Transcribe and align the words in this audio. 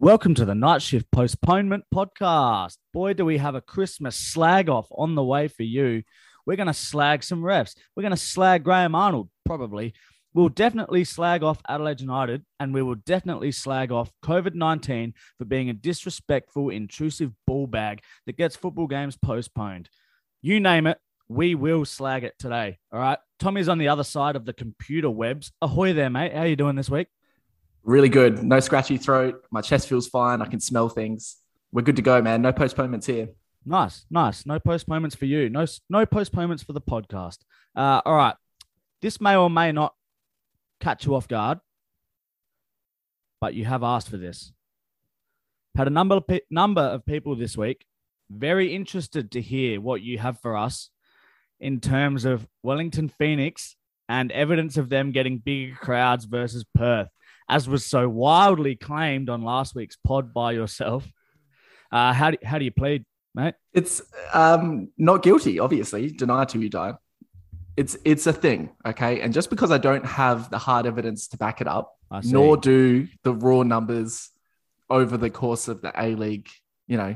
Welcome 0.00 0.36
to 0.36 0.44
the 0.44 0.54
Night 0.54 0.80
Shift 0.80 1.10
Postponement 1.10 1.82
Podcast. 1.92 2.76
Boy, 2.92 3.14
do 3.14 3.24
we 3.24 3.38
have 3.38 3.56
a 3.56 3.60
Christmas 3.60 4.14
slag 4.14 4.68
off 4.68 4.86
on 4.92 5.16
the 5.16 5.24
way 5.24 5.48
for 5.48 5.64
you. 5.64 6.04
We're 6.46 6.54
going 6.54 6.68
to 6.68 6.72
slag 6.72 7.24
some 7.24 7.42
refs. 7.42 7.74
We're 7.96 8.04
going 8.04 8.12
to 8.12 8.16
slag 8.16 8.62
Graham 8.62 8.94
Arnold, 8.94 9.28
probably. 9.44 9.94
We'll 10.32 10.50
definitely 10.50 11.02
slag 11.02 11.42
off 11.42 11.60
Adelaide 11.68 12.00
United, 12.00 12.44
and 12.60 12.72
we 12.72 12.80
will 12.80 12.94
definitely 12.94 13.50
slag 13.50 13.90
off 13.90 14.12
COVID 14.24 14.54
19 14.54 15.14
for 15.36 15.44
being 15.46 15.68
a 15.68 15.74
disrespectful, 15.74 16.70
intrusive 16.70 17.32
ball 17.44 17.66
bag 17.66 18.00
that 18.26 18.36
gets 18.36 18.54
football 18.54 18.86
games 18.86 19.18
postponed. 19.20 19.88
You 20.42 20.60
name 20.60 20.86
it, 20.86 20.98
we 21.26 21.56
will 21.56 21.84
slag 21.84 22.22
it 22.22 22.34
today. 22.38 22.78
All 22.92 23.00
right. 23.00 23.18
Tommy's 23.40 23.68
on 23.68 23.78
the 23.78 23.88
other 23.88 24.04
side 24.04 24.36
of 24.36 24.44
the 24.44 24.52
computer 24.52 25.10
webs. 25.10 25.50
Ahoy 25.60 25.92
there, 25.92 26.08
mate. 26.08 26.32
How 26.32 26.44
you 26.44 26.54
doing 26.54 26.76
this 26.76 26.88
week? 26.88 27.08
Really 27.88 28.10
good. 28.10 28.42
No 28.42 28.60
scratchy 28.60 28.98
throat. 28.98 29.42
My 29.50 29.62
chest 29.62 29.88
feels 29.88 30.06
fine. 30.06 30.42
I 30.42 30.44
can 30.44 30.60
smell 30.60 30.90
things. 30.90 31.38
We're 31.72 31.80
good 31.80 31.96
to 31.96 32.02
go, 32.02 32.20
man. 32.20 32.42
No 32.42 32.52
postponements 32.52 33.06
here. 33.06 33.30
Nice, 33.64 34.04
nice. 34.10 34.44
No 34.44 34.58
postponements 34.60 35.16
for 35.16 35.24
you. 35.24 35.48
No, 35.48 35.64
no 35.88 36.04
postponements 36.04 36.62
for 36.62 36.74
the 36.74 36.82
podcast. 36.82 37.38
Uh, 37.74 38.02
all 38.04 38.14
right. 38.14 38.34
This 39.00 39.22
may 39.22 39.36
or 39.36 39.48
may 39.48 39.72
not 39.72 39.94
catch 40.80 41.06
you 41.06 41.14
off 41.14 41.28
guard, 41.28 41.60
but 43.40 43.54
you 43.54 43.64
have 43.64 43.82
asked 43.82 44.10
for 44.10 44.18
this. 44.18 44.52
Had 45.74 45.86
a 45.86 45.90
number 45.90 46.16
of 46.16 46.24
number 46.50 46.82
of 46.82 47.06
people 47.06 47.36
this 47.36 47.56
week 47.56 47.86
very 48.30 48.74
interested 48.74 49.30
to 49.30 49.40
hear 49.40 49.80
what 49.80 50.02
you 50.02 50.18
have 50.18 50.38
for 50.40 50.58
us 50.58 50.90
in 51.58 51.80
terms 51.80 52.26
of 52.26 52.46
Wellington 52.62 53.08
Phoenix 53.08 53.76
and 54.10 54.30
evidence 54.32 54.76
of 54.76 54.90
them 54.90 55.10
getting 55.10 55.38
bigger 55.38 55.74
crowds 55.74 56.26
versus 56.26 56.66
Perth, 56.74 57.08
as 57.48 57.68
was 57.68 57.84
so 57.84 58.08
wildly 58.08 58.76
claimed 58.76 59.30
on 59.30 59.42
last 59.42 59.74
week's 59.74 59.96
pod 59.96 60.34
by 60.34 60.52
yourself. 60.52 61.10
Uh, 61.90 62.12
how, 62.12 62.30
do, 62.30 62.36
how 62.44 62.58
do 62.58 62.64
you 62.64 62.70
plead, 62.70 63.04
mate? 63.34 63.54
It's 63.72 64.02
um, 64.32 64.90
not 64.98 65.22
guilty, 65.22 65.58
obviously. 65.58 66.10
Deny 66.10 66.44
till 66.44 66.62
you 66.62 66.68
die. 66.68 66.94
It's 67.76 67.96
it's 68.04 68.26
a 68.26 68.32
thing, 68.32 68.70
okay. 68.84 69.20
And 69.20 69.32
just 69.32 69.50
because 69.50 69.70
I 69.70 69.78
don't 69.78 70.04
have 70.04 70.50
the 70.50 70.58
hard 70.58 70.84
evidence 70.84 71.28
to 71.28 71.36
back 71.36 71.60
it 71.60 71.68
up, 71.68 71.96
nor 72.24 72.56
do 72.56 73.06
the 73.22 73.32
raw 73.32 73.62
numbers 73.62 74.30
over 74.90 75.16
the 75.16 75.30
course 75.30 75.68
of 75.68 75.80
the 75.80 75.92
A 75.96 76.16
League, 76.16 76.48
you 76.88 76.96
know, 76.96 77.14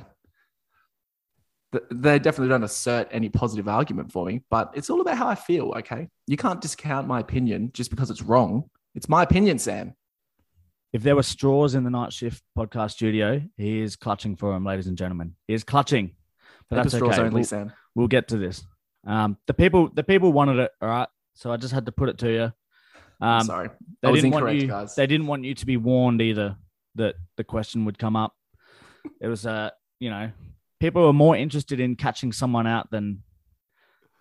they 1.91 2.19
definitely 2.21 2.49
don't 2.49 2.63
assert 2.63 3.09
any 3.11 3.29
positive 3.29 3.67
argument 3.67 4.13
for 4.13 4.25
me, 4.25 4.43
but 4.51 4.71
it's 4.75 4.89
all 4.89 5.01
about 5.01 5.17
how 5.17 5.27
I 5.27 5.35
feel. 5.35 5.73
Okay. 5.79 6.09
You 6.29 6.37
can't 6.37 6.61
discount 6.61 7.09
my 7.09 7.19
opinion 7.19 7.71
just 7.73 7.91
because 7.91 8.11
it's 8.11 8.23
wrong. 8.23 8.71
It's 8.95 9.09
my 9.09 9.23
opinion, 9.23 9.59
Sam. 9.59 9.95
If 10.93 11.03
there 11.03 11.17
were 11.17 11.23
straws 11.23 11.75
in 11.75 11.85
the 11.85 11.91
night 11.91 12.13
shift 12.13 12.43
podcast 12.57 12.93
studio, 12.93 13.43
he 13.57 13.81
is 13.81 13.97
clutching 13.97 14.37
for 14.37 14.53
them, 14.53 14.65
ladies 14.65 14.87
and 14.89 14.97
gentlemen. 14.97 15.37
He 15.49 15.55
is 15.55 15.65
clutching. 15.65 16.15
But 16.69 16.77
that's 16.77 16.95
straws 16.95 17.15
okay. 17.15 17.23
only, 17.23 17.35
we'll, 17.35 17.45
Sam. 17.45 17.73
We'll 17.95 18.09
get 18.09 18.29
to 18.29 18.37
this. 18.37 18.63
Um, 19.07 19.39
the 19.47 19.55
people, 19.55 19.89
the 19.93 20.05
people 20.05 20.33
wanted 20.33 20.59
it. 20.59 20.71
All 20.81 20.89
right. 20.89 21.09
So 21.35 21.51
I 21.51 21.57
just 21.57 21.73
had 21.73 21.87
to 21.87 21.93
put 21.93 22.09
it 22.11 22.19
to 22.19 22.31
you. 22.31 22.53
Um, 23.27 23.47
sorry. 23.47 23.71
They 24.03 24.13
didn't 24.13 24.31
want 24.33 24.55
you, 24.55 24.67
guys. 24.67 24.95
They 24.95 25.07
didn't 25.07 25.27
want 25.27 25.45
you 25.45 25.55
to 25.55 25.67
be 25.67 25.77
warned 25.77 26.21
either 26.21 26.57
that 26.97 27.15
the 27.37 27.45
question 27.45 27.87
would 27.87 27.99
come 27.99 28.17
up. 28.17 28.35
It 29.21 29.29
was, 29.29 29.47
uh, 29.47 29.71
you 29.99 30.11
know, 30.11 30.31
people 30.79 31.07
were 31.07 31.13
more 31.13 31.37
interested 31.37 31.81
in 31.81 31.97
catching 31.97 32.33
someone 32.33 32.67
out 32.67 32.91
than 32.91 33.23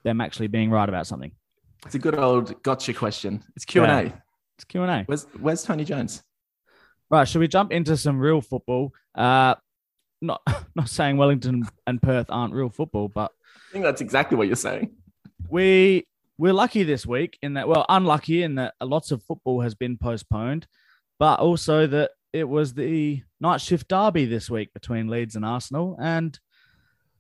them 0.04 0.22
actually 0.22 0.48
being 0.48 0.72
right 0.72 0.88
about 0.88 1.06
something. 1.06 1.32
It's 1.86 1.96
a 1.96 2.00
good 2.00 2.18
old 2.18 2.62
gotcha 2.64 2.94
question. 2.94 3.44
It's 3.56 3.66
Q 3.66 3.84
and 3.84 3.92
A. 3.92 4.24
It's 4.58 4.66
Q 4.66 4.84
and 4.84 4.92
A. 4.92 5.04
Where's 5.06 5.26
Where's 5.40 5.64
Tony 5.64 5.84
Jones? 5.84 6.24
Right. 7.12 7.28
Should 7.28 7.40
we 7.40 7.50
jump 7.50 7.74
into 7.74 7.98
some 7.98 8.18
real 8.18 8.40
football? 8.40 8.94
Uh, 9.14 9.56
not 10.22 10.42
not 10.76 10.90
saying 10.90 11.18
Wellington 11.18 11.68
and 11.86 12.02
Perth 12.02 12.28
aren't 12.30 12.54
real 12.54 12.70
football, 12.70 13.10
but 13.10 13.32
I 13.46 13.74
think 13.74 13.84
that's 13.84 14.02
exactly 14.02 14.38
what 14.38 14.48
you're 14.48 14.56
saying. 14.56 14.92
We 15.50 16.08
we're 16.38 16.54
lucky 16.54 16.84
this 16.84 17.06
week 17.06 17.38
in 17.42 17.56
that. 17.56 17.68
Well, 17.68 17.86
unlucky 17.90 18.44
in 18.44 18.56
that 18.56 18.76
lots 18.82 19.12
of 19.12 19.24
football 19.24 19.62
has 19.62 19.76
been 19.76 19.98
postponed, 19.98 20.68
but 21.20 21.40
also 21.40 21.86
that 21.88 22.12
it 22.32 22.46
was 22.46 22.74
the 22.74 23.22
night 23.42 23.60
shift 23.60 23.90
derby 23.90 24.26
this 24.26 24.50
week 24.50 24.74
between 24.74 25.10
Leeds 25.10 25.36
and 25.36 25.44
Arsenal, 25.44 25.98
and 26.02 26.40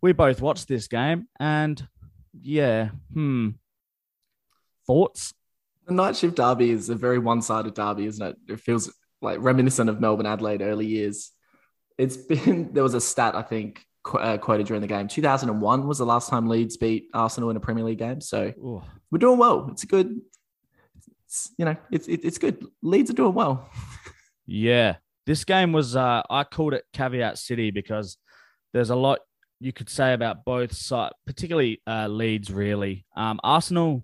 we 0.01 0.13
both 0.13 0.41
watched 0.41 0.69
this 0.69 0.87
game, 0.87 1.27
and 1.39 1.85
yeah, 2.33 2.89
hmm. 3.13 3.49
Thoughts? 4.87 5.33
The 5.85 5.93
night 5.93 6.15
shift 6.15 6.37
derby 6.37 6.71
is 6.71 6.89
a 6.89 6.95
very 6.95 7.19
one-sided 7.19 7.73
derby, 7.73 8.05
isn't 8.05 8.25
it? 8.25 8.35
It 8.47 8.59
feels 8.59 8.91
like 9.21 9.39
reminiscent 9.41 9.89
of 9.89 9.99
Melbourne 9.99 10.25
Adelaide 10.25 10.61
early 10.61 10.85
years. 10.85 11.31
It's 11.97 12.17
been 12.17 12.73
there 12.73 12.83
was 12.83 12.93
a 12.93 13.01
stat 13.01 13.35
I 13.35 13.41
think 13.41 13.85
qu- 14.03 14.17
uh, 14.17 14.37
quoted 14.37 14.67
during 14.67 14.81
the 14.81 14.87
game. 14.87 15.07
2001 15.07 15.87
was 15.87 15.97
the 15.97 16.05
last 16.05 16.29
time 16.29 16.47
Leeds 16.47 16.77
beat 16.77 17.09
Arsenal 17.13 17.49
in 17.49 17.57
a 17.57 17.59
Premier 17.59 17.83
League 17.83 17.99
game. 17.99 18.21
So 18.21 18.53
Ooh. 18.57 18.81
we're 19.11 19.19
doing 19.19 19.37
well. 19.37 19.69
It's 19.71 19.83
a 19.83 19.87
good. 19.87 20.19
It's, 21.25 21.51
you 21.57 21.65
know, 21.65 21.75
it's 21.91 22.07
it, 22.07 22.21
it's 22.23 22.37
good. 22.37 22.65
Leeds 22.81 23.09
are 23.09 23.13
doing 23.15 23.33
well. 23.33 23.69
yeah, 24.45 24.95
this 25.25 25.45
game 25.45 25.71
was. 25.71 25.95
Uh, 25.95 26.23
I 26.29 26.43
called 26.43 26.73
it 26.73 26.85
caveat 26.93 27.37
city 27.37 27.71
because 27.71 28.17
there's 28.73 28.89
a 28.89 28.95
lot 28.95 29.19
you 29.59 29.71
could 29.71 29.89
say 29.89 30.13
about 30.13 30.43
both 30.43 30.73
sides, 30.73 31.13
particularly 31.25 31.81
uh, 31.87 32.07
Leeds. 32.07 32.51
Really, 32.51 33.05
um, 33.15 33.39
Arsenal 33.43 34.03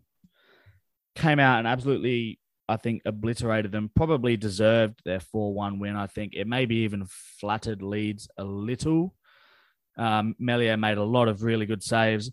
came 1.16 1.40
out 1.40 1.60
and 1.60 1.68
absolutely, 1.68 2.40
I 2.70 2.78
think, 2.78 3.02
obliterated 3.06 3.72
them. 3.72 3.92
Probably 3.96 4.38
deserved 4.38 5.02
their 5.06 5.20
four-one 5.20 5.80
win. 5.80 5.96
I 5.96 6.08
think 6.08 6.34
it 6.36 6.48
maybe 6.48 6.78
even 6.78 7.08
flattered 7.40 7.82
Leeds 7.82 8.28
a 8.38 8.44
little. 8.44 9.14
Um, 9.98 10.36
Meslier 10.40 10.78
made 10.78 10.98
a 10.98 11.04
lot 11.04 11.28
of 11.28 11.44
really 11.44 11.66
good 11.66 11.84
saves. 11.84 12.32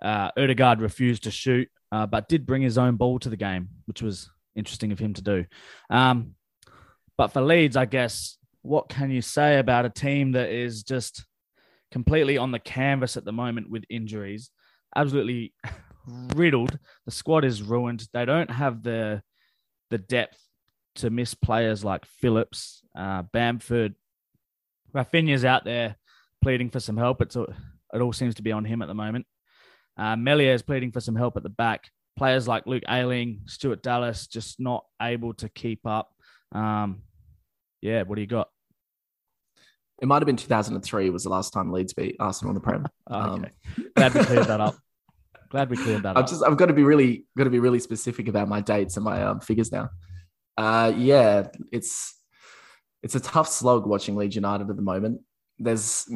Uh, 0.00 0.30
Odegaard 0.36 0.80
refused 0.80 1.24
to 1.24 1.30
shoot, 1.30 1.68
uh, 1.90 2.06
but 2.06 2.28
did 2.28 2.46
bring 2.46 2.62
his 2.62 2.78
own 2.78 2.96
ball 2.96 3.18
to 3.20 3.28
the 3.28 3.36
game, 3.36 3.68
which 3.86 4.02
was 4.02 4.30
interesting 4.54 4.92
of 4.92 4.98
him 4.98 5.14
to 5.14 5.22
do. 5.22 5.44
Um, 5.90 6.34
but 7.16 7.28
for 7.28 7.40
Leeds, 7.40 7.76
I 7.76 7.86
guess, 7.86 8.36
what 8.62 8.88
can 8.88 9.10
you 9.10 9.22
say 9.22 9.58
about 9.58 9.86
a 9.86 9.90
team 9.90 10.32
that 10.32 10.50
is 10.50 10.82
just 10.82 11.24
completely 11.90 12.36
on 12.36 12.52
the 12.52 12.58
canvas 12.58 13.16
at 13.16 13.24
the 13.24 13.32
moment 13.32 13.70
with 13.70 13.84
injuries, 13.88 14.50
absolutely 14.94 15.52
riddled. 16.34 16.78
The 17.06 17.12
squad 17.12 17.44
is 17.44 17.62
ruined. 17.62 18.06
They 18.12 18.24
don't 18.24 18.50
have 18.50 18.82
the 18.82 19.22
the 19.90 19.98
depth 19.98 20.38
to 20.96 21.10
miss 21.10 21.34
players 21.34 21.84
like 21.84 22.04
Phillips, 22.06 22.82
uh, 22.96 23.22
Bamford. 23.32 23.94
Raphinha's 24.94 25.44
out 25.44 25.64
there 25.64 25.96
pleading 26.42 26.70
for 26.70 26.80
some 26.80 26.96
help. 26.96 27.20
It's 27.22 27.36
it 27.36 28.00
all 28.00 28.12
seems 28.12 28.34
to 28.36 28.42
be 28.42 28.52
on 28.52 28.64
him 28.64 28.82
at 28.82 28.88
the 28.88 28.94
moment. 28.94 29.26
Uh, 29.96 30.16
Meslier 30.16 30.54
is 30.54 30.62
pleading 30.62 30.92
for 30.92 31.00
some 31.00 31.16
help 31.16 31.36
at 31.36 31.42
the 31.42 31.48
back. 31.48 31.90
Players 32.16 32.48
like 32.48 32.66
Luke 32.66 32.84
Ayling, 32.88 33.42
Stuart 33.46 33.82
Dallas, 33.82 34.26
just 34.26 34.60
not 34.60 34.84
able 35.00 35.34
to 35.34 35.48
keep 35.48 35.86
up. 35.86 36.10
Um, 36.52 37.02
yeah, 37.80 38.02
what 38.02 38.16
do 38.16 38.20
you 38.20 38.26
got? 38.26 38.48
It 40.00 40.06
might 40.06 40.22
have 40.22 40.26
been 40.26 40.36
2003 40.36 41.10
was 41.10 41.24
the 41.24 41.28
last 41.28 41.52
time 41.52 41.72
Leeds 41.72 41.92
beat 41.92 42.16
Arsenal 42.20 42.50
in 42.50 42.54
the 42.54 42.60
Prem. 42.60 42.86
Um, 43.08 43.44
okay. 43.44 43.50
Glad 43.96 44.14
we 44.14 44.24
cleared 44.24 44.46
that 44.46 44.60
up. 44.60 44.76
Glad 45.50 45.70
we 45.70 45.76
cleared 45.76 46.02
that 46.02 46.16
I've 46.16 46.24
up. 46.24 46.30
just 46.30 46.42
I've 46.42 46.56
got 46.56 46.66
to 46.66 46.74
be 46.74 46.84
really 46.84 47.24
got 47.36 47.44
to 47.44 47.50
be 47.50 47.58
really 47.58 47.78
specific 47.78 48.28
about 48.28 48.48
my 48.48 48.60
dates 48.60 48.96
and 48.96 49.04
my 49.04 49.22
um, 49.22 49.40
figures 49.40 49.72
now. 49.72 49.90
Uh, 50.56 50.92
yeah, 50.96 51.48
it's 51.72 52.14
it's 53.02 53.14
a 53.14 53.20
tough 53.20 53.48
slog 53.48 53.86
watching 53.86 54.16
Leeds 54.16 54.34
United 54.34 54.68
at 54.68 54.76
the 54.76 54.82
moment. 54.82 55.20
There's 55.58 56.10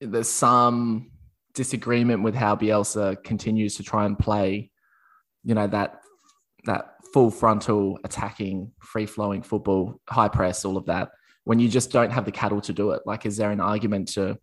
there's 0.00 0.28
some 0.28 1.10
disagreement 1.54 2.22
with 2.22 2.34
how 2.34 2.56
Bielsa 2.56 3.22
continues 3.22 3.76
to 3.76 3.82
try 3.82 4.06
and 4.06 4.18
play, 4.18 4.70
you 5.42 5.54
know 5.54 5.66
that 5.66 6.00
that 6.64 6.94
full 7.12 7.30
frontal 7.30 7.98
attacking, 8.04 8.72
free 8.80 9.06
flowing 9.06 9.42
football, 9.42 10.00
high 10.08 10.28
press, 10.28 10.64
all 10.64 10.76
of 10.76 10.86
that 10.86 11.10
when 11.44 11.58
you 11.58 11.68
just 11.68 11.92
don't 11.92 12.10
have 12.10 12.24
the 12.24 12.32
cattle 12.32 12.60
to 12.62 12.72
do 12.72 12.90
it? 12.90 13.02
Like, 13.06 13.24
is 13.26 13.36
there 13.36 13.50
an 13.50 13.60
argument 13.60 14.08
to 14.14 14.38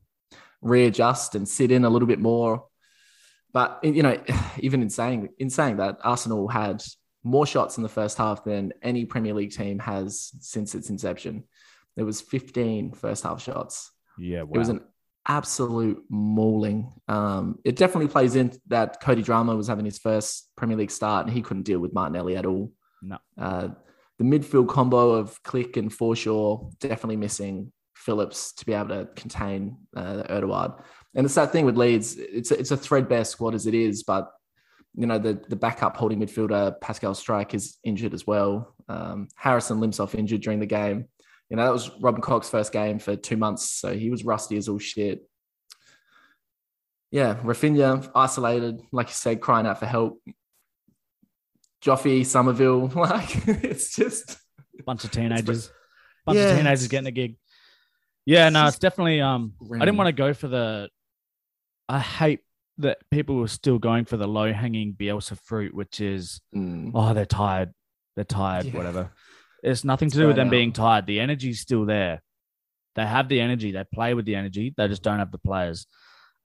readjust 0.61 1.35
and 1.35 1.47
sit 1.47 1.71
in 1.71 1.83
a 1.83 1.89
little 1.89 2.07
bit 2.07 2.19
more? 2.19 2.65
But 3.53 3.79
you 3.83 4.03
know, 4.03 4.21
even 4.59 4.81
in 4.81 4.89
saying 4.89 5.29
in 5.39 5.49
saying 5.49 5.77
that, 5.77 5.99
Arsenal 6.03 6.47
had 6.47 6.83
more 7.23 7.45
shots 7.45 7.77
in 7.77 7.83
the 7.83 7.89
first 7.89 8.17
half 8.17 8.43
than 8.43 8.73
any 8.81 9.05
Premier 9.05 9.33
League 9.33 9.51
team 9.51 9.79
has 9.79 10.31
since 10.39 10.73
its 10.73 10.89
inception. 10.89 11.43
There 11.95 12.05
was 12.05 12.21
15 12.21 12.93
first 12.93 13.23
half 13.23 13.41
shots. 13.41 13.91
Yeah, 14.17 14.43
wow. 14.43 14.51
it 14.55 14.57
was 14.57 14.69
an 14.69 14.81
absolute 15.27 16.03
mauling. 16.09 16.91
Um, 17.07 17.59
it 17.63 17.75
definitely 17.75 18.07
plays 18.07 18.35
in 18.35 18.53
that 18.67 19.01
Cody 19.01 19.23
Drameh 19.23 19.55
was 19.55 19.67
having 19.67 19.85
his 19.85 19.99
first 19.99 20.49
Premier 20.55 20.77
League 20.77 20.91
start 20.91 21.25
and 21.25 21.33
he 21.33 21.41
couldn't 21.41 21.63
deal 21.63 21.79
with 21.79 21.93
Martinelli 21.93 22.37
at 22.37 22.45
all. 22.45 22.71
No. 23.01 23.17
Uh, 23.37 23.69
the 24.17 24.23
midfield 24.23 24.67
combo 24.67 25.11
of 25.11 25.41
Klich 25.43 25.77
and 25.77 25.91
Forshaw 25.91 26.71
definitely 26.79 27.17
missing 27.17 27.71
Phillips 27.95 28.53
to 28.53 28.65
be 28.65 28.73
able 28.73 28.89
to 28.89 29.09
contain 29.15 29.77
uh, 29.95 30.23
Odegaard. 30.29 30.73
And 31.15 31.25
it's 31.25 31.35
that 31.35 31.51
thing 31.51 31.65
with 31.65 31.77
Leeds. 31.77 32.15
It's 32.17 32.51
a, 32.51 32.59
it's 32.59 32.71
a 32.71 32.77
threadbare 32.77 33.25
squad 33.25 33.53
as 33.53 33.67
it 33.67 33.73
is, 33.73 34.03
but 34.03 34.31
you 34.95 35.05
know 35.07 35.17
the 35.19 35.41
the 35.49 35.55
backup 35.55 35.95
holding 35.97 36.19
midfielder 36.19 36.79
Pascal 36.81 37.13
Struijk 37.13 37.53
is 37.53 37.77
injured 37.83 38.13
as 38.13 38.25
well. 38.27 38.75
Um, 38.89 39.27
Harrison 39.35 39.79
limps 39.79 39.99
off 39.99 40.15
injured 40.15 40.41
during 40.41 40.59
the 40.59 40.65
game, 40.65 41.07
You 41.49 41.57
know, 41.57 41.63
that 41.65 41.73
was 41.73 41.89
Robin 42.01 42.21
Koch's 42.21 42.49
first 42.49 42.71
game 42.73 42.99
for 42.99 43.15
two 43.15 43.37
months, 43.37 43.69
so 43.69 43.93
he 43.93 44.09
was 44.09 44.25
rusty 44.25 44.57
as 44.57 44.67
all 44.67 44.79
shit. 44.79 45.27
Yeah, 47.09 47.35
Raphinha 47.35 48.09
isolated, 48.15 48.81
like 48.91 49.07
you 49.07 49.13
said, 49.13 49.41
crying 49.41 49.65
out 49.67 49.79
for 49.79 49.85
help. 49.85 50.21
Joffy, 51.83 52.25
Summerville, 52.25 52.87
like 52.95 53.47
it's 53.47 53.95
just 53.95 54.37
bunch 54.85 55.03
of 55.03 55.11
teenagers, 55.11 55.71
bunch 56.25 56.37
Yeah, 56.37 56.51
of 56.51 56.57
teenagers 56.57 56.87
getting 56.87 57.07
a 57.07 57.11
gig. 57.11 57.35
Yeah, 58.25 58.49
no, 58.49 58.67
it's 58.67 58.77
definitely. 58.79 59.19
Um, 59.19 59.53
I 59.73 59.79
didn't 59.79 59.97
want 59.97 60.07
to 60.07 60.13
go 60.13 60.33
for 60.33 60.47
the. 60.47 60.89
I 61.91 61.99
hate 61.99 62.39
that 62.77 62.99
people 63.11 63.35
were 63.35 63.47
still 63.49 63.77
going 63.79 64.05
for 64.05 64.17
the 64.17 64.27
low 64.27 64.51
hanging 64.53 64.93
Bielsa 64.93 65.37
fruit, 65.39 65.73
which 65.73 65.99
is 65.99 66.39
Mm. 66.55 66.91
oh 66.95 67.13
they're 67.13 67.25
tired, 67.25 67.73
they're 68.15 68.23
tired, 68.25 68.65
Yeah. 68.67 68.77
whatever. 68.77 69.11
It's 69.63 69.83
nothing 69.83 70.09
to 70.11 70.17
do 70.17 70.27
with 70.27 70.35
them 70.37 70.47
burnout. 70.47 70.51
being 70.51 70.71
tired. 70.71 71.05
The 71.05 71.19
energy's 71.19 71.59
still 71.59 71.85
there. 71.85 72.21
They 72.95 73.05
have 73.05 73.27
the 73.29 73.39
energy. 73.41 73.71
They 73.71 73.83
play 73.93 74.13
with 74.13 74.25
the 74.25 74.35
energy. 74.35 74.73
They 74.75 74.87
just 74.87 75.03
don't 75.03 75.19
have 75.19 75.31
the 75.31 75.37
players. 75.37 75.85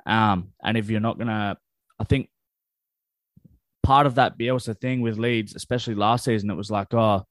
Um, 0.05 0.53
and 0.63 0.77
if 0.77 0.91
you're 0.91 1.01
not 1.01 1.19
gonna, 1.19 1.57
I 1.99 2.05
think 2.05 2.29
part 3.83 4.07
of 4.07 4.17
that 4.17 4.37
Bielsa 4.39 4.79
thing 4.79 5.01
with 5.01 5.17
Leeds, 5.19 5.55
especially 5.55 5.95
last 5.95 6.25
season, 6.25 6.51
it 6.51 6.55
was 6.55 6.71
like, 6.71 6.93
oh, 6.93 7.25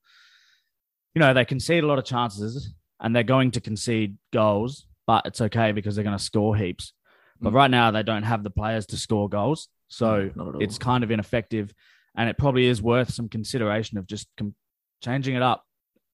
you 1.14 1.20
know, 1.20 1.34
they 1.34 1.46
concede 1.46 1.84
a 1.84 1.88
lot 1.88 2.00
of 2.00 2.06
chances 2.06 2.74
and 3.00 3.16
they're 3.16 3.24
going 3.24 3.52
to 3.52 3.62
concede 3.62 4.18
goals, 4.34 4.88
but 5.06 5.26
it's 5.26 5.42
okay 5.42 5.72
because 5.74 5.96
they're 5.96 6.04
going 6.04 6.18
to 6.18 6.24
score 6.24 6.56
heaps. 6.56 6.94
But 7.42 7.52
Mm. 7.52 7.56
right 7.56 7.72
now, 7.72 7.92
they 7.92 8.04
don't 8.04 8.24
have 8.24 8.44
the 8.44 8.50
players 8.50 8.86
to 8.88 8.98
score 8.98 9.28
goals, 9.30 9.68
so 9.88 10.32
it's 10.62 10.78
kind 10.78 11.04
of 11.04 11.12
ineffective, 11.12 11.74
and 12.16 12.30
it 12.30 12.38
probably 12.38 12.66
is 12.66 12.82
worth 12.82 13.12
some 13.14 13.28
consideration 13.30 13.98
of 13.98 14.08
just 14.08 14.28
com- 14.38 14.56
changing 15.04 15.36
it 15.36 15.42
up, 15.42 15.64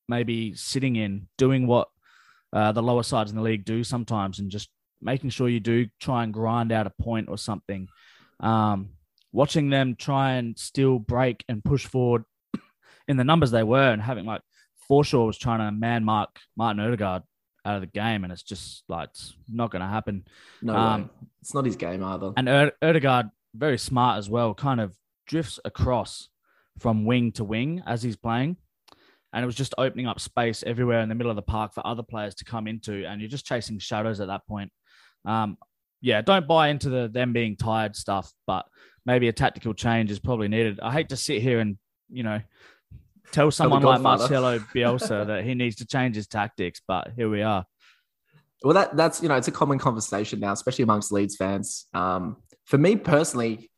maybe 0.07 0.53
sitting 0.55 0.95
in, 0.95 1.27
doing 1.37 1.67
what 1.67 1.87
uh, 2.53 2.71
the 2.73 2.83
lower 2.83 3.03
sides 3.03 3.31
in 3.31 3.37
the 3.37 3.43
league 3.43 3.63
do 3.65 3.83
sometimes, 3.83 4.39
and 4.39 4.49
just 4.51 4.69
making 5.01 5.29
sure 5.29 5.47
you 5.47 5.59
do 5.59 5.87
try 5.99 6.23
and 6.23 6.33
grind 6.33 6.71
out 6.71 6.85
a 6.87 6.89
point 7.01 7.29
or 7.29 7.37
something. 7.37 7.87
Um, 8.39 8.89
watching 9.31 9.69
them 9.69 9.95
try 9.95 10.33
and 10.33 10.57
still 10.59 10.99
break 10.99 11.45
and 11.47 11.63
push 11.63 11.85
forward 11.85 12.23
in 13.07 13.15
the 13.17 13.23
numbers 13.23 13.51
they 13.51 13.63
were, 13.63 13.91
and 13.91 14.01
having 14.01 14.25
like 14.25 14.41
Forshaw 14.89 15.27
was 15.27 15.37
trying 15.37 15.59
to 15.59 15.71
man 15.71 16.03
mark 16.03 16.39
Martin 16.57 16.81
Odegaard 16.81 17.23
out 17.65 17.75
of 17.75 17.81
the 17.81 17.87
game, 17.87 18.23
and 18.23 18.33
it's 18.33 18.43
just 18.43 18.83
like 18.87 19.09
it's 19.09 19.35
not 19.47 19.71
going 19.71 19.81
to 19.81 19.87
happen. 19.87 20.25
no 20.61 20.75
um. 20.75 21.09
It's 21.41 21.53
not 21.53 21.65
his 21.65 21.75
game 21.75 22.03
either. 22.03 22.33
And 22.37 22.47
er- 22.47 22.73
Erdegaard, 22.81 23.31
very 23.55 23.77
smart 23.77 24.17
as 24.19 24.29
well, 24.29 24.53
kind 24.53 24.79
of 24.79 24.95
drifts 25.27 25.59
across 25.65 26.29
from 26.79 27.05
wing 27.05 27.31
to 27.33 27.43
wing 27.43 27.81
as 27.85 28.03
he's 28.03 28.15
playing. 28.15 28.57
And 29.33 29.43
it 29.43 29.45
was 29.45 29.55
just 29.55 29.73
opening 29.77 30.07
up 30.07 30.19
space 30.19 30.61
everywhere 30.63 30.99
in 30.99 31.09
the 31.09 31.15
middle 31.15 31.29
of 31.29 31.37
the 31.37 31.41
park 31.41 31.73
for 31.73 31.85
other 31.87 32.03
players 32.03 32.35
to 32.35 32.45
come 32.45 32.67
into. 32.67 33.05
And 33.05 33.21
you're 33.21 33.29
just 33.29 33.45
chasing 33.45 33.79
shadows 33.79 34.19
at 34.19 34.27
that 34.27 34.45
point. 34.45 34.71
Um, 35.25 35.57
yeah, 36.01 36.21
don't 36.21 36.47
buy 36.47 36.69
into 36.69 36.89
the 36.89 37.07
them 37.07 37.31
being 37.31 37.55
tired 37.55 37.95
stuff, 37.95 38.33
but 38.45 38.65
maybe 39.05 39.27
a 39.27 39.33
tactical 39.33 39.73
change 39.73 40.11
is 40.11 40.19
probably 40.19 40.47
needed. 40.47 40.79
I 40.81 40.91
hate 40.91 41.09
to 41.09 41.17
sit 41.17 41.41
here 41.41 41.59
and, 41.59 41.77
you 42.09 42.23
know, 42.23 42.41
tell 43.31 43.51
someone 43.51 43.81
like 43.81 44.01
godfather. 44.01 44.21
Marcelo 44.21 44.59
Bielsa 44.75 45.27
that 45.27 45.43
he 45.43 45.55
needs 45.55 45.77
to 45.77 45.85
change 45.85 46.15
his 46.15 46.27
tactics, 46.27 46.81
but 46.87 47.11
here 47.15 47.29
we 47.29 47.41
are. 47.41 47.65
Well, 48.63 48.75
that 48.75 48.95
that's 48.95 49.21
you 49.21 49.29
know 49.29 49.35
it's 49.35 49.47
a 49.47 49.51
common 49.51 49.79
conversation 49.79 50.39
now, 50.39 50.53
especially 50.53 50.83
amongst 50.83 51.11
Leeds 51.11 51.35
fans. 51.35 51.87
Um, 51.93 52.37
for 52.65 52.77
me 52.77 52.95
personally, 52.95 53.71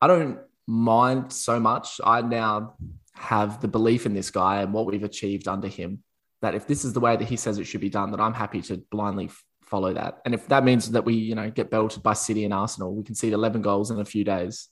I 0.00 0.06
don't 0.06 0.38
mind 0.66 1.32
so 1.32 1.58
much. 1.58 2.00
I 2.04 2.20
now 2.22 2.74
have 3.14 3.60
the 3.60 3.68
belief 3.68 4.06
in 4.06 4.14
this 4.14 4.30
guy 4.30 4.62
and 4.62 4.72
what 4.72 4.86
we've 4.86 5.02
achieved 5.02 5.48
under 5.48 5.68
him. 5.68 6.04
That 6.40 6.54
if 6.54 6.68
this 6.68 6.84
is 6.84 6.92
the 6.92 7.00
way 7.00 7.16
that 7.16 7.26
he 7.26 7.36
says 7.36 7.58
it 7.58 7.64
should 7.64 7.80
be 7.80 7.90
done, 7.90 8.12
that 8.12 8.20
I'm 8.20 8.34
happy 8.34 8.62
to 8.62 8.76
blindly 8.92 9.24
f- 9.24 9.42
follow 9.62 9.92
that. 9.94 10.20
And 10.24 10.34
if 10.34 10.46
that 10.48 10.62
means 10.62 10.92
that 10.92 11.04
we 11.04 11.14
you 11.14 11.34
know 11.34 11.50
get 11.50 11.70
belted 11.70 12.04
by 12.04 12.12
City 12.12 12.44
and 12.44 12.54
Arsenal, 12.54 12.94
we 12.94 13.02
concede 13.02 13.32
11 13.32 13.60
goals 13.62 13.90
in 13.90 13.98
a 13.98 14.04
few 14.04 14.22
days, 14.22 14.68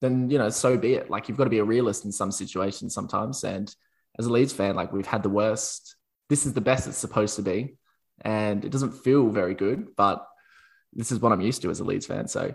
then 0.00 0.30
you 0.30 0.38
know 0.38 0.48
so 0.50 0.76
be 0.76 0.94
it. 0.94 1.10
Like 1.10 1.28
you've 1.28 1.38
got 1.38 1.44
to 1.44 1.50
be 1.50 1.58
a 1.58 1.64
realist 1.64 2.04
in 2.04 2.12
some 2.12 2.30
situations 2.30 2.94
sometimes. 2.94 3.44
And 3.44 3.74
as 4.18 4.26
a 4.26 4.32
Leeds 4.32 4.52
fan, 4.52 4.74
like 4.76 4.92
we've 4.92 5.06
had 5.06 5.22
the 5.22 5.28
worst. 5.30 5.96
This 6.28 6.44
is 6.44 6.52
the 6.52 6.60
best 6.60 6.86
it's 6.86 6.98
supposed 6.98 7.36
to 7.36 7.42
be 7.42 7.76
and 8.22 8.64
it 8.64 8.70
doesn't 8.70 8.92
feel 8.92 9.28
very 9.28 9.54
good, 9.54 9.96
but 9.96 10.26
this 10.92 11.10
is 11.12 11.20
what 11.20 11.32
I'm 11.32 11.40
used 11.40 11.62
to 11.62 11.70
as 11.70 11.80
a 11.80 11.84
Leeds 11.84 12.06
fan. 12.06 12.28
So 12.28 12.54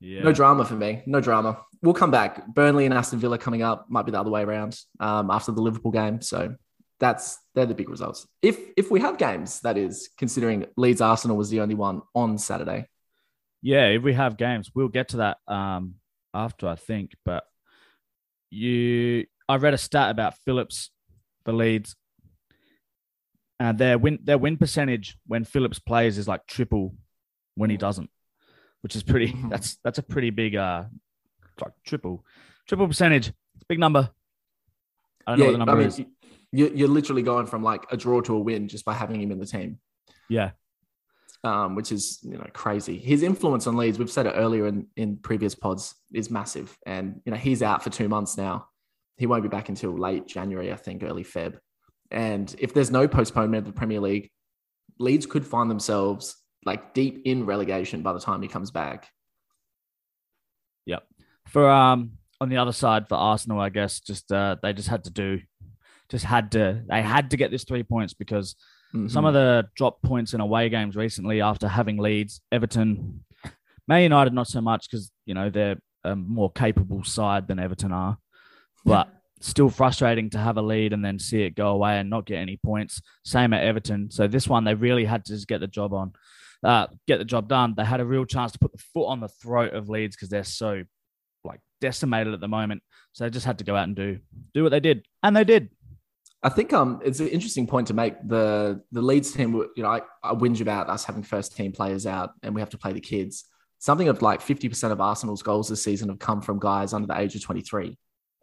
Yeah. 0.00 0.22
no 0.22 0.32
drama 0.32 0.64
for 0.64 0.74
me. 0.74 1.02
No 1.06 1.20
drama. 1.20 1.58
We'll 1.82 1.94
come 1.94 2.10
back. 2.10 2.46
Burnley 2.46 2.84
and 2.84 2.94
Aston 2.94 3.18
Villa 3.18 3.38
coming 3.38 3.62
up 3.62 3.86
might 3.90 4.04
be 4.04 4.12
the 4.12 4.20
other 4.20 4.30
way 4.30 4.42
around 4.42 4.78
um, 5.00 5.30
after 5.30 5.50
the 5.52 5.62
Liverpool 5.62 5.90
game. 5.92 6.20
So 6.20 6.54
that's 7.00 7.38
they're 7.54 7.66
the 7.66 7.74
big 7.74 7.88
results. 7.88 8.26
If 8.40 8.58
if 8.76 8.90
we 8.90 9.00
have 9.00 9.18
games, 9.18 9.60
that 9.60 9.76
is 9.76 10.10
considering 10.16 10.66
Leeds 10.76 11.00
Arsenal 11.00 11.36
was 11.36 11.50
the 11.50 11.60
only 11.60 11.74
one 11.74 12.02
on 12.14 12.38
Saturday. 12.38 12.86
Yeah, 13.62 13.86
if 13.88 14.02
we 14.02 14.12
have 14.14 14.36
games, 14.36 14.70
we'll 14.74 14.88
get 14.88 15.08
to 15.08 15.16
that 15.18 15.38
um, 15.48 15.94
after, 16.34 16.66
I 16.68 16.74
think. 16.76 17.12
But 17.24 17.44
you, 18.50 19.26
I 19.48 19.56
read 19.56 19.74
a 19.74 19.78
stat 19.78 20.10
about 20.10 20.34
Phillips 20.44 20.90
for 21.44 21.52
Leeds. 21.52 21.96
Uh, 23.60 23.72
their 23.72 23.96
win, 23.98 24.18
their 24.24 24.38
win 24.38 24.56
percentage 24.56 25.16
when 25.26 25.44
Phillips 25.44 25.78
plays 25.78 26.18
is 26.18 26.26
like 26.26 26.46
triple 26.46 26.94
when 27.54 27.70
he 27.70 27.76
doesn't, 27.76 28.10
which 28.80 28.96
is 28.96 29.02
pretty. 29.02 29.32
Mhm. 29.32 29.50
That's 29.50 29.78
that's 29.84 29.98
a 29.98 30.02
pretty 30.02 30.30
big, 30.30 30.56
uh, 30.56 30.84
like 31.60 31.72
triple, 31.86 32.24
triple 32.66 32.88
percentage. 32.88 33.28
It's 33.28 33.62
a 33.62 33.66
big 33.68 33.78
number. 33.78 34.10
I 35.26 35.36
don't 35.36 35.38
know 35.38 35.44
what 35.46 35.52
the 35.52 35.58
number 35.58 35.72
I 35.72 35.76
mean, 35.76 35.86
is. 35.86 35.98
you- 35.98 36.72
you're 36.74 36.88
literally 36.88 37.22
going 37.22 37.46
from 37.46 37.62
like 37.62 37.84
a 37.92 37.96
draw 37.96 38.20
to 38.22 38.34
a 38.34 38.40
win 38.40 38.68
just 38.68 38.84
by 38.84 38.92
having 38.94 39.20
him 39.22 39.30
in 39.30 39.38
the 39.38 39.46
team. 39.46 39.78
Yeah, 40.28 40.50
um, 41.44 41.74
which 41.74 41.92
is 41.92 42.20
you 42.22 42.38
know 42.38 42.48
crazy. 42.52 42.98
His 42.98 43.22
influence 43.22 43.66
on 43.66 43.76
Leeds, 43.76 43.98
we've 43.98 44.10
said 44.10 44.26
it 44.26 44.34
earlier 44.36 44.66
in, 44.66 44.86
in 44.96 45.16
previous 45.16 45.54
pods, 45.54 45.94
is 46.12 46.30
massive. 46.30 46.76
And 46.86 47.20
you 47.24 47.32
know 47.32 47.38
he's 47.38 47.62
out 47.62 47.82
for 47.82 47.90
two 47.90 48.08
months 48.08 48.36
now. 48.36 48.66
He 49.16 49.26
won't 49.26 49.42
be 49.42 49.48
back 49.48 49.68
until 49.68 49.96
late 49.96 50.26
January, 50.26 50.72
I 50.72 50.76
think, 50.76 51.02
early 51.02 51.24
Feb. 51.24 51.58
And 52.10 52.54
if 52.58 52.74
there's 52.74 52.90
no 52.90 53.08
postponement 53.08 53.66
of 53.66 53.74
the 53.74 53.78
Premier 53.78 54.00
League, 54.00 54.30
Leeds 54.98 55.26
could 55.26 55.46
find 55.46 55.70
themselves 55.70 56.36
like 56.64 56.94
deep 56.94 57.22
in 57.24 57.46
relegation 57.46 58.02
by 58.02 58.12
the 58.12 58.20
time 58.20 58.42
he 58.42 58.48
comes 58.48 58.70
back. 58.70 59.08
Yep. 60.86 61.04
For 61.48 61.68
um 61.68 62.12
on 62.40 62.48
the 62.48 62.56
other 62.56 62.72
side 62.72 63.08
for 63.08 63.16
Arsenal, 63.16 63.60
I 63.60 63.68
guess 63.68 64.00
just 64.00 64.30
uh 64.30 64.56
they 64.62 64.72
just 64.72 64.88
had 64.88 65.04
to 65.04 65.10
do, 65.10 65.40
just 66.08 66.24
had 66.24 66.52
to 66.52 66.82
they 66.88 67.02
had 67.02 67.30
to 67.30 67.36
get 67.36 67.50
this 67.50 67.64
three 67.64 67.82
points 67.82 68.14
because 68.14 68.54
Some 69.08 69.24
of 69.24 69.32
the 69.32 69.68
drop 69.74 70.02
points 70.02 70.34
in 70.34 70.40
away 70.40 70.68
games 70.68 70.96
recently 70.96 71.40
after 71.40 71.66
having 71.66 71.96
leads, 71.96 72.40
Everton, 72.50 73.24
Man 73.88 74.02
United, 74.02 74.34
not 74.34 74.48
so 74.48 74.60
much 74.60 74.88
because, 74.90 75.10
you 75.24 75.34
know, 75.34 75.48
they're 75.50 75.76
a 76.04 76.14
more 76.14 76.50
capable 76.50 77.02
side 77.04 77.48
than 77.48 77.58
Everton 77.58 77.92
are. 77.92 78.18
But 78.84 79.08
still 79.40 79.70
frustrating 79.70 80.30
to 80.30 80.38
have 80.38 80.56
a 80.56 80.62
lead 80.62 80.92
and 80.92 81.04
then 81.04 81.18
see 81.18 81.42
it 81.42 81.54
go 81.54 81.68
away 81.68 81.98
and 81.98 82.10
not 82.10 82.26
get 82.26 82.38
any 82.38 82.56
points. 82.56 83.00
Same 83.24 83.52
at 83.52 83.64
Everton. 83.64 84.10
So 84.10 84.28
this 84.28 84.46
one, 84.46 84.64
they 84.64 84.74
really 84.74 85.04
had 85.04 85.24
to 85.24 85.32
just 85.32 85.48
get 85.48 85.60
the 85.60 85.66
job 85.66 85.92
on, 85.92 86.12
uh, 86.62 86.86
get 87.06 87.18
the 87.18 87.24
job 87.24 87.48
done. 87.48 87.74
They 87.76 87.84
had 87.84 88.00
a 88.00 88.04
real 88.04 88.24
chance 88.24 88.52
to 88.52 88.58
put 88.58 88.72
the 88.72 88.82
foot 88.92 89.06
on 89.06 89.20
the 89.20 89.28
throat 89.28 89.74
of 89.74 89.88
Leeds 89.88 90.16
because 90.16 90.28
they're 90.28 90.44
so 90.44 90.84
like 91.44 91.60
decimated 91.80 92.34
at 92.34 92.40
the 92.40 92.48
moment. 92.48 92.82
So 93.12 93.24
they 93.24 93.30
just 93.30 93.46
had 93.46 93.58
to 93.58 93.64
go 93.64 93.74
out 93.74 93.84
and 93.84 93.96
do 93.96 94.18
do 94.54 94.62
what 94.62 94.70
they 94.70 94.80
did, 94.80 95.04
and 95.22 95.36
they 95.36 95.44
did. 95.44 95.70
I 96.42 96.48
think 96.48 96.72
um 96.72 97.00
it's 97.04 97.20
an 97.20 97.28
interesting 97.28 97.66
point 97.66 97.86
to 97.88 97.94
make. 97.94 98.14
The 98.26 98.82
the 98.90 99.02
Leeds 99.02 99.32
team, 99.32 99.54
you 99.76 99.82
know, 99.82 99.88
I, 99.90 100.00
I 100.22 100.32
whinge 100.34 100.60
about 100.60 100.88
us 100.90 101.04
having 101.04 101.22
first 101.22 101.56
team 101.56 101.72
players 101.72 102.06
out 102.06 102.30
and 102.42 102.54
we 102.54 102.60
have 102.60 102.70
to 102.70 102.78
play 102.78 102.92
the 102.92 103.00
kids. 103.00 103.44
Something 103.78 104.08
of 104.08 104.22
like 104.22 104.40
50% 104.40 104.92
of 104.92 105.00
Arsenal's 105.00 105.42
goals 105.42 105.68
this 105.68 105.82
season 105.82 106.08
have 106.08 106.18
come 106.20 106.40
from 106.40 106.60
guys 106.60 106.92
under 106.92 107.06
the 107.08 107.18
age 107.18 107.34
of 107.34 107.42
23. 107.42 107.98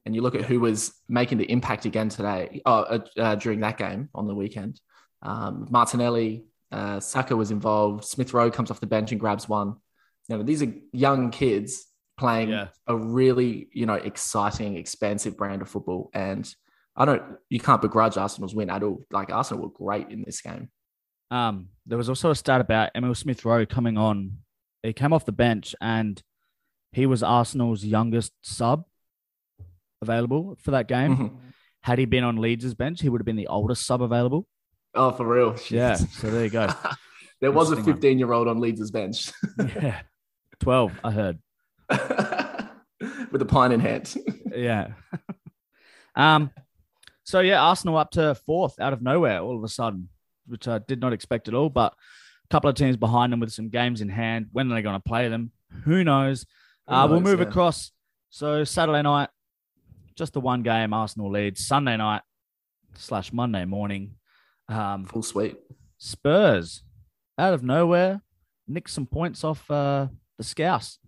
And 0.06 0.14
you 0.16 0.22
look 0.22 0.36
at 0.36 0.44
who 0.44 0.60
was 0.60 0.92
making 1.08 1.38
the 1.38 1.50
impact 1.50 1.86
again 1.86 2.10
today, 2.10 2.62
uh, 2.66 2.70
uh, 2.70 3.00
uh, 3.18 3.36
during 3.36 3.62
that 3.62 3.78
game 3.78 4.10
on 4.14 4.28
the 4.28 4.36
weekend. 4.36 4.82
Um, 5.22 5.68
Martinelli, 5.70 6.44
uh, 6.74 7.00
Saka 7.00 7.38
was 7.38 7.52
involved. 7.52 8.04
Smith 8.04 8.34
Rowe 8.34 8.52
comes 8.52 8.70
off 8.70 8.82
the 8.82 8.88
bench 8.88 9.12
and 9.12 9.20
grabs 9.20 9.48
one. 9.48 9.76
You 10.28 10.38
know, 10.38 10.44
these 10.44 10.62
are 10.62 10.74
young 10.92 11.32
kids 11.32 11.86
playing 12.18 12.50
Yeah. 12.50 12.68
a 12.88 12.96
really, 12.98 13.70
you 13.72 13.86
know, 13.86 13.94
exciting, 13.96 14.76
expansive 14.76 15.38
brand 15.38 15.62
of 15.62 15.70
football. 15.70 16.10
And 16.14 16.54
I 17.00 17.06
don't, 17.06 17.24
you 17.50 17.60
can't 17.60 17.82
begrudge 17.82 18.18
Arsenal's 18.18 18.54
win 18.54 18.70
at 18.70 18.84
all. 18.84 19.06
Like 19.10 19.32
Arsenal 19.32 19.64
were 19.64 19.70
great 19.70 20.10
in 20.10 20.22
this 20.24 20.42
game. 20.42 20.70
Um, 21.32 21.70
there 21.86 21.98
was 21.98 22.10
also 22.10 22.30
a 22.32 22.36
stat 22.36 22.60
about 22.60 22.92
Emile 22.96 23.16
Smith 23.16 23.46
Rowe 23.46 23.66
coming 23.66 23.98
on. 23.98 24.40
He 24.84 24.94
came 24.94 25.14
off 25.14 25.26
the 25.26 25.32
bench 25.32 25.74
and 25.80 26.22
he 26.92 27.06
was 27.06 27.24
Arsenal's 27.24 27.86
youngest 27.86 28.34
sub 28.42 28.84
available 30.02 30.58
for 30.62 30.72
that 30.72 30.88
game. 30.88 31.18
Mhm. 31.18 31.38
Had 31.84 32.00
he 32.00 32.06
been 32.06 32.24
on 32.26 32.38
Leeds' 32.38 32.74
bench, 32.74 33.02
he 33.02 33.08
would 33.10 33.22
have 33.22 33.26
been 33.26 33.36
the 33.38 33.48
oldest 33.48 33.86
sub 33.86 34.02
available. 34.02 34.46
Oh, 34.94 35.12
for 35.12 35.26
real? 35.26 35.56
Yeah. 35.70 35.96
So 35.96 36.30
there 36.30 36.44
you 36.44 36.50
go. 36.50 36.68
there 37.42 37.52
was 37.52 37.72
a 37.72 37.82
15 37.82 38.20
year 38.20 38.34
old 38.34 38.48
on 38.50 38.60
Leeds' 38.60 38.92
bench 38.92 39.32
yeah. 39.60 40.02
12, 40.60 41.00
I 41.04 41.12
heard. 41.12 41.40
with 43.32 43.42
a 43.42 43.46
pine 43.48 43.72
in 43.72 43.80
hand. 43.80 44.14
Yeah. 44.54 44.90
um, 46.16 46.52
so 47.30 47.42
yeah, 47.42 47.62
Arsenal 47.62 47.98
up 47.98 48.10
to 48.12 48.34
fourth 48.34 48.80
out 48.80 48.92
of 48.92 49.04
nowhere 49.04 49.40
all 49.40 49.56
of 49.56 49.64
a 49.64 49.68
sudden. 49.68 50.10
which 50.48 50.68
I 50.68 50.80
did 50.80 51.00
not 51.00 51.14
expect 51.14 51.48
at 51.48 51.54
all. 51.54 51.70
But 51.70 51.94
a 51.94 52.48
couple 52.50 52.72
of 52.72 52.76
teams 52.76 52.98
behind 52.98 53.32
them 53.32 53.40
with 53.40 53.52
some 53.52 53.70
games 53.70 54.02
in 54.02 54.10
hand. 54.10 54.48
When 54.52 54.72
are 54.72 54.76
they 54.76 54.82
going 54.82 54.96
to 54.96 55.08
play 55.08 55.28
them? 55.30 55.52
Who 55.86 56.04
knows? 56.04 56.48
Who 56.88 56.96
uh, 56.96 57.08
we'll 57.08 57.22
move 57.22 57.40
yeah. 57.40 57.46
across. 57.46 57.92
So 58.32 58.64
Saturday 58.64 59.04
night, 59.04 59.30
just 60.16 60.34
the 60.34 60.40
one 60.40 60.64
game, 60.64 60.92
Arsenal 60.92 61.30
Leeds. 61.30 61.68
Sunday 61.68 61.98
night 61.98 62.24
slash 62.96 63.32
Monday 63.32 63.66
morning, 63.66 64.16
um, 64.68 65.06
Full 65.06 65.22
sweep. 65.22 65.60
Spurs 66.00 66.82
out 67.38 67.54
of 67.54 67.62
nowhere 67.62 68.22
nick 68.68 68.88
some 68.88 69.06
points 69.06 69.44
off 69.44 69.70
uh, 69.70 70.08
the 70.38 70.44
Scouse. 70.44 71.00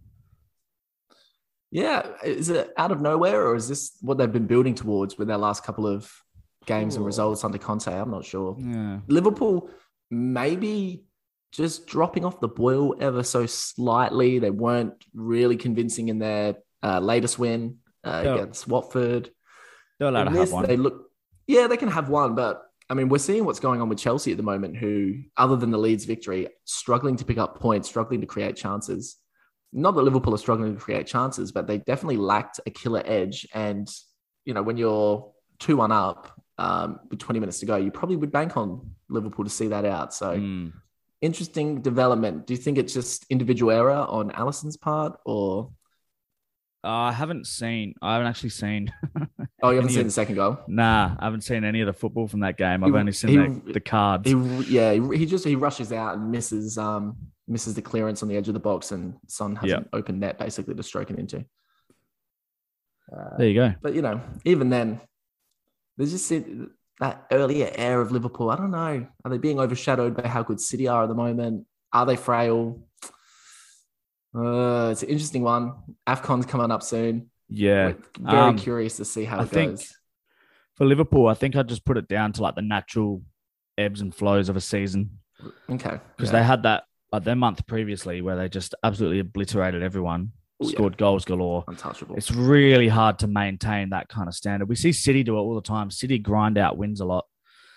Yeah, 1.72 2.06
is 2.24 2.50
it 2.50 2.74
out 2.78 2.92
of 2.92 3.02
nowhere 3.02 3.48
or 3.48 3.56
is 3.56 3.70
this 3.70 3.98
what 4.02 4.18
they've 4.18 4.32
been 4.32 4.48
building 4.48 4.76
towards 4.76 5.18
with 5.18 5.30
their 5.30 5.38
last 5.38 5.64
couple 5.64 5.88
of 5.88 6.12
games 6.66 6.98
and 6.98 7.06
results 7.06 7.44
under 7.44 7.58
Conte? 7.58 7.88
I'm 7.88 8.12
not 8.12 8.26
sure. 8.26 8.58
Yeah. 8.60 9.00
Liverpool 9.08 9.70
maybe 10.10 11.06
just 11.52 11.88
dropping 11.88 12.26
off 12.26 12.40
the 12.42 12.48
boil 12.48 12.96
ever 13.00 13.24
so 13.24 13.46
slightly. 13.46 14.40
They 14.40 14.50
weren't 14.50 14.94
really 15.14 15.56
convincing 15.58 16.10
in 16.10 16.20
their 16.20 16.58
uh, 16.84 17.00
latest 17.00 17.40
win 17.40 17.78
uh, 18.04 18.24
against 18.26 18.68
Watford. 18.68 19.32
They're 20.00 20.10
allowed 20.10 20.26
to 20.26 20.32
have 20.32 20.52
one. 20.52 20.66
They 20.66 20.78
look, 20.78 21.10
yeah, 21.48 21.68
they 21.68 21.78
can 21.78 21.90
have 21.90 22.10
one, 22.10 22.36
but 22.36 22.64
I 22.90 22.94
mean, 22.94 23.08
we're 23.08 23.20
seeing 23.20 23.46
what's 23.46 23.60
going 23.60 23.82
on 23.82 23.88
with 23.88 24.00
Chelsea 24.00 24.32
at 24.32 24.38
the 24.38 24.44
moment, 24.44 24.76
who, 24.76 25.22
other 25.38 25.56
than 25.56 25.72
the 25.72 25.78
Leeds 25.78 26.04
victory, 26.04 26.50
struggling 26.66 27.16
to 27.18 27.26
pick 27.26 27.38
up 27.38 27.60
points, 27.60 27.88
struggling 27.88 28.20
to 28.20 28.28
create 28.28 28.58
chances. 28.58 29.18
Not 29.74 29.96
that 29.96 30.02
Liverpool 30.02 30.34
are 30.34 30.38
struggling 30.38 30.74
to 30.76 30.80
create 30.82 31.08
chances, 31.08 31.52
but 31.52 31.66
they 31.68 31.78
definitely 31.78 32.18
lacked 32.18 32.60
a 32.66 32.70
killer 32.72 33.02
edge. 33.06 33.48
And 33.54 33.90
you 34.46 34.54
know, 34.54 34.62
when 34.64 34.78
you're 34.78 35.32
two 35.60 35.78
one 35.78 35.92
up 35.92 36.40
um, 36.58 37.00
with 37.10 37.20
20 37.20 37.40
minutes 37.40 37.60
to 37.60 37.66
go, 37.66 37.76
you 37.78 37.92
probably 37.92 38.16
would 38.18 38.32
bank 38.32 38.58
on 38.58 38.92
Liverpool 39.10 39.46
to 39.46 39.50
see 39.52 39.68
that 39.68 39.86
out. 39.86 40.14
So 40.14 40.36
Mm. 40.38 40.74
interesting 41.22 41.82
development. 41.82 42.48
Do 42.48 42.54
you 42.54 42.58
think 42.60 42.78
it's 42.78 42.94
just 42.94 43.26
individual 43.30 43.72
error 43.72 43.92
on 44.10 44.32
Alisson's 44.32 44.78
part, 44.78 45.20
or 45.26 45.72
Uh, 46.84 46.88
I 46.90 47.12
haven't 47.12 47.46
seen. 47.46 47.94
I 48.02 48.14
haven't 48.14 48.28
actually 48.28 48.50
seen. 48.50 48.92
oh, 49.62 49.70
you 49.70 49.76
haven't 49.76 49.92
seen 49.92 50.00
of- 50.00 50.06
the 50.08 50.12
second 50.12 50.36
goal? 50.36 50.58
Nah, 50.68 51.16
I 51.20 51.26
haven't 51.26 51.42
seen 51.42 51.64
any 51.64 51.80
of 51.82 51.86
the 51.86 51.94
football 51.94 52.28
from 52.28 52.40
that 52.40 52.58
game. 52.58 52.84
I've 52.84 52.92
He- 52.94 53.00
only 53.00 53.12
seen 53.12 53.30
he- 53.30 53.60
the, 53.68 53.74
the 53.74 53.80
cards. 53.80 54.28
He, 54.28 54.36
yeah, 54.76 54.92
he, 54.94 55.18
he 55.20 55.26
just 55.28 55.46
he 55.46 55.56
rushes 55.56 55.92
out 55.94 56.16
and 56.18 56.32
misses 56.32 56.78
um 56.80 57.16
misses 57.52 57.74
the 57.76 57.82
clearance 57.82 58.24
on 58.24 58.30
the 58.30 58.38
edge 58.38 58.48
of 58.48 58.54
the 58.54 58.60
box, 58.60 58.92
and 58.92 59.16
Son 59.28 59.56
has 59.58 59.70
Yeah. 59.70 59.78
an 59.78 59.90
open 59.94 60.20
net 60.20 60.40
basically 60.40 60.74
to 60.76 60.84
stroke 60.84 61.12
it 61.12 61.20
into. 61.20 61.46
Uh, 63.12 63.38
there 63.38 63.48
you 63.50 63.54
go. 63.56 63.74
but 63.82 63.94
you 63.94 64.02
know, 64.02 64.22
even 64.46 64.70
then, 64.70 65.02
there's 65.98 66.12
just 66.12 66.30
that 67.00 67.26
earlier 67.32 67.70
air 67.76 68.00
of 68.00 68.12
Liverpool. 68.12 68.50
I 68.50 68.56
don't 68.56 68.72
know. 68.72 69.08
Are 69.26 69.32
they 69.32 69.38
being 69.38 69.60
overshadowed 69.60 70.16
by 70.16 70.28
how 70.28 70.44
good 70.44 70.62
City 70.62 70.88
are 70.88 71.04
at 71.04 71.10
the 71.10 71.16
moment? 71.16 71.68
Are 71.92 72.06
they 72.06 72.16
frail? 72.16 72.88
Uh, 74.34 74.90
it's 74.92 75.04
an 75.04 75.10
interesting 75.10 75.44
one. 75.44 75.74
Afcon's 76.08 76.46
coming 76.46 76.72
up 76.72 76.84
soon. 76.84 77.30
Yeah. 77.50 77.88
We're 77.88 77.98
very 78.32 78.38
Um, 78.38 78.58
curious 78.58 78.96
to 78.98 79.06
see 79.06 79.26
how 79.26 79.40
I 79.40 79.44
it 79.44 79.52
goes. 79.52 79.94
For 80.76 80.86
Liverpool, 80.86 81.28
I 81.28 81.34
think 81.34 81.56
I'd 81.56 81.68
just 81.68 81.84
put 81.84 81.98
it 81.98 82.08
down 82.08 82.32
to 82.34 82.42
like 82.42 82.56
the 82.56 82.62
natural 82.62 83.24
ebbs 83.78 84.00
and 84.00 84.16
flows 84.16 84.48
of 84.48 84.56
a 84.56 84.62
season 84.62 85.20
Okay, 85.70 86.00
because 86.16 86.32
yeah. 86.32 86.40
they 86.40 86.44
had 86.44 86.64
that 86.64 86.84
like 87.12 87.24
their 87.24 87.36
month 87.36 87.66
previously 87.68 88.22
where 88.22 88.36
they 88.36 88.48
just 88.50 88.74
absolutely 88.84 89.20
obliterated 89.20 89.84
everyone, 89.84 90.32
Oh, 90.62 90.66
yeah. 90.68 90.72
scored 90.72 90.98
goals 90.98 91.26
galore. 91.26 91.64
untouchable. 91.68 92.16
It's 92.16 92.32
really 92.32 92.88
hard 92.88 93.20
to 93.20 93.28
maintain 93.28 93.90
that 93.90 94.10
kind 94.10 94.28
of 94.28 94.36
standard. 94.36 94.70
We 94.70 94.76
see 94.76 94.92
City 94.92 95.24
do 95.24 95.36
it 95.36 95.40
all 95.40 95.56
the 95.56 95.62
time. 95.62 95.90
City 95.92 96.20
grind 96.20 96.58
out 96.58 96.78
wins 96.78 97.02
a 97.02 97.06
lot 97.06 97.26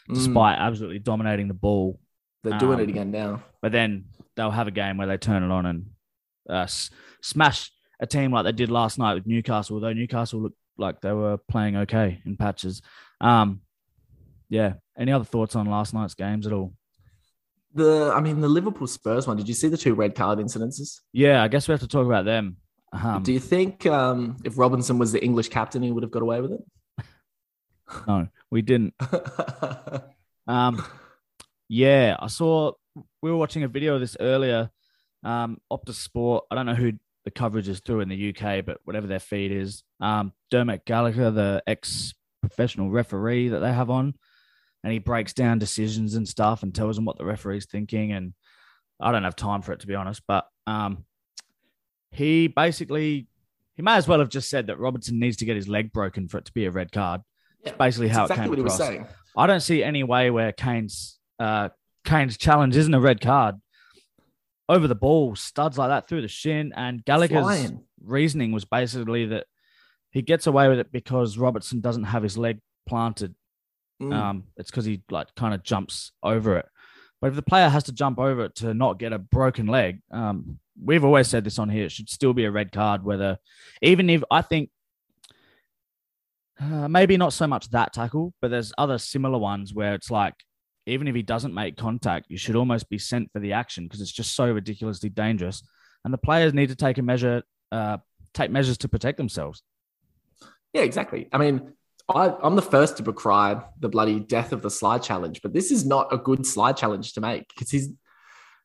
Mm, 0.08 0.14
despite 0.16 0.58
absolutely 0.58 0.98
dominating 0.98 1.48
the 1.48 1.54
ball. 1.54 1.98
they're 2.42 2.58
doing 2.58 2.78
it 2.78 2.82
um, 2.84 2.88
again 2.90 3.10
now. 3.10 3.42
But 3.62 3.72
then 3.72 4.04
they'll 4.36 4.50
have 4.50 4.68
a 4.68 4.70
game 4.70 4.98
where 4.98 5.06
they 5.06 5.16
turn 5.16 5.42
it 5.42 5.50
on 5.50 5.64
and 5.64 5.86
uh, 6.50 6.64
s- 6.64 6.90
smash 7.22 7.70
a 8.00 8.06
team 8.06 8.30
like 8.30 8.44
they 8.44 8.52
did 8.52 8.70
last 8.70 8.98
night 8.98 9.14
with 9.14 9.26
Newcastle. 9.26 9.80
Though 9.80 9.94
Newcastle 9.94 10.42
looked 10.42 10.58
like 10.76 11.00
they 11.00 11.12
were 11.12 11.38
playing 11.48 11.76
okay 11.76 12.20
in 12.26 12.36
patches. 12.36 12.82
Um, 13.22 13.62
yeah. 14.50 14.74
Any 14.98 15.10
other 15.10 15.24
thoughts 15.24 15.56
on 15.56 15.64
last 15.66 15.94
night's 15.94 16.12
games 16.14 16.46
at 16.46 16.52
all? 16.52 16.74
The 17.74 18.12
I 18.14 18.20
mean 18.20 18.40
the 18.40 18.48
Liverpool 18.48 18.86
Spurs 18.86 19.26
one. 19.26 19.36
Did 19.36 19.48
you 19.48 19.54
see 19.54 19.68
the 19.68 19.76
two 19.76 19.94
red 19.94 20.14
card 20.14 20.38
incidences? 20.38 21.00
Yeah, 21.12 21.42
I 21.42 21.48
guess 21.48 21.66
we 21.66 21.72
have 21.72 21.80
to 21.80 21.88
talk 21.88 22.06
about 22.06 22.24
them. 22.24 22.56
Um, 22.92 23.24
Do 23.24 23.32
you 23.32 23.40
think 23.40 23.84
um, 23.86 24.36
if 24.44 24.56
Robinson 24.56 24.98
was 24.98 25.10
the 25.10 25.22
English 25.22 25.48
captain, 25.48 25.82
he 25.82 25.90
would 25.90 26.04
have 26.04 26.12
got 26.12 26.22
away 26.22 26.40
with 26.40 26.52
it? 26.52 26.60
no, 28.06 28.28
we 28.50 28.62
didn't. 28.62 28.94
Um, 30.46 30.84
yeah, 31.68 32.16
I 32.18 32.26
saw 32.26 32.72
we 33.22 33.30
were 33.30 33.36
watching 33.36 33.62
a 33.62 33.68
video 33.68 33.94
of 33.94 34.00
this 34.00 34.16
earlier. 34.20 34.70
Um, 35.22 35.58
Optus 35.72 35.94
Sport. 35.94 36.44
I 36.50 36.54
don't 36.54 36.66
know 36.66 36.74
who 36.74 36.92
the 37.24 37.30
coverage 37.30 37.68
is 37.68 37.80
through 37.80 38.00
in 38.00 38.08
the 38.08 38.34
UK, 38.36 38.64
but 38.64 38.78
whatever 38.84 39.06
their 39.06 39.20
feed 39.20 39.50
is. 39.50 39.82
Um, 40.00 40.32
Dermot 40.50 40.84
Gallagher, 40.84 41.30
the 41.30 41.62
ex-professional 41.66 42.90
referee 42.90 43.48
that 43.48 43.60
they 43.60 43.72
have 43.72 43.88
on, 43.88 44.14
and 44.84 44.92
he 44.92 45.00
breaks 45.00 45.32
down 45.32 45.58
decisions 45.58 46.14
and 46.14 46.28
stuff 46.28 46.62
and 46.62 46.72
tells 46.72 46.94
them 46.94 47.04
what 47.06 47.18
the 47.18 47.24
referee's 47.24 47.66
thinking. 47.66 48.12
And 48.12 48.34
I 49.00 49.10
don't 49.10 49.24
have 49.24 49.34
time 49.34 49.62
for 49.62 49.72
it 49.72 49.80
to 49.80 49.86
be 49.88 49.94
honest, 49.96 50.22
but 50.28 50.46
um, 50.68 51.04
he 52.12 52.46
basically 52.46 53.26
he 53.76 53.82
may 53.82 53.94
as 53.96 54.06
well 54.06 54.20
have 54.20 54.28
just 54.28 54.48
said 54.48 54.68
that 54.68 54.78
Robertson 54.78 55.18
needs 55.18 55.38
to 55.38 55.44
get 55.44 55.56
his 55.56 55.66
leg 55.66 55.92
broken 55.92 56.28
for 56.28 56.38
it 56.38 56.44
to 56.44 56.52
be 56.52 56.66
a 56.66 56.70
red 56.70 56.92
card. 56.92 57.22
Yeah, 57.62 57.70
It's 57.70 57.78
basically 57.78 58.08
how 58.08 58.22
exactly 58.26 58.44
it 58.44 58.48
what 58.50 58.54
came 58.56 58.60
he 58.60 58.62
was 58.64 58.74
across. 58.74 58.88
saying. 58.88 59.06
I 59.36 59.46
don't 59.48 59.60
see 59.60 59.82
any 59.82 60.04
way 60.04 60.30
where 60.30 60.52
Kane's 60.52 61.18
uh, 61.40 61.70
Kane's 62.04 62.36
challenge 62.36 62.76
isn't 62.76 62.94
a 62.94 63.00
red 63.00 63.20
card. 63.20 63.56
Over 64.68 64.86
the 64.86 64.94
ball, 64.94 65.34
studs 65.34 65.76
like 65.76 65.88
that 65.88 66.08
through 66.08 66.22
the 66.22 66.28
shin, 66.28 66.72
and 66.76 67.04
Gallagher's 67.04 67.42
Flying. 67.42 67.82
reasoning 68.02 68.52
was 68.52 68.64
basically 68.64 69.26
that 69.26 69.46
he 70.10 70.22
gets 70.22 70.46
away 70.46 70.68
with 70.68 70.78
it 70.78 70.92
because 70.92 71.36
Robertson 71.36 71.80
doesn't 71.80 72.04
have 72.04 72.22
his 72.22 72.38
leg 72.38 72.60
planted. 72.86 73.34
Mm. 74.02 74.12
Um, 74.12 74.44
it's 74.56 74.70
because 74.70 74.84
he 74.84 75.02
like 75.10 75.34
kind 75.34 75.54
of 75.54 75.62
jumps 75.62 76.12
over 76.22 76.58
it. 76.58 76.66
But 77.20 77.28
if 77.28 77.36
the 77.36 77.42
player 77.42 77.68
has 77.68 77.84
to 77.84 77.92
jump 77.92 78.18
over 78.18 78.44
it 78.46 78.56
to 78.56 78.74
not 78.74 78.98
get 78.98 79.12
a 79.12 79.18
broken 79.18 79.66
leg, 79.66 80.00
um, 80.10 80.58
we've 80.82 81.04
always 81.04 81.28
said 81.28 81.44
this 81.44 81.58
on 81.58 81.68
here, 81.68 81.86
it 81.86 81.92
should 81.92 82.10
still 82.10 82.34
be 82.34 82.44
a 82.44 82.50
red 82.50 82.72
card. 82.72 83.04
Whether 83.04 83.38
even 83.80 84.10
if 84.10 84.22
I 84.30 84.42
think 84.42 84.70
uh, 86.60 86.88
maybe 86.88 87.16
not 87.16 87.32
so 87.32 87.46
much 87.46 87.70
that 87.70 87.92
tackle, 87.92 88.34
but 88.40 88.50
there's 88.50 88.72
other 88.78 88.98
similar 88.98 89.38
ones 89.38 89.72
where 89.72 89.94
it's 89.94 90.10
like 90.10 90.34
even 90.86 91.08
if 91.08 91.14
he 91.14 91.22
doesn't 91.22 91.54
make 91.54 91.76
contact, 91.76 92.26
you 92.28 92.36
should 92.36 92.56
almost 92.56 92.90
be 92.90 92.98
sent 92.98 93.32
for 93.32 93.38
the 93.38 93.52
action 93.52 93.84
because 93.84 94.00
it's 94.00 94.12
just 94.12 94.34
so 94.34 94.50
ridiculously 94.50 95.08
dangerous. 95.08 95.62
And 96.04 96.12
the 96.12 96.18
players 96.18 96.52
need 96.52 96.68
to 96.68 96.76
take 96.76 96.98
a 96.98 97.02
measure, 97.02 97.42
uh, 97.72 97.98
take 98.34 98.50
measures 98.50 98.78
to 98.78 98.88
protect 98.88 99.16
themselves. 99.16 99.62
Yeah, 100.74 100.82
exactly. 100.82 101.28
I 101.32 101.38
mean, 101.38 101.72
I, 102.08 102.34
I'm 102.42 102.54
the 102.56 102.62
first 102.62 102.98
to 102.98 103.02
decry 103.02 103.62
the 103.80 103.88
bloody 103.88 104.20
death 104.20 104.52
of 104.52 104.60
the 104.62 104.70
slide 104.70 105.02
challenge, 105.02 105.40
but 105.42 105.52
this 105.52 105.70
is 105.70 105.86
not 105.86 106.12
a 106.12 106.18
good 106.18 106.46
slide 106.46 106.76
challenge 106.76 107.14
to 107.14 107.20
make 107.20 107.48
because 107.48 107.70
he's 107.70 107.88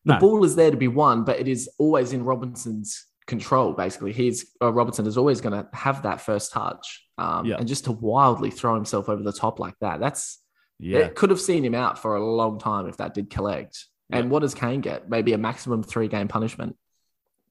the 0.06 0.14
No. 0.14 0.20
ball 0.20 0.44
is 0.44 0.56
there 0.56 0.72
to 0.72 0.78
be 0.78 0.88
won, 0.88 1.24
but 1.24 1.40
it 1.40 1.48
is 1.48 1.70
always 1.78 2.12
in 2.14 2.24
Robinson's 2.24 3.06
control. 3.28 3.74
Basically, 3.74 4.12
he's 4.12 4.54
uh, 4.62 4.72
Robertson 4.74 5.06
is 5.08 5.18
always 5.18 5.40
going 5.42 5.54
to 5.54 5.70
have 5.74 6.04
that 6.04 6.20
first 6.22 6.52
touch, 6.52 7.06
um, 7.18 7.46
Yeah. 7.46 7.58
and 7.58 7.68
just 7.68 7.86
to 7.86 7.92
wildly 7.94 8.52
throw 8.52 8.76
himself 8.76 9.08
over 9.08 9.24
the 9.24 9.34
top 9.34 9.60
like 9.60 9.76
that, 9.80 10.00
that's 10.00 10.40
Yeah, 10.80 11.00
it 11.00 11.16
could 11.16 11.30
have 11.30 11.40
seen 11.42 11.64
him 11.64 11.76
out 11.76 12.00
for 12.00 12.16
a 12.16 12.26
long 12.26 12.60
time 12.60 12.88
if 12.88 12.98
that 12.98 13.14
did 13.14 13.30
collect. 13.30 13.86
And 14.12 14.32
what 14.32 14.40
does 14.40 14.56
Kane 14.56 14.82
get? 14.82 15.08
Maybe 15.08 15.34
a 15.34 15.38
maximum 15.38 15.84
three 15.84 16.08
game 16.08 16.28
punishment. 16.28 16.76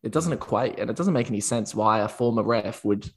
It 0.03 0.11
doesn't 0.13 0.33
equate, 0.33 0.79
and 0.81 0.91
it 0.91 0.97
doesn't 0.97 1.15
make 1.15 1.29
any 1.29 1.41
sense 1.41 1.75
why 1.75 2.01
a 2.01 2.09
former 2.09 2.43
ref 2.43 2.85
would 2.85 3.09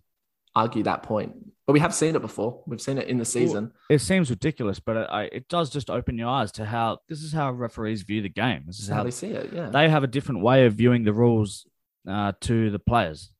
argue 0.55 0.83
that 0.83 1.03
point. 1.03 1.33
But 1.71 1.75
we 1.75 1.79
have 1.79 1.93
seen 1.95 2.15
it 2.17 2.21
before. 2.21 2.61
We've 2.67 2.81
seen 2.81 2.97
it 2.97 3.07
in 3.07 3.17
the 3.17 3.23
season. 3.25 3.71
it 3.89 3.99
seems 3.99 4.29
ridiculous, 4.29 4.79
but 4.81 4.97
it, 4.97 5.07
I, 5.09 5.23
it 5.23 5.47
does 5.47 5.69
just 5.69 5.89
open 5.89 6.17
your 6.17 6.27
eyes 6.27 6.51
to 6.53 6.65
how 6.65 6.99
this 7.07 7.21
is 7.23 7.31
how 7.31 7.51
referees 7.51 8.01
view 8.01 8.21
the 8.21 8.29
game. 8.29 8.63
This 8.67 8.79
is 8.79 8.89
how 8.89 8.95
how 8.97 9.03
they 9.03 9.11
see 9.11 9.27
it. 9.31 9.51
Yeah. 9.53 9.69
they 9.69 9.87
have 9.87 10.03
a 10.03 10.07
different 10.07 10.41
way 10.41 10.65
of 10.65 10.73
viewing 10.73 11.03
the 11.05 11.13
rules 11.13 11.65
uh, 12.07 12.33
to 12.41 12.69
the 12.71 12.79
players 12.79 13.31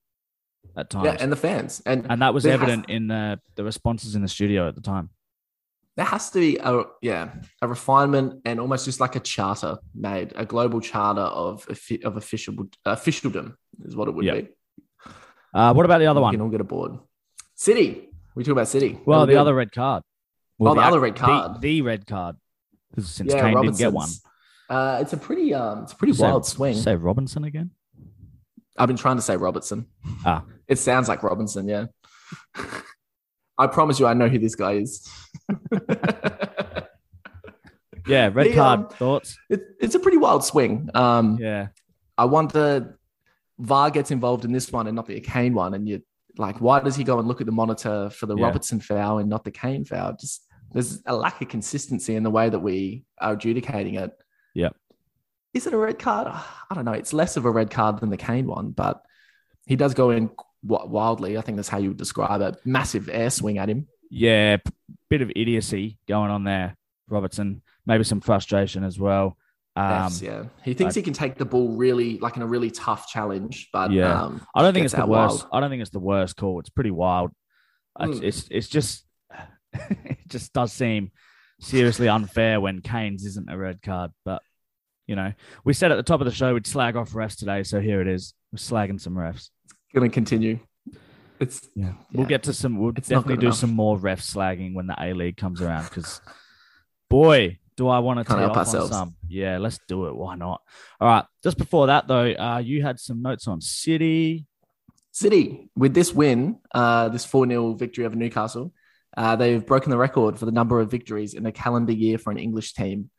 at 0.78 0.90
times. 0.90 1.06
yeah, 1.06 1.18
and 1.20 1.30
the 1.30 1.36
fans. 1.36 1.82
And, 1.86 2.08
and 2.10 2.22
that 2.22 2.34
was 2.34 2.44
there 2.44 2.54
has- 2.54 2.62
evident 2.62 2.90
in 2.90 3.08
the, 3.08 3.40
the 3.56 3.64
responses 3.66 4.16
in 4.16 4.22
the 4.22 4.30
studio 4.30 4.68
at 4.70 4.76
the 4.76 4.82
time. 4.82 5.10
there 5.98 6.06
has 6.06 6.30
to 6.32 6.40
be 6.40 6.58
a 6.64 6.84
yeah 7.02 7.32
a 7.62 7.68
refinement 7.68 8.42
and 8.46 8.60
almost 8.62 8.86
just 8.86 9.02
like 9.02 9.18
a 9.18 9.20
charter 9.20 9.78
made, 9.94 10.32
a 10.38 10.46
global 10.46 10.80
charter 10.80 11.22
of 11.44 11.68
of 12.06 12.16
official 12.18 12.54
officialdom 12.86 13.58
is 13.84 13.94
what 13.96 14.08
it 14.08 14.12
would 14.16 14.26
Yeah. 14.26 14.36
be. 14.42 14.48
Uh, 15.54 15.74
what 15.74 15.86
about 15.86 15.98
the 16.00 16.06
other 16.06 16.22
We 16.22 16.24
one? 16.24 16.34
can 16.34 16.42
all 16.42 16.50
get 16.50 16.62
aboard. 16.62 16.94
City. 17.56 18.08
We 18.36 18.44
talk 18.44 18.52
about 18.54 18.68
City. 18.68 19.00
Well, 19.06 19.26
the 19.26 19.38
other 19.38 19.54
red 19.54 19.72
card. 19.72 20.04
Well, 20.58 20.72
Oh, 20.74 20.76
the 20.76 20.82
act- 20.82 20.88
other 20.92 21.00
red 21.00 21.16
card. 21.16 21.62
The, 21.62 21.82
red 21.82 22.06
card. 22.08 22.36
Since 22.98 23.34
good. 23.34 23.42
Kane 23.42 23.62
didn't 23.62 23.78
get 23.78 23.92
one. 23.94 24.10
Uh, 24.70 25.00
it's 25.02 25.14
a 25.14 25.18
pretty 25.18 25.54
um, 25.54 25.84
it's 25.84 25.94
a 25.94 25.96
pretty 25.96 26.14
Say- 26.14 26.24
wild 26.24 26.46
swing. 26.46 26.76
Say 26.76 26.96
Robinson 26.96 27.44
again. 27.44 27.72
I've 28.78 28.88
been 28.88 28.98
trying 28.98 29.18
to 29.18 29.22
say 29.22 29.36
Robertson. 29.38 29.86
Ah. 30.26 30.44
It 30.68 30.78
sounds 30.78 31.10
like 31.10 31.24
Robinson, 31.24 31.68
yeah. 31.68 31.88
I 33.58 33.68
promise 33.68 34.00
you, 34.00 34.08
I 34.08 34.14
know 34.14 34.28
who 34.30 34.40
this 34.40 34.56
guy 34.56 34.74
is. 34.74 35.08
Yeah, 38.08 38.32
red 38.34 38.48
He, 38.48 38.54
card 38.54 38.80
um, 38.80 38.90
thoughts. 38.90 39.38
It, 39.50 39.62
it's 39.80 39.94
a 39.94 40.00
pretty 40.00 40.18
wild 40.18 40.44
swing. 40.44 40.90
Um, 40.96 41.38
Yeah, 41.40 41.68
I 42.18 42.26
wonder 42.26 42.98
VAR 43.60 43.92
gets 43.92 44.10
involved 44.10 44.44
in 44.44 44.52
this 44.52 44.72
one 44.72 44.88
and 44.88 44.96
not 44.96 45.06
the 45.06 45.20
Kane 45.20 45.54
one, 45.54 45.76
and 45.76 45.88
you 45.88 46.02
like, 46.38 46.60
why 46.62 46.80
does 46.80 46.96
he 46.96 47.04
go 47.04 47.20
and 47.20 47.28
look 47.28 47.42
at 47.42 47.46
the 47.46 47.52
monitor 47.52 48.10
for 48.10 48.26
the 48.26 48.36
Yeah. 48.36 48.46
Robertson 48.46 48.80
foul 48.80 49.18
and 49.20 49.30
not 49.30 49.44
the 49.44 49.52
Kane 49.52 49.86
foul? 49.86 50.16
Just 50.20 50.46
there's 50.72 51.02
a 51.06 51.16
lack 51.16 51.42
of 51.42 51.50
consistency 51.50 52.16
in 52.16 52.24
the 52.24 52.30
way 52.30 52.50
that 52.50 52.60
we 52.60 53.04
are 53.20 53.34
adjudicating 53.34 53.96
it. 53.96 54.12
Yeah. 54.54 54.70
Is 55.54 55.68
it 55.68 55.74
a 55.74 55.78
red 55.78 56.00
card? 56.00 56.28
Ah, 56.30 56.66
I 56.70 56.76
don't 56.76 56.86
know. 56.86 56.94
It's 56.94 57.12
less 57.14 57.36
of 57.38 57.46
a 57.46 57.52
red 57.52 57.70
card 57.70 58.00
than 58.00 58.10
the 58.10 58.18
Kane 58.18 58.48
one, 58.48 58.72
but 58.72 59.04
he 59.66 59.76
does 59.76 59.94
go 59.94 60.10
in 60.12 60.30
wildly. 60.64 61.38
I 61.38 61.42
think 61.42 61.58
that's 61.58 61.68
how 61.70 61.78
you 61.80 61.90
would 61.90 61.98
describe 61.98 62.42
it. 62.42 62.56
Massive 62.66 63.10
air 63.10 63.30
swing 63.30 63.58
at 63.58 63.70
him. 63.70 63.88
yeah, 64.10 64.58
bit 65.10 65.22
of 65.22 65.32
idiocy 65.36 65.98
going 66.08 66.32
on 66.32 66.44
there, 66.46 66.78
Robertson. 67.10 67.62
Maybe 67.86 68.04
some 68.06 68.22
frustration 68.22 68.84
as 68.86 68.98
well. 68.98 69.38
Um, 69.76 70.12
yeah. 70.22 70.44
He 70.64 70.74
thinks 70.74 70.96
he 70.96 71.02
can 71.02 71.14
take 71.14 71.36
the 71.36 71.46
ball 71.46 71.70
really, 71.70 72.18
like 72.20 72.36
in 72.36 72.42
a 72.42 72.48
really 72.48 72.70
tough 72.72 73.08
challenge, 73.08 73.70
but 73.72 73.92
Yeah. 73.92 74.24
um, 74.24 74.46
I 74.54 74.62
don't 74.62 74.74
think 74.74 74.86
it's 74.86 74.94
the 74.94 75.06
worst. 75.06 75.44
wild. 75.44 75.50
I 75.54 75.60
don't 75.62 75.70
think 75.70 75.82
it's 75.82 75.92
the 75.92 76.00
worst 76.00 76.36
call. 76.36 76.60
It's 76.60 76.70
pretty 76.70 76.92
wild. 76.92 77.32
It's, 78.00 78.20
Mm. 78.20 78.24
it's 78.24 78.48
it's 78.52 78.68
just 78.68 79.06
it 79.74 80.18
just 80.28 80.52
does 80.54 80.74
seem 80.74 81.12
seriously 81.60 82.08
unfair 82.10 82.60
when 82.60 82.82
Kane's 82.82 83.26
isn't 83.26 83.50
a 83.50 83.58
red 83.58 83.82
card. 83.82 84.12
But 84.26 84.42
you 85.08 85.16
know, 85.16 85.34
we 85.64 85.74
said 85.74 85.92
at 85.92 85.96
the 85.96 86.04
top 86.04 86.20
of 86.22 86.26
the 86.26 86.32
show 86.34 86.54
we'd 86.54 86.68
slag 86.68 86.96
off 86.96 87.12
refs 87.12 87.38
today, 87.38 87.64
so 87.64 87.80
here 87.80 88.02
it 88.02 88.08
is. 88.08 88.34
We're 88.52 88.58
slagging 88.58 89.00
some 89.00 89.14
refs. 89.16 89.50
going 89.94 90.10
to 90.10 90.14
continue. 90.14 90.60
It's 91.40 91.68
Yeah, 91.76 91.94
we'll 92.14 92.28
get 92.28 92.44
to 92.44 92.54
some. 92.54 92.78
We'll 92.78 92.94
It's 92.96 93.08
definitely 93.08 93.38
do 93.38 93.48
enough. 93.48 93.58
some 93.58 93.72
more 93.74 93.98
ref 93.98 94.22
slagging 94.22 94.74
when 94.74 94.88
the 94.88 94.96
A 95.02 95.14
League 95.14 95.38
comes 95.38 95.60
around. 95.62 95.86
Because, 95.86 96.22
boy, 97.10 97.58
do 97.82 97.88
I 97.88 97.98
want 97.98 98.20
to 98.20 98.26
Can't 98.26 98.40
help 98.40 98.52
off 98.52 98.58
on 98.58 98.66
ourselves. 98.66 98.92
some. 98.92 99.16
Yeah, 99.28 99.58
let's 99.58 99.80
do 99.88 100.06
it. 100.06 100.16
Why 100.16 100.36
not? 100.36 100.62
All 101.00 101.08
right. 101.08 101.26
Just 101.42 101.58
before 101.58 101.88
that, 101.88 102.08
though, 102.08 102.32
uh, 102.32 102.62
you 102.64 102.84
had 102.84 103.00
some 103.00 103.24
notes 103.24 103.48
on 103.48 103.60
City. 103.60 104.46
City 105.10 105.72
with 105.76 105.96
this 105.96 106.14
win, 106.14 106.60
uh, 106.76 107.10
this 107.10 107.26
4 107.26 107.48
0 107.48 107.74
victory 107.74 108.06
over 108.06 108.16
Newcastle. 108.16 108.72
Uh, 109.18 109.36
they've 109.36 109.66
broken 109.66 109.90
the 109.90 109.98
record 109.98 110.38
for 110.38 110.46
the 110.46 110.52
number 110.52 110.80
of 110.80 110.92
victories 110.92 111.34
in 111.34 111.44
a 111.48 111.52
calendar 111.52 111.92
year 111.92 112.20
for 112.20 112.30
an 112.30 112.38
English 112.38 112.74
team. 112.74 113.10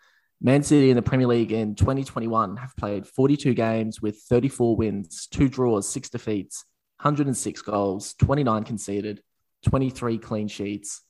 Man 0.41 0.63
City 0.63 0.91
in 0.91 0.97
the 0.97 1.03
Premier 1.03 1.27
League 1.27 1.51
in 1.51 1.75
2021 1.75 2.57
have 2.59 2.77
played 2.77 3.05
42 3.05 3.55
games 3.55 4.01
with 4.01 4.17
34 4.29 4.77
wins, 4.77 5.27
two 5.27 5.49
draws, 5.49 5.89
six 5.89 6.09
defeats, 6.09 6.65
106 7.01 7.63
goals, 7.63 8.15
29 8.15 8.63
conceded, 8.63 9.23
23 9.67 10.19
clean 10.19 10.47
sheets. 10.47 11.03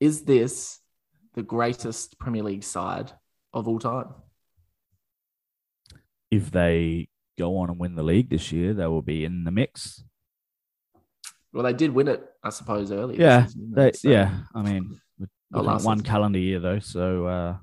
Is 0.00 0.24
this 0.24 0.80
the 1.36 1.42
greatest 1.42 2.18
Premier 2.18 2.42
League 2.42 2.64
side 2.64 3.12
of 3.52 3.68
all 3.68 3.78
time? 3.78 4.06
If 6.30 6.50
they 6.50 7.08
go 7.38 7.58
on 7.58 7.70
and 7.70 7.78
win 7.78 7.94
the 7.94 8.02
league 8.02 8.30
this 8.30 8.50
year, 8.50 8.74
they 8.74 8.86
will 8.86 9.02
be 9.02 9.24
in 9.24 9.44
the 9.44 9.50
mix. 9.50 10.02
Well, 11.52 11.62
they 11.62 11.72
did 11.72 11.92
win 11.92 12.08
it, 12.08 12.24
I 12.42 12.50
suppose, 12.50 12.90
earlier. 12.90 13.20
Yeah, 13.20 13.46
season, 13.46 13.72
They, 13.74 13.92
so- 13.92 14.08
yeah. 14.10 14.38
I 14.54 14.62
mean, 14.62 14.98
we're 15.18 15.28
Oh, 15.54 15.58
looking 15.58 15.68
at 15.68 15.72
last 15.74 15.84
one 15.84 15.98
season. 15.98 16.10
calendar 16.10 16.38
year 16.40 16.58
though, 16.58 16.80
so 16.80 17.26
uh, 17.26 17.56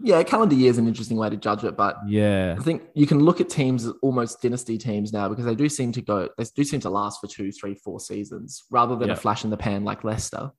Yeah, 0.00 0.22
calendar 0.22 0.54
year 0.54 0.70
is 0.70 0.78
an 0.78 0.86
interesting 0.86 1.16
way 1.16 1.28
to 1.28 1.36
judge 1.36 1.64
it, 1.64 1.76
but 1.76 1.96
yeah, 2.06 2.54
I 2.56 2.62
think 2.62 2.84
you 2.94 3.06
can 3.08 3.18
look 3.18 3.40
at 3.40 3.48
teams 3.48 3.84
as 3.84 3.92
almost 4.02 4.40
dynasty 4.40 4.78
teams 4.78 5.12
now 5.12 5.28
because 5.28 5.44
they 5.44 5.56
do 5.56 5.68
seem 5.68 5.90
to 5.92 6.00
go, 6.00 6.28
they 6.38 6.44
do 6.54 6.62
seem 6.62 6.78
to 6.80 6.90
last 6.90 7.20
for 7.20 7.26
two, 7.26 7.50
three, 7.50 7.74
four 7.74 7.98
seasons 7.98 8.62
rather 8.70 8.94
than 8.96 9.08
Yeah. 9.08 9.14
a 9.14 9.16
flash 9.16 9.42
in 9.44 9.50
the 9.50 9.56
pan 9.56 9.82
like 9.84 10.04
Leicester. 10.04 10.52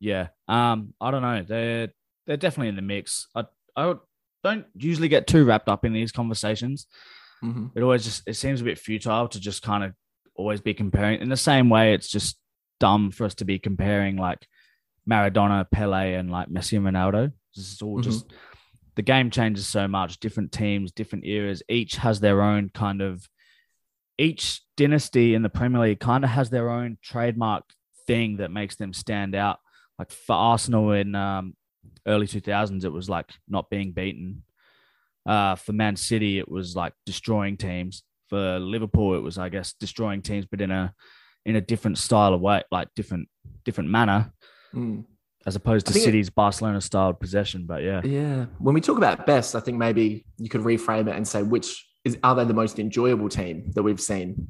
Yeah. 0.00 0.28
Um, 0.48 0.94
I 1.00 1.10
don't 1.10 1.22
know. 1.22 1.42
They're 1.46 1.88
they're 2.26 2.36
definitely 2.36 2.68
in 2.68 2.76
the 2.76 2.82
mix. 2.82 3.28
I 3.34 3.44
I 3.76 3.94
don't 4.44 4.66
usually 4.76 5.08
get 5.08 5.26
too 5.26 5.44
wrapped 5.44 5.68
up 5.68 5.84
in 5.84 5.92
these 5.92 6.12
conversations. 6.12 6.86
Mhm. 7.44 7.70
it 7.76 7.82
always 7.82 8.02
just 8.02 8.22
it 8.26 8.32
seems 8.34 8.62
a 8.62 8.64
bit 8.64 8.78
futile 8.78 9.28
to 9.28 9.38
just 9.38 9.62
kind 9.62 9.84
of 9.84 9.92
always 10.36 10.62
be 10.62 10.72
comparing 10.72 11.20
in 11.20 11.28
the 11.28 11.36
same 11.36 11.68
way 11.68 11.92
it's 11.92 12.08
just 12.08 12.38
dumb 12.80 13.10
for 13.10 13.24
us 13.24 13.34
to 13.34 13.44
be 13.44 13.58
comparing 13.58 14.16
like 14.16 14.46
Maradona, 15.08 15.70
Pele, 15.70 16.14
and 16.14 16.30
like 16.30 16.48
Messi 16.48 16.78
and 16.78 16.86
Ronaldo. 16.86 17.32
This 17.54 17.72
is 17.72 17.82
all 17.82 17.98
Mhm. 17.98 18.04
just 18.04 18.32
the 18.94 19.02
game 19.02 19.30
changes 19.30 19.66
so 19.66 19.86
much, 19.86 20.18
different 20.18 20.50
teams, 20.50 20.90
different 20.92 21.26
eras, 21.26 21.62
each 21.68 21.96
has 21.96 22.20
their 22.20 22.40
own 22.40 22.70
kind 22.70 23.02
of 23.02 23.28
each 24.18 24.62
dynasty 24.76 25.34
in 25.34 25.42
the 25.42 25.50
Premier 25.50 25.80
League 25.82 26.00
kind 26.00 26.24
of 26.24 26.30
has 26.30 26.48
their 26.50 26.70
own 26.70 26.96
trademark 27.02 27.64
thing 28.06 28.38
that 28.38 28.50
makes 28.50 28.76
them 28.76 28.92
stand 28.94 29.34
out. 29.34 29.58
Like 29.98 30.10
for 30.10 30.34
Arsenal 30.34 30.92
in 30.92 31.14
um, 31.14 31.54
early 32.06 32.26
2000s, 32.26 32.84
it 32.84 32.92
was 32.92 33.08
like 33.08 33.30
not 33.48 33.70
being 33.70 33.92
beaten. 33.92 34.42
Uh, 35.26 35.54
for 35.56 35.72
Man 35.72 35.96
City, 35.96 36.38
it 36.38 36.48
was 36.50 36.76
like 36.76 36.92
destroying 37.04 37.56
teams. 37.56 38.02
For 38.28 38.58
Liverpool, 38.58 39.14
it 39.14 39.20
was, 39.22 39.38
I 39.38 39.48
guess, 39.48 39.72
destroying 39.78 40.22
teams, 40.22 40.46
but 40.46 40.60
in 40.60 40.70
a 40.70 40.92
in 41.44 41.54
a 41.54 41.60
different 41.60 41.96
style 41.96 42.34
of 42.34 42.40
way, 42.40 42.62
like 42.72 42.88
different 42.96 43.28
different 43.64 43.88
manner, 43.90 44.32
Mm. 44.74 45.04
as 45.46 45.54
opposed 45.56 45.86
to 45.86 45.96
it- 45.96 46.02
City's 46.02 46.28
Barcelona 46.28 46.80
style 46.80 47.12
possession. 47.14 47.66
But 47.66 47.82
yeah, 47.84 48.02
Yeah. 48.04 48.46
When 48.58 48.74
we 48.74 48.80
talk 48.80 48.98
about 48.98 49.26
best, 49.26 49.54
I 49.54 49.60
think 49.60 49.78
maybe 49.78 50.26
you 50.38 50.48
could 50.48 50.62
reframe 50.62 51.08
it 51.08 51.14
and 51.16 51.26
say, 51.26 51.42
which 51.44 51.86
is, 52.04 52.18
are 52.24 52.34
they 52.34 52.44
the 52.44 52.52
most 52.54 52.78
enjoyable 52.80 53.28
team 53.28 53.70
that 53.74 53.82
we've 53.84 54.00
seen? 54.00 54.48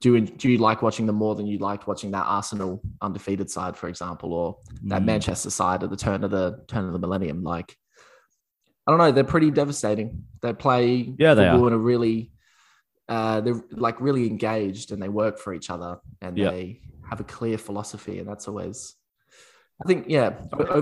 Do 0.00 0.14
you, 0.14 0.20
do 0.20 0.50
you 0.50 0.58
like 0.58 0.82
watching 0.82 1.06
them 1.06 1.16
more 1.16 1.34
than 1.34 1.46
you 1.46 1.58
liked 1.58 1.86
watching 1.86 2.10
that 2.10 2.24
Arsenal 2.26 2.82
undefeated 3.00 3.50
side, 3.50 3.76
for 3.76 3.88
example, 3.88 4.32
or 4.34 4.58
that 4.84 5.02
Mm. 5.02 5.06
Manchester 5.06 5.48
side 5.50 5.82
at 5.82 5.90
the 5.90 5.96
turn 5.96 6.22
of 6.22 6.30
the 6.30 6.62
turn 6.68 6.84
of 6.86 6.92
the 6.92 6.98
millennium. 6.98 7.42
Like, 7.42 7.76
I 8.86 8.90
don't 8.92 8.98
know, 8.98 9.10
they're 9.10 9.24
pretty 9.24 9.50
devastating. 9.50 10.24
They 10.42 10.52
play 10.52 11.14
Yeah, 11.18 11.34
they 11.34 11.44
football 11.44 11.64
are. 11.64 11.68
in 11.68 11.72
a 11.72 11.78
really, 11.78 12.30
uh, 13.08 13.40
they're 13.40 13.62
like 13.70 14.00
really 14.00 14.26
engaged 14.26 14.92
and 14.92 15.02
they 15.02 15.08
work 15.08 15.38
for 15.38 15.54
each 15.54 15.70
other 15.70 15.98
and 16.20 16.36
Yeah. 16.36 16.50
they 16.50 16.82
have 17.08 17.20
a 17.20 17.24
clear 17.24 17.56
philosophy, 17.56 18.18
and 18.18 18.28
that's 18.28 18.48
always, 18.48 18.94
I 19.82 19.86
think, 19.88 20.06
yeah. 20.08 20.30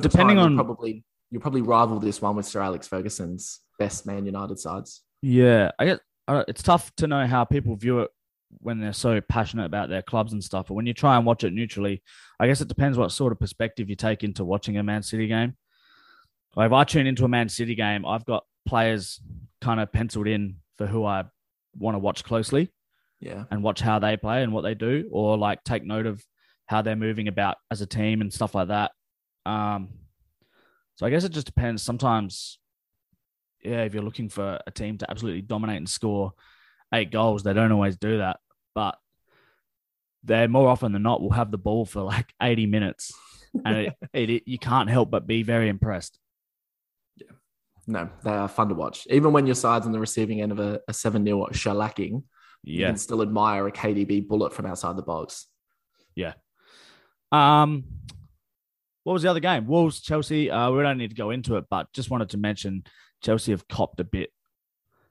Depending 0.00 0.10
time, 0.10 0.28
you'll 0.30 0.38
on- 0.40 0.56
probably 0.56 1.04
you'll 1.30 1.40
probably 1.42 1.62
rival 1.62 1.98
this 2.00 2.20
one 2.22 2.34
with 2.36 2.46
Sir 2.46 2.60
Alex 2.62 2.86
Ferguson's 2.88 3.60
best 3.78 4.06
Man 4.06 4.24
United 4.26 4.58
sides. 4.58 5.02
Yeah, 5.22 5.70
I 5.78 5.84
guess 5.86 5.98
uh, 6.28 6.44
it's 6.48 6.62
tough 6.62 6.94
to 6.96 7.06
know 7.06 7.26
how 7.26 7.44
people 7.44 7.74
view 7.76 8.00
it 8.00 8.10
when 8.58 8.80
they're 8.80 8.92
so 8.92 9.20
passionate 9.20 9.66
about 9.66 9.88
their 9.88 10.02
clubs 10.02 10.32
and 10.32 10.42
stuff. 10.42 10.66
But 10.68 10.74
when 10.74 10.86
you 10.86 10.94
try 10.94 11.16
and 11.16 11.26
watch 11.26 11.44
it 11.44 11.52
neutrally, 11.52 12.02
I 12.38 12.46
guess 12.46 12.60
it 12.60 12.68
depends 12.68 12.98
what 12.98 13.12
sort 13.12 13.32
of 13.32 13.40
perspective 13.40 13.88
you 13.90 13.96
take 13.96 14.24
into 14.24 14.44
watching 14.44 14.76
a 14.76 14.82
Man 14.82 15.02
City 15.02 15.26
game. 15.26 15.56
Like 16.56 16.66
if 16.66 16.72
I 16.72 16.84
tune 16.84 17.06
into 17.06 17.24
a 17.24 17.28
Man 17.28 17.48
City 17.48 17.74
game, 17.74 18.06
I've 18.06 18.24
got 18.24 18.44
players 18.66 19.20
kind 19.60 19.80
of 19.80 19.92
penciled 19.92 20.28
in 20.28 20.56
for 20.78 20.86
who 20.86 21.04
I 21.04 21.24
want 21.76 21.94
to 21.94 21.98
watch 21.98 22.24
closely 22.24 22.70
Yeah, 23.20 23.44
and 23.50 23.62
watch 23.62 23.80
how 23.80 23.98
they 23.98 24.16
play 24.16 24.42
and 24.42 24.52
what 24.52 24.62
they 24.62 24.74
do, 24.74 25.08
or 25.10 25.36
like 25.36 25.64
take 25.64 25.84
note 25.84 26.06
of 26.06 26.24
how 26.66 26.82
they're 26.82 26.96
moving 26.96 27.28
about 27.28 27.56
as 27.70 27.80
a 27.80 27.86
team 27.86 28.20
and 28.20 28.32
stuff 28.32 28.54
like 28.54 28.68
that. 28.68 28.92
Um, 29.44 29.90
so 30.96 31.06
I 31.06 31.10
guess 31.10 31.24
it 31.24 31.32
just 31.32 31.46
depends. 31.46 31.82
Sometimes, 31.82 32.58
yeah, 33.62 33.82
if 33.82 33.94
you're 33.94 34.02
looking 34.02 34.28
for 34.28 34.60
a 34.66 34.70
team 34.70 34.98
to 34.98 35.10
absolutely 35.10 35.42
dominate 35.42 35.78
and 35.78 35.88
score 35.88 36.32
eight 36.92 37.10
goals, 37.10 37.42
they 37.42 37.52
don't 37.52 37.72
always 37.72 37.96
do 37.96 38.18
that, 38.18 38.38
but 38.74 38.98
they 40.22 40.46
more 40.46 40.68
often 40.68 40.92
than 40.92 41.02
not 41.02 41.20
will 41.20 41.30
have 41.32 41.50
the 41.50 41.58
ball 41.58 41.84
for 41.84 42.02
like 42.02 42.32
80 42.42 42.66
minutes, 42.66 43.12
and 43.64 43.76
it, 43.76 43.94
it, 44.12 44.30
it 44.30 44.42
you 44.46 44.58
can't 44.58 44.90
help 44.90 45.10
but 45.10 45.26
be 45.26 45.42
very 45.42 45.68
impressed. 45.68 46.18
Yeah. 47.16 47.32
No, 47.86 48.08
they 48.22 48.30
are 48.30 48.48
fun 48.48 48.68
to 48.70 48.74
watch. 48.74 49.06
Even 49.10 49.32
when 49.32 49.46
your 49.46 49.54
side's 49.54 49.86
on 49.86 49.92
the 49.92 50.00
receiving 50.00 50.40
end 50.40 50.52
of 50.52 50.58
a, 50.58 50.80
a 50.88 50.92
7 50.94 51.24
0 51.24 51.46
shellacking, 51.52 52.22
you 52.62 52.80
Yeah. 52.80 52.88
can 52.88 52.96
still 52.96 53.20
admire 53.22 53.66
a 53.66 53.72
KDB 53.72 54.26
bullet 54.26 54.52
from 54.54 54.64
outside 54.66 54.96
the 54.96 55.02
box. 55.02 55.46
Yeah. 56.14 56.32
Um, 57.30 57.84
what 59.02 59.12
was 59.12 59.22
the 59.22 59.28
other 59.30 59.40
game? 59.40 59.66
Wolves, 59.66 60.00
Chelsea. 60.00 60.50
Uh, 60.50 60.70
we 60.70 60.82
don't 60.82 60.96
need 60.96 61.10
to 61.10 61.16
go 61.16 61.30
into 61.30 61.56
it, 61.56 61.64
but 61.68 61.92
just 61.92 62.08
wanted 62.10 62.30
to 62.30 62.38
mention 62.38 62.84
Chelsea 63.22 63.50
have 63.50 63.68
copped 63.68 64.00
a 64.00 64.04
bit 64.04 64.30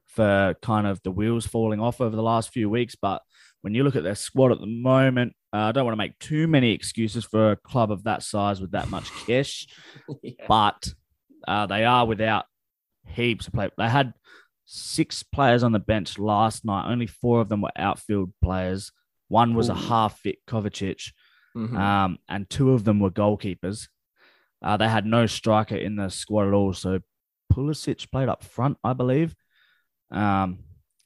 for 0.08 0.56
kind 0.64 0.88
of 0.88 1.02
the 1.04 1.12
wheels 1.12 1.46
falling 1.46 1.80
off 1.80 2.02
over 2.02 2.16
the 2.16 2.24
last 2.24 2.50
few 2.50 2.70
weeks. 2.70 2.96
But 3.00 3.22
when 3.64 3.74
you 3.74 3.84
look 3.84 3.96
at 3.96 4.04
their 4.04 4.14
squad 4.16 4.52
at 4.52 4.60
the 4.60 4.68
moment, 4.68 5.34
uh, 5.52 5.58
I 5.58 5.72
don't 5.72 5.86
want 5.86 5.94
to 5.94 5.98
make 5.98 6.20
too 6.20 6.48
many 6.48 6.72
excuses 6.72 7.26
for 7.26 7.52
a 7.52 7.56
club 7.58 7.92
of 7.92 8.04
that 8.04 8.22
size 8.22 8.62
with 8.62 8.72
that 8.72 8.90
much 8.90 9.10
cash, 9.26 9.66
yeah. 10.22 10.34
but 10.48 10.94
uh, 11.48 11.66
they 11.66 11.84
are 11.86 12.06
without 12.06 12.46
heaps 13.08 13.48
of 13.48 13.54
play. 13.54 13.70
They 13.78 13.90
had 13.90 14.14
six 14.66 15.24
players 15.24 15.64
on 15.64 15.72
the 15.72 15.80
bench 15.80 16.20
last 16.20 16.64
night. 16.66 16.90
Only 16.92 17.08
four 17.08 17.42
of 17.42 17.50
them 17.50 17.62
were 17.62 17.72
outfield 17.76 18.32
players. 18.44 18.92
One 19.30 19.56
was 19.56 19.70
a 19.70 19.76
half 19.76 20.20
fit 20.20 20.38
Kovacic 20.48 21.12
Mhm. 21.56 21.78
um, 21.78 22.18
and 22.28 22.50
two 22.50 22.72
of 22.72 22.84
them 22.84 23.00
were 23.00 23.12
goalkeepers. 23.12 23.88
Uh, 24.62 24.78
they 24.78 24.88
had 24.90 25.06
no 25.06 25.26
striker 25.28 25.76
in 25.76 25.96
the 25.96 26.10
squad 26.10 26.48
at 26.48 26.54
all. 26.54 26.74
So 26.74 27.00
Pulisic 27.52 28.10
played 28.12 28.28
up 28.30 28.44
front, 28.44 28.78
I 28.84 28.94
believe. 28.94 29.36
Um, 30.10 30.60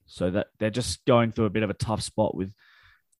so 0.08 0.32
that 0.32 0.48
they're 0.58 0.70
just 0.70 1.06
going 1.06 1.32
through 1.32 1.46
a 1.46 1.52
bit 1.52 1.64
of 1.64 1.70
a 1.70 1.76
tough 1.76 2.02
spot 2.02 2.36
with 2.36 2.52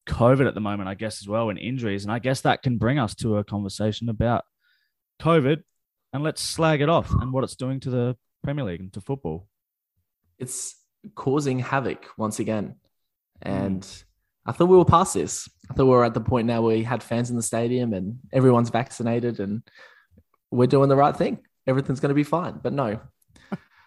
COVID 0.08 0.48
at 0.48 0.56
the 0.56 0.62
moment, 0.62 0.90
I 0.90 0.96
guess, 0.96 1.22
as 1.22 1.28
well, 1.28 1.50
and 1.50 1.60
injuries. 1.60 2.04
And 2.04 2.12
I 2.12 2.20
guess 2.20 2.42
that 2.42 2.64
can 2.64 2.78
bring 2.78 2.98
us 2.98 3.14
to 3.16 3.38
a 3.38 3.44
conversation 3.44 4.10
about 4.10 4.46
COVID 5.22 5.64
and 6.14 6.24
let's 6.24 6.42
slag 6.42 6.82
it 6.82 6.90
off 6.90 7.12
and 7.12 7.32
what 7.32 7.44
it's 7.44 7.56
doing 7.56 7.80
to 7.82 7.90
the 7.90 8.18
Premier 8.44 8.64
League 8.64 8.80
and 8.80 8.94
to 8.94 9.02
football. 9.02 9.48
It's 10.40 10.76
causing 11.16 11.60
havoc 11.60 12.08
once 12.18 12.40
again. 12.40 12.76
Hmm. 13.44 13.50
And 13.50 14.04
I 14.46 14.54
thought 14.54 14.70
we 14.70 14.78
were 14.78 14.86
past 14.86 15.14
this. 15.14 15.50
I 15.70 15.74
thought 15.74 15.86
we 15.86 15.92
were 15.92 16.06
at 16.06 16.14
the 16.14 16.22
point 16.22 16.48
now 16.48 16.62
where 16.62 16.78
we 16.78 16.84
had 16.84 17.04
fans 17.04 17.30
in 17.30 17.36
the 17.36 17.44
stadium 17.44 17.94
and 17.94 18.20
everyone's 18.32 18.70
vaccinated 18.70 19.40
and 19.40 19.62
we're 20.50 20.68
doing 20.68 20.90
the 20.90 20.96
right 20.96 21.16
thing. 21.16 21.40
Everything's 21.68 22.00
going 22.00 22.10
to 22.10 22.16
be 22.16 22.24
fine. 22.24 22.60
But 22.64 22.72
no, 22.72 23.02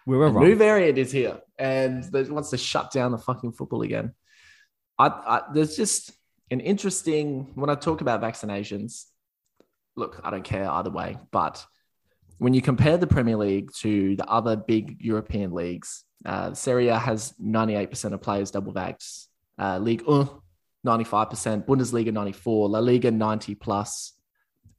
were 0.05 0.27
a 0.27 0.31
new 0.31 0.55
variant 0.55 0.97
is 0.97 1.11
here 1.11 1.39
and 1.57 2.03
that 2.05 2.29
wants 2.29 2.49
to 2.49 2.57
shut 2.57 2.91
down 2.91 3.11
the 3.11 3.17
fucking 3.17 3.51
football 3.51 3.81
again. 3.81 4.13
I, 4.97 5.07
I 5.07 5.41
there's 5.53 5.75
just 5.75 6.11
an 6.49 6.59
interesting 6.59 7.51
when 7.55 7.69
I 7.69 7.75
talk 7.75 8.01
about 8.01 8.21
vaccinations. 8.21 9.05
Look, 9.95 10.19
I 10.23 10.29
don't 10.31 10.43
care 10.43 10.69
either 10.69 10.89
way, 10.89 11.17
but 11.31 11.65
when 12.37 12.53
you 12.53 12.61
compare 12.61 12.97
the 12.97 13.07
Premier 13.07 13.37
League 13.37 13.71
to 13.81 14.15
the 14.15 14.25
other 14.25 14.55
big 14.55 14.97
European 14.99 15.51
leagues, 15.51 16.03
uh, 16.25 16.53
Serie 16.53 16.87
A 16.87 16.97
has 16.97 17.33
98% 17.39 18.13
of 18.13 18.21
players 18.21 18.49
double 18.51 18.73
vax. 18.73 19.27
Uh, 19.59 19.77
League 19.77 20.01
1, 20.03 20.27
95%. 20.85 21.65
Bundesliga 21.67 22.11
94. 22.11 22.69
La 22.69 22.79
Liga 22.79 23.11
90 23.11 23.55
plus. 23.55 24.13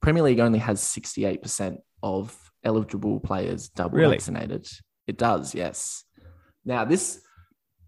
Premier 0.01 0.23
League 0.23 0.39
only 0.41 0.59
has 0.59 0.81
68% 0.81 1.77
of 2.01 2.37
eligible 2.65 3.21
players 3.21 3.69
double 3.69 3.97
Really? 3.97 4.15
vaccinated. 4.15 4.67
It 5.07 5.17
does, 5.17 5.53
yes. 5.53 6.03
Now, 6.65 6.85
this 6.85 7.19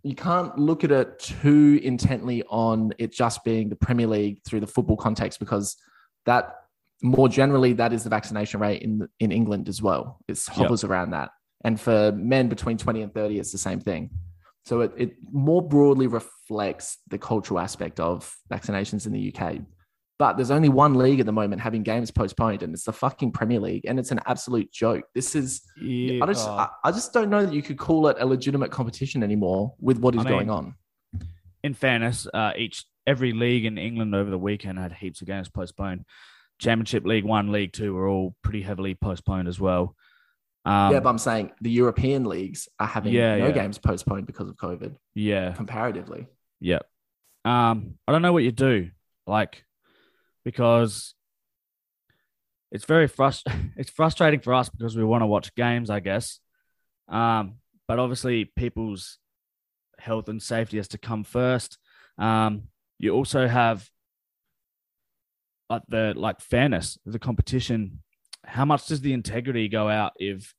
you 0.03 0.15
can't 0.15 0.55
look 0.59 0.83
at 0.83 0.91
it 0.91 1.17
too 1.17 1.79
intently 1.81 2.43
on 2.47 2.93
it 2.99 3.11
just 3.11 3.43
being 3.43 3.69
the 3.69 3.75
Premier 3.75 4.05
League 4.05 4.39
through 4.45 4.59
the 4.59 4.67
football 4.67 4.97
context 4.97 5.39
because 5.39 5.77
that 6.27 6.57
more 7.01 7.27
generally 7.27 7.73
that 7.73 7.91
is 7.91 8.03
the 8.03 8.09
vaccination 8.09 8.59
rate 8.59 8.83
in 8.83 9.07
in 9.19 9.31
England 9.31 9.67
as 9.67 9.81
well. 9.81 10.19
It 10.27 10.39
hovers 10.47 10.83
around 10.83 11.11
that, 11.11 11.31
and 11.63 11.79
for 11.79 12.11
men 12.11 12.49
between 12.49 12.77
twenty 12.77 13.01
and 13.01 13.13
thirty, 13.13 13.39
it's 13.39 13.51
the 13.51 13.57
same 13.57 13.79
thing. 13.79 14.11
So 14.65 14.81
it, 14.81 14.93
it 14.97 15.15
more 15.31 15.61
broadly 15.61 16.07
reflects 16.07 16.97
the 17.09 17.19
cultural 17.19 17.59
aspect 17.59 17.99
of 17.99 18.35
vaccinations 18.51 19.05
in 19.05 19.11
the 19.11 19.33
UK. 19.33 19.59
But 20.17 20.37
there's 20.37 20.51
only 20.51 20.69
one 20.69 20.93
league 20.95 21.19
at 21.19 21.25
the 21.25 21.33
moment 21.33 21.61
having 21.61 21.83
games 21.83 22.09
postponed, 22.09 22.63
and 22.63 22.73
it's 22.73 22.85
the 22.85 22.93
fucking 22.93 23.31
Premier 23.33 23.59
League, 23.59 23.85
and 23.85 23.99
it's 23.99 24.11
an 24.11 24.21
absolute 24.25 24.71
joke. 24.71 25.03
This 25.13 25.35
is 25.35 25.61
Yeah, 25.81 26.23
I 26.23 26.27
just 26.27 26.47
oh, 26.47 26.53
I, 26.53 26.69
I 26.85 26.91
just 26.91 27.11
don't 27.11 27.29
know 27.29 27.45
that 27.45 27.53
you 27.53 27.61
could 27.61 27.77
call 27.77 28.07
it 28.07 28.17
a 28.19 28.25
legitimate 28.25 28.71
competition 28.71 29.23
anymore 29.23 29.73
with 29.79 29.97
what 29.99 30.15
is 30.15 30.21
I 30.21 30.23
mean, 30.23 30.33
going 30.33 30.49
on. 30.49 30.75
in 31.63 31.73
fairness, 31.73 32.27
uh, 32.33 32.53
each 32.55 32.85
every 33.05 33.33
league 33.33 33.65
in 33.65 33.77
England 33.77 34.15
over 34.15 34.29
the 34.29 34.37
weekend 34.37 34.79
had 34.79 34.93
heaps 34.93 35.19
of 35.21 35.27
games 35.27 35.49
postponed. 35.49 36.05
Championship 36.59 37.05
League 37.05 37.25
One, 37.25 37.51
League 37.51 37.73
Two 37.73 37.93
were 37.93 38.07
all 38.07 38.35
pretty 38.41 38.61
heavily 38.61 38.95
postponed 38.95 39.49
as 39.49 39.59
well. 39.59 39.95
Um, 40.63 40.93
yeah, 40.93 41.01
but 41.01 41.09
I'm 41.09 41.17
saying 41.17 41.51
the 41.61 41.69
European 41.69 42.23
leagues 42.23 42.69
are 42.79 42.87
having 42.87 43.13
Yeah, 43.13 43.37
no 43.37 43.47
yeah. 43.47 43.51
games 43.51 43.77
postponed 43.77 44.25
because 44.25 44.47
of 44.47 44.55
COVID 44.55 44.95
yeah, 45.13 45.51
comparatively. 45.51 46.25
yeah. 46.61 46.79
Um, 47.43 47.95
I 48.07 48.11
don't 48.13 48.23
know 48.23 48.33
what 48.33 48.43
you 48.43 48.51
do, 48.51 48.89
like, 49.27 49.63
because 50.45 51.15
it's 52.71 52.85
very 52.85 53.09
frust- 53.09 53.43
It's 53.75 53.89
frustrating 53.89 54.39
for 54.39 54.53
us 54.53 54.69
because 54.69 54.95
we 54.95 55.03
want 55.03 55.23
to 55.23 55.27
watch 55.27 55.53
games, 55.55 55.89
I 55.89 55.99
guess. 55.99 56.39
Um, 57.09 57.55
but 57.87 57.99
obviously, 57.99 58.45
people's 58.45 59.17
health 59.99 60.29
and 60.29 60.41
safety 60.41 60.77
has 60.77 60.87
to 60.89 60.97
come 60.97 61.23
first. 61.23 61.77
Um, 62.17 62.63
you 62.99 63.11
also 63.11 63.47
have 63.47 63.89
like 65.69 65.81
the 65.89 66.13
like 66.15 66.39
fairness 66.39 66.97
of 67.05 67.11
the 67.11 67.19
competition. 67.19 68.01
How 68.45 68.63
much 68.65 68.87
does 68.87 69.01
the 69.01 69.13
integrity 69.13 69.67
go 69.67 69.89
out 69.89 70.13
if 70.17 70.53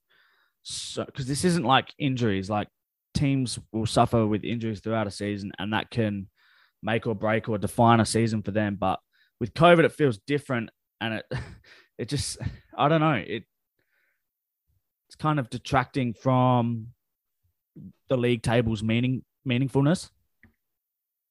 so? 0.62 1.04
Because 1.04 1.26
this 1.26 1.44
isn't 1.44 1.64
like 1.64 1.94
injuries. 1.98 2.50
Like 2.50 2.68
teams 3.14 3.58
will 3.72 3.86
suffer 3.86 4.26
with 4.26 4.44
injuries 4.44 4.80
throughout 4.80 5.06
a 5.06 5.10
season, 5.10 5.52
and 5.58 5.72
that 5.72 5.90
can 5.90 6.28
make 6.82 7.06
or 7.06 7.14
break 7.14 7.48
or 7.48 7.58
define 7.58 8.00
a 8.00 8.06
season 8.06 8.42
for 8.42 8.50
them. 8.50 8.76
But 8.78 9.00
with 9.40 9.54
COVID, 9.54 9.84
it 9.84 9.92
feels 9.92 10.18
different, 10.18 10.70
and 11.00 11.14
it 11.14 11.24
it 11.98 12.08
just 12.08 12.38
I 12.76 12.88
don't 12.88 13.00
know 13.00 13.12
it. 13.12 13.44
It's 15.08 15.16
kind 15.16 15.38
of 15.38 15.50
detracting 15.50 16.14
from 16.14 16.88
the 18.08 18.16
league 18.16 18.42
table's 18.42 18.82
meaning 18.82 19.22
meaningfulness 19.46 20.10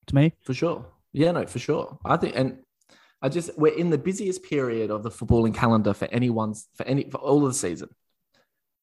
to 0.07 0.15
me. 0.15 0.33
For 0.43 0.53
sure. 0.53 0.85
Yeah, 1.11 1.31
no, 1.31 1.45
for 1.45 1.59
sure. 1.59 1.97
I 2.03 2.17
think, 2.17 2.35
and 2.35 2.59
I 3.21 3.29
just 3.29 3.57
we're 3.57 3.75
in 3.75 3.89
the 3.89 3.97
busiest 3.97 4.43
period 4.43 4.91
of 4.91 5.03
the 5.03 5.09
footballing 5.09 5.53
calendar 5.53 5.93
for 5.93 6.05
anyone's 6.11 6.67
for 6.75 6.85
any 6.85 7.09
for 7.09 7.17
all 7.17 7.45
of 7.45 7.51
the 7.51 7.57
season. 7.57 7.89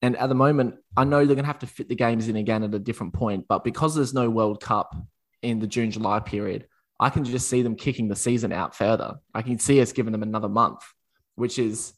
And 0.00 0.16
at 0.16 0.28
the 0.28 0.34
moment, 0.34 0.76
I 0.96 1.04
know 1.04 1.18
they're 1.18 1.36
going 1.36 1.44
to 1.44 1.46
have 1.46 1.60
to 1.60 1.66
fit 1.66 1.88
the 1.88 1.94
games 1.94 2.28
in 2.28 2.34
again 2.34 2.64
at 2.64 2.74
a 2.74 2.78
different 2.78 3.12
point, 3.12 3.46
but 3.48 3.62
because 3.62 3.94
there's 3.94 4.12
no 4.12 4.28
World 4.28 4.60
Cup 4.60 4.96
in 5.42 5.60
the 5.60 5.68
June 5.68 5.92
July 5.92 6.18
period, 6.18 6.66
I 7.02 7.10
can 7.10 7.24
just 7.24 7.48
see 7.48 7.62
them 7.62 7.74
kicking 7.74 8.06
the 8.06 8.14
season 8.14 8.52
out 8.52 8.76
further. 8.76 9.16
I 9.34 9.42
can 9.42 9.58
see 9.58 9.80
us 9.80 9.90
giving 9.90 10.12
them 10.12 10.22
another 10.22 10.48
month, 10.48 10.82
which 11.34 11.58
is, 11.58 11.94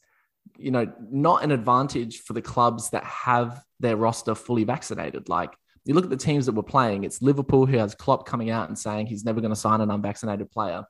you 0.57 0.71
know, 0.71 0.91
not 1.11 1.43
an 1.43 1.51
advantage 1.51 2.21
for 2.21 2.33
the 2.33 2.41
clubs 2.41 2.89
that 2.89 3.03
have 3.03 3.63
their 3.79 3.97
roster 3.97 4.33
fully 4.33 4.63
vaccinated. 4.63 5.29
Like 5.29 5.53
you 5.85 5.93
look 5.93 6.05
at 6.05 6.09
the 6.09 6.17
teams 6.17 6.47
that 6.47 6.53
were 6.55 6.63
playing, 6.63 7.03
it's 7.03 7.21
Liverpool 7.21 7.67
who 7.67 7.77
has 7.77 7.93
Klopp 7.93 8.25
coming 8.25 8.49
out 8.49 8.67
and 8.67 8.77
saying 8.77 9.05
he's 9.05 9.23
never 9.23 9.41
going 9.41 9.51
to 9.53 9.55
sign 9.55 9.79
an 9.79 9.91
unvaccinated 9.91 10.49
player. 10.49 10.83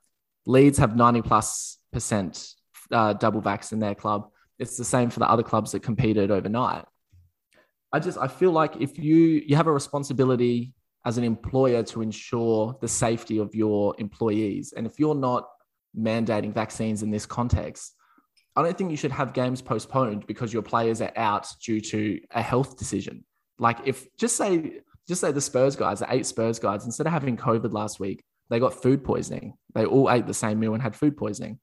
Leeds 0.46 0.78
have 0.78 0.96
90 0.96 1.22
plus 1.22 1.78
percent 1.92 2.54
uh, 2.94 3.12
double 3.12 3.42
vax 3.42 3.74
in 3.74 3.80
their 3.80 3.96
club. 3.96 4.30
It's 4.60 4.78
the 4.78 4.86
same 4.86 5.10
for 5.10 5.20
the 5.20 5.30
other 5.30 5.44
clubs 5.44 5.74
that 5.74 5.84
competed 5.84 6.32
overnight. 6.32 6.86
I 7.92 8.00
just 8.00 8.18
I 8.18 8.30
feel 8.30 8.52
like 8.52 8.78
if 8.80 8.98
you 8.98 9.44
you 9.46 9.58
have 9.58 9.68
a 9.68 9.74
responsibility 9.74 10.74
as 11.06 11.18
an 11.18 11.24
employer 11.24 11.84
to 11.84 12.02
ensure 12.02 12.78
the 12.82 12.88
safety 12.88 13.38
of 13.38 13.54
your 13.54 13.96
employees, 14.00 14.74
and 14.76 14.86
if 14.86 15.00
you're 15.00 15.16
not 15.16 15.48
mandating 15.98 16.54
vaccines 16.54 17.04
in 17.04 17.12
this 17.12 17.26
context, 17.26 17.94
I 18.56 18.64
don't 18.64 18.78
think 18.78 18.92
you 18.92 18.98
should 18.98 19.12
have 19.12 19.34
games 19.34 19.62
postponed 19.62 20.28
because 20.28 20.54
your 20.54 20.62
players 20.62 21.02
are 21.02 21.12
out 21.16 21.48
due 21.64 21.82
to 21.82 22.20
a 22.32 22.42
health 22.42 22.78
decision. 22.78 23.26
Like 23.60 23.80
if 23.86 24.08
just 24.18 24.36
say 24.36 24.80
just 25.08 25.22
say 25.22 25.32
the 25.32 25.42
Spurs 25.42 25.76
guys, 25.76 26.00
the 26.00 26.08
eight 26.10 26.26
Spurs 26.26 26.58
guys, 26.58 26.86
instead 26.86 27.06
of 27.06 27.14
having 27.14 27.38
COVID 27.38 27.74
last 27.74 28.00
week, 28.00 28.24
they 28.50 28.60
got 28.60 28.82
food 28.82 29.04
poisoning. 29.04 29.54
They 29.74 29.86
all 29.86 30.10
ate 30.10 30.26
the 30.26 30.34
same 30.34 30.60
meal 30.60 30.74
and 30.74 30.82
had 30.82 30.96
food 30.96 31.18
poisoning. 31.18 31.60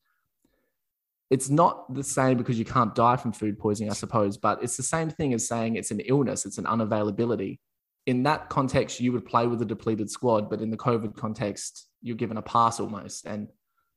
It's 1.31 1.49
not 1.49 1.93
the 1.93 2.05
same 2.05 2.37
because 2.37 2.59
you 2.59 2.65
can't 2.65 2.95
die 2.95 3.17
from 3.17 3.33
food 3.33 3.59
poisoning, 3.59 3.91
I 3.91 3.95
suppose, 3.95 4.37
but 4.37 4.63
it's 4.63 4.77
the 4.77 4.83
same 4.83 5.09
thing 5.09 5.33
as 5.33 5.49
saying 5.49 5.77
it's 5.77 5.91
an 5.91 6.01
illness, 6.01 6.45
it's 6.45 6.59
an 6.59 6.67
unavailability. 6.67 7.59
In 8.07 8.25
that 8.25 8.49
context, 8.49 9.01
you 9.01 9.13
would 9.13 9.25
play 9.25 9.47
with 9.47 9.63
a 9.63 9.65
depleted 9.65 10.11
squad, 10.11 10.51
but 10.51 10.61
in 10.61 10.71
the 10.71 10.77
COVID 10.77 11.17
context, 11.17 11.89
you're 12.03 12.17
given 12.17 12.37
a 12.37 12.43
pass 12.43 12.81
almost. 12.81 13.27
And 13.27 13.49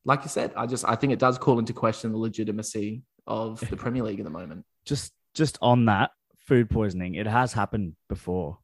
like 0.04 0.22
you 0.24 0.30
said, 0.30 0.54
I 0.56 0.68
just 0.68 0.86
I 0.88 0.96
think 0.96 1.12
it 1.14 1.20
does 1.20 1.38
call 1.40 1.58
into 1.58 1.74
question 1.74 2.12
the 2.12 2.18
legitimacy 2.18 3.02
of 3.26 3.60
the 3.70 3.76
Premier 3.84 4.04
League 4.04 4.20
at 4.20 4.26
the 4.26 4.30
moment. 4.32 4.66
just 4.86 5.12
just 5.34 5.58
on 5.62 5.86
that 5.86 6.12
food 6.48 6.70
poisoning, 6.70 7.16
it 7.16 7.26
has 7.28 7.52
happened 7.54 7.94
before. 8.08 8.60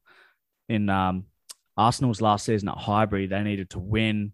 In 0.68 0.88
um, 0.88 1.24
Arsenal's 1.76 2.20
last 2.22 2.46
season 2.46 2.68
at 2.68 2.78
Highbury, 2.78 3.26
they 3.26 3.42
needed 3.42 3.70
to 3.70 3.78
win, 3.80 4.32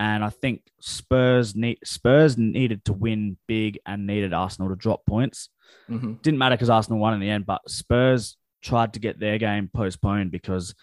and 0.00 0.24
I 0.24 0.30
think 0.30 0.62
Spurs 0.80 1.54
need 1.54 1.78
Spurs 1.84 2.36
needed 2.36 2.84
to 2.86 2.92
win 2.92 3.36
big 3.46 3.78
and 3.86 4.06
needed 4.08 4.32
Arsenal 4.34 4.70
to 4.70 4.76
drop 4.76 5.06
points. 5.06 5.48
Mhm. 5.88 6.20
Didn't 6.20 6.38
matter 6.38 6.56
because 6.56 6.68
Arsenal 6.70 6.98
won 6.98 7.14
in 7.14 7.20
the 7.20 7.30
end, 7.30 7.46
but 7.46 7.62
Spurs 7.70 8.36
tried 8.62 8.94
to 8.94 9.00
get 9.00 9.18
their 9.20 9.38
game 9.38 9.68
postponed 9.72 10.30
because 10.30 10.74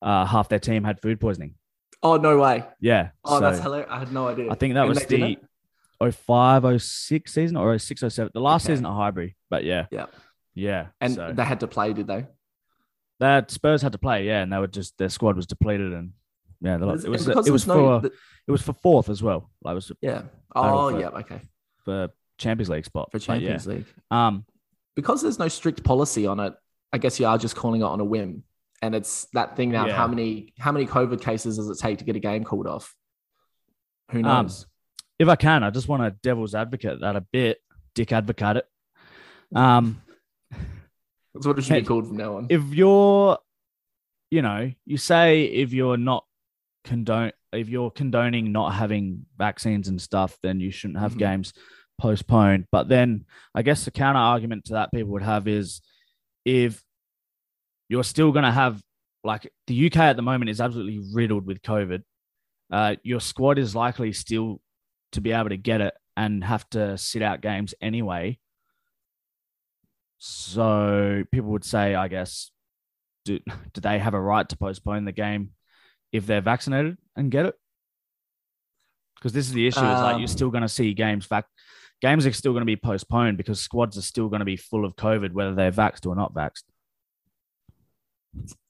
uh, 0.00 0.24
half 0.24 0.48
their 0.48 0.58
team 0.58 0.84
had 0.84 1.00
food 1.02 1.20
poisoning. 1.20 1.54
Oh 2.02 2.16
no 2.16 2.38
way! 2.38 2.64
Yeah. 2.80 3.10
Oh, 3.24 3.40
that's 3.40 3.58
so 3.58 3.64
hilarious. 3.64 3.88
I 3.90 3.98
had 3.98 4.12
no 4.12 4.28
idea. 4.28 4.50
I 4.50 4.54
think 4.54 4.74
that 4.74 4.80
And 4.86 4.88
was 4.90 5.04
the 5.06 5.38
it? 6.02 6.12
05, 6.12 6.82
06 6.82 7.32
season 7.32 7.56
or 7.56 7.78
06, 7.78 8.00
07. 8.08 8.30
The 8.34 8.40
last 8.40 8.64
Okay. 8.66 8.74
season 8.74 8.86
at 8.86 8.92
Highbury. 8.92 9.36
But 9.48 9.64
yeah. 9.64 9.86
Yeah. 9.90 10.06
Yeah. 10.54 10.86
and 11.00 11.14
so. 11.14 11.32
they 11.32 11.44
had 11.44 11.60
to 11.60 11.66
play, 11.66 11.92
did 11.92 12.06
they? 12.06 12.26
that 13.20 13.50
Spurs 13.50 13.80
had 13.80 13.92
to 13.92 13.98
play, 13.98 14.26
yeah, 14.26 14.42
and 14.42 14.52
they 14.52 14.58
were 14.58 14.66
just 14.66 14.98
their 14.98 15.08
squad 15.08 15.36
was 15.36 15.46
depleted, 15.46 15.92
and 15.92 16.12
yeah, 16.60 16.74
It's- 16.76 17.04
it 17.04 17.08
was 17.08 17.28
it 17.28 17.50
was 17.52 17.66
no- 17.66 17.74
for 18.00 18.00
the- 18.08 18.12
it 18.46 18.50
was 18.50 18.60
for 18.60 18.72
fourth 18.74 19.08
as 19.08 19.22
well. 19.22 19.50
Like 19.62 19.72
it 19.72 19.74
was 19.76 19.92
yeah. 20.02 20.22
Oh 20.54 20.90
for- 20.90 21.00
yeah. 21.00 21.08
Okay. 21.08 21.40
for 21.84 22.08
Champions 22.38 22.68
League 22.68 22.84
spot 22.84 23.10
For 23.12 23.18
But 23.18 23.22
yeah. 23.22 23.26
Champions 23.38 23.66
League, 23.68 23.86
Um, 24.10 24.44
because 24.96 25.22
there's 25.22 25.38
no 25.38 25.48
strict 25.48 25.84
policy 25.84 26.26
on 26.26 26.40
it. 26.40 26.54
I 26.94 26.98
guess 26.98 27.18
you 27.18 27.26
are 27.26 27.36
just 27.36 27.56
calling 27.56 27.80
it 27.80 27.84
on 27.84 27.98
a 27.98 28.04
whim, 28.04 28.44
and 28.80 28.94
it's 28.94 29.24
that 29.32 29.56
thing 29.56 29.72
now. 29.72 29.82
of 29.82 29.88
Yeah. 29.88 29.96
How 29.96 30.06
many 30.06 30.52
how 30.58 30.70
many 30.70 30.86
COVID 30.86 31.20
cases 31.20 31.56
does 31.56 31.68
it 31.68 31.78
take 31.78 31.98
to 31.98 32.04
get 32.04 32.14
a 32.14 32.20
game 32.20 32.44
called 32.44 32.68
off? 32.68 32.94
Who 34.12 34.18
Um, 34.18 34.46
knows? 34.46 34.66
if 35.18 35.28
I 35.28 35.34
can, 35.36 35.64
I 35.64 35.70
just 35.70 35.88
want 35.88 36.02
to 36.04 36.10
devil's 36.22 36.54
advocate 36.54 37.00
that 37.00 37.16
a 37.16 37.20
bit, 37.20 37.58
dick 37.96 38.12
advocate 38.12 38.58
it. 38.58 38.68
Um, 39.56 40.00
That's 41.34 41.46
what 41.46 41.58
it 41.58 41.62
should 41.62 41.74
be 41.74 41.82
called 41.82 42.06
from 42.06 42.16
now 42.16 42.36
on. 42.36 42.46
if 42.48 42.62
you're, 42.72 43.38
you 44.30 44.42
know, 44.42 44.70
you 44.86 44.96
say 44.96 45.44
if 45.46 45.72
you're 45.72 45.96
not 45.96 46.24
condone 46.84 47.32
if 47.52 47.68
you're 47.68 47.90
condoning 47.90 48.52
not 48.52 48.74
having 48.74 49.26
vaccines 49.36 49.88
and 49.88 50.00
stuff, 50.00 50.38
then 50.44 50.60
you 50.60 50.70
shouldn't 50.70 50.98
have 51.00 51.14
Mhm. 51.14 51.18
games 51.18 51.52
postponed. 51.98 52.66
But 52.70 52.88
then 52.88 53.24
I 53.52 53.62
guess 53.62 53.84
the 53.84 53.90
counter 53.90 54.18
argument 54.20 54.66
to 54.66 54.74
that 54.74 54.92
people 54.92 55.10
would 55.12 55.22
have 55.22 55.48
is 55.48 55.80
if 56.44 56.83
you're 57.88 58.04
still 58.04 58.32
going 58.32 58.44
to 58.44 58.50
have 58.50 58.80
like 59.22 59.50
the 59.66 59.86
UK 59.86 59.96
at 59.96 60.16
the 60.16 60.22
moment 60.22 60.50
is 60.50 60.60
absolutely 60.60 61.00
riddled 61.12 61.46
with 61.46 61.62
COVID. 61.62 62.02
Uh, 62.70 62.96
your 63.02 63.20
squad 63.20 63.58
is 63.58 63.74
likely 63.74 64.12
still 64.12 64.60
to 65.12 65.20
be 65.20 65.32
able 65.32 65.48
to 65.48 65.56
get 65.56 65.80
it 65.80 65.94
and 66.16 66.44
have 66.44 66.68
to 66.70 66.96
sit 66.98 67.22
out 67.22 67.40
games 67.40 67.74
anyway. 67.80 68.38
So 70.18 71.24
people 71.32 71.50
would 71.50 71.64
say, 71.64 71.94
I 71.94 72.08
guess, 72.08 72.50
do, 73.24 73.40
do 73.72 73.80
they 73.80 73.98
have 73.98 74.14
a 74.14 74.20
right 74.20 74.48
to 74.48 74.56
postpone 74.56 75.04
the 75.04 75.12
game 75.12 75.50
if 76.12 76.26
they're 76.26 76.40
vaccinated 76.40 76.98
and 77.16 77.30
get 77.30 77.46
it? 77.46 77.54
Because 79.16 79.32
this 79.32 79.46
is 79.46 79.52
the 79.52 79.66
issue. 79.66 79.80
Um, 79.80 79.94
is 79.94 80.00
like 80.00 80.18
you're 80.18 80.28
still 80.28 80.50
going 80.50 80.62
to 80.62 80.68
see 80.68 80.92
games 80.92 81.26
back. 81.26 81.46
Games 82.02 82.26
are 82.26 82.32
still 82.32 82.52
going 82.52 82.62
to 82.62 82.66
be 82.66 82.76
postponed 82.76 83.38
because 83.38 83.60
squads 83.60 83.96
are 83.96 84.02
still 84.02 84.28
going 84.28 84.40
to 84.40 84.44
be 84.44 84.56
full 84.56 84.84
of 84.84 84.96
COVID, 84.96 85.32
whether 85.32 85.54
they're 85.54 85.72
vaxxed 85.72 86.06
or 86.06 86.14
not 86.14 86.34
vaxxed. 86.34 86.64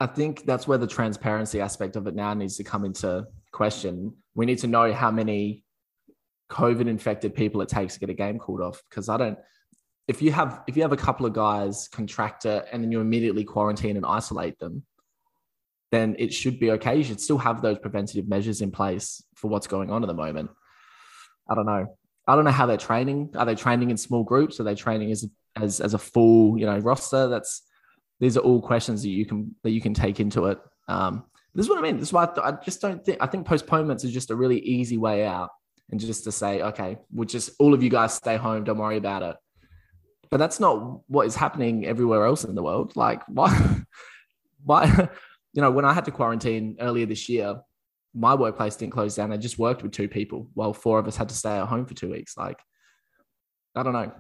I 0.00 0.06
think 0.06 0.44
that's 0.44 0.68
where 0.68 0.78
the 0.78 0.86
transparency 0.86 1.60
aspect 1.60 1.96
of 1.96 2.06
it 2.06 2.14
now 2.14 2.34
needs 2.34 2.56
to 2.56 2.64
come 2.64 2.84
into 2.84 3.26
question. 3.52 4.14
We 4.34 4.46
need 4.46 4.58
to 4.58 4.66
know 4.66 4.92
how 4.92 5.10
many 5.10 5.64
COVID 6.50 6.88
infected 6.88 7.34
people 7.34 7.60
it 7.62 7.68
takes 7.68 7.94
to 7.94 8.00
get 8.00 8.10
a 8.10 8.14
game 8.14 8.38
called 8.38 8.60
off. 8.60 8.82
Because 8.88 9.08
I 9.08 9.16
don't, 9.16 9.38
if 10.06 10.20
you 10.20 10.32
have 10.32 10.62
if 10.66 10.76
you 10.76 10.82
have 10.82 10.92
a 10.92 10.96
couple 10.96 11.26
of 11.26 11.32
guys 11.32 11.88
contract 11.88 12.44
it 12.44 12.66
and 12.70 12.82
then 12.82 12.92
you 12.92 13.00
immediately 13.00 13.44
quarantine 13.44 13.96
and 13.96 14.04
isolate 14.04 14.58
them, 14.58 14.84
then 15.90 16.16
it 16.18 16.32
should 16.32 16.58
be 16.58 16.72
okay. 16.72 16.96
You 16.96 17.04
should 17.04 17.20
still 17.20 17.38
have 17.38 17.62
those 17.62 17.78
preventative 17.78 18.28
measures 18.28 18.60
in 18.60 18.70
place 18.70 19.22
for 19.34 19.48
what's 19.48 19.66
going 19.66 19.90
on 19.90 20.02
at 20.02 20.06
the 20.06 20.14
moment. 20.14 20.50
I 21.48 21.54
don't 21.54 21.66
know. 21.66 21.96
I 22.26 22.36
don't 22.36 22.44
know 22.44 22.50
how 22.50 22.66
they're 22.66 22.76
training. 22.76 23.30
Are 23.36 23.46
they 23.46 23.54
training 23.54 23.90
in 23.90 23.96
small 23.96 24.24
groups? 24.24 24.58
Are 24.60 24.64
they 24.64 24.74
training 24.74 25.10
as 25.12 25.28
as 25.56 25.80
as 25.80 25.94
a 25.94 25.98
full 25.98 26.58
you 26.58 26.66
know 26.66 26.78
roster? 26.78 27.28
That's 27.28 27.62
these 28.20 28.36
are 28.36 28.40
all 28.40 28.60
questions 28.60 29.02
that 29.02 29.10
you 29.10 29.26
can 29.26 29.54
that 29.62 29.70
you 29.70 29.80
can 29.80 29.94
take 29.94 30.20
into 30.20 30.46
it. 30.46 30.58
Um, 30.88 31.24
this 31.54 31.66
is 31.66 31.70
what 31.70 31.78
I 31.78 31.82
mean. 31.82 31.98
This 31.98 32.08
is 32.08 32.12
why 32.12 32.24
I, 32.24 32.48
I 32.48 32.52
just 32.64 32.80
don't 32.80 33.04
think 33.04 33.18
I 33.20 33.26
think 33.26 33.46
postponements 33.46 34.04
is 34.04 34.12
just 34.12 34.30
a 34.30 34.36
really 34.36 34.58
easy 34.60 34.98
way 34.98 35.24
out, 35.24 35.50
and 35.90 36.00
just 36.00 36.24
to 36.24 36.32
say, 36.32 36.62
okay, 36.62 36.98
we'll 37.12 37.26
just 37.26 37.50
all 37.58 37.74
of 37.74 37.82
you 37.82 37.90
guys 37.90 38.14
stay 38.14 38.36
home, 38.36 38.64
don't 38.64 38.78
worry 38.78 38.96
about 38.96 39.22
it. 39.22 39.36
But 40.30 40.38
that's 40.38 40.58
not 40.58 41.08
what 41.08 41.26
is 41.26 41.36
happening 41.36 41.86
everywhere 41.86 42.24
else 42.26 42.44
in 42.44 42.54
the 42.54 42.62
world. 42.62 42.96
Like 42.96 43.22
why, 43.28 43.82
why, 44.64 45.08
you 45.52 45.62
know, 45.62 45.70
when 45.70 45.84
I 45.84 45.92
had 45.92 46.04
to 46.06 46.10
quarantine 46.10 46.76
earlier 46.80 47.06
this 47.06 47.28
year, 47.28 47.60
my 48.14 48.34
workplace 48.34 48.76
didn't 48.76 48.92
close 48.92 49.14
down. 49.14 49.32
I 49.32 49.36
just 49.36 49.58
worked 49.58 49.82
with 49.82 49.92
two 49.92 50.08
people 50.08 50.48
while 50.54 50.72
four 50.72 50.98
of 50.98 51.06
us 51.06 51.16
had 51.16 51.28
to 51.28 51.34
stay 51.34 51.56
at 51.56 51.66
home 51.66 51.84
for 51.84 51.94
two 51.94 52.10
weeks. 52.10 52.36
Like, 52.36 52.58
I 53.74 53.82
don't 53.82 53.92
know. 53.92 54.12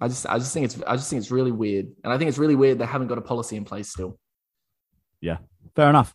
I 0.00 0.08
just 0.08 0.26
I 0.26 0.38
just 0.38 0.52
think 0.52 0.64
it's 0.64 0.80
I 0.86 0.96
just 0.96 1.10
think 1.10 1.20
it's 1.20 1.30
really 1.30 1.52
weird, 1.52 1.86
and 2.04 2.12
I 2.12 2.18
think 2.18 2.28
it's 2.28 2.38
really 2.38 2.54
weird 2.54 2.78
they 2.78 2.86
haven't 2.86 3.08
got 3.08 3.18
a 3.18 3.22
policy 3.22 3.56
in 3.56 3.64
place 3.64 3.90
still. 3.90 4.18
Yeah, 5.20 5.38
fair 5.74 5.88
enough. 5.88 6.14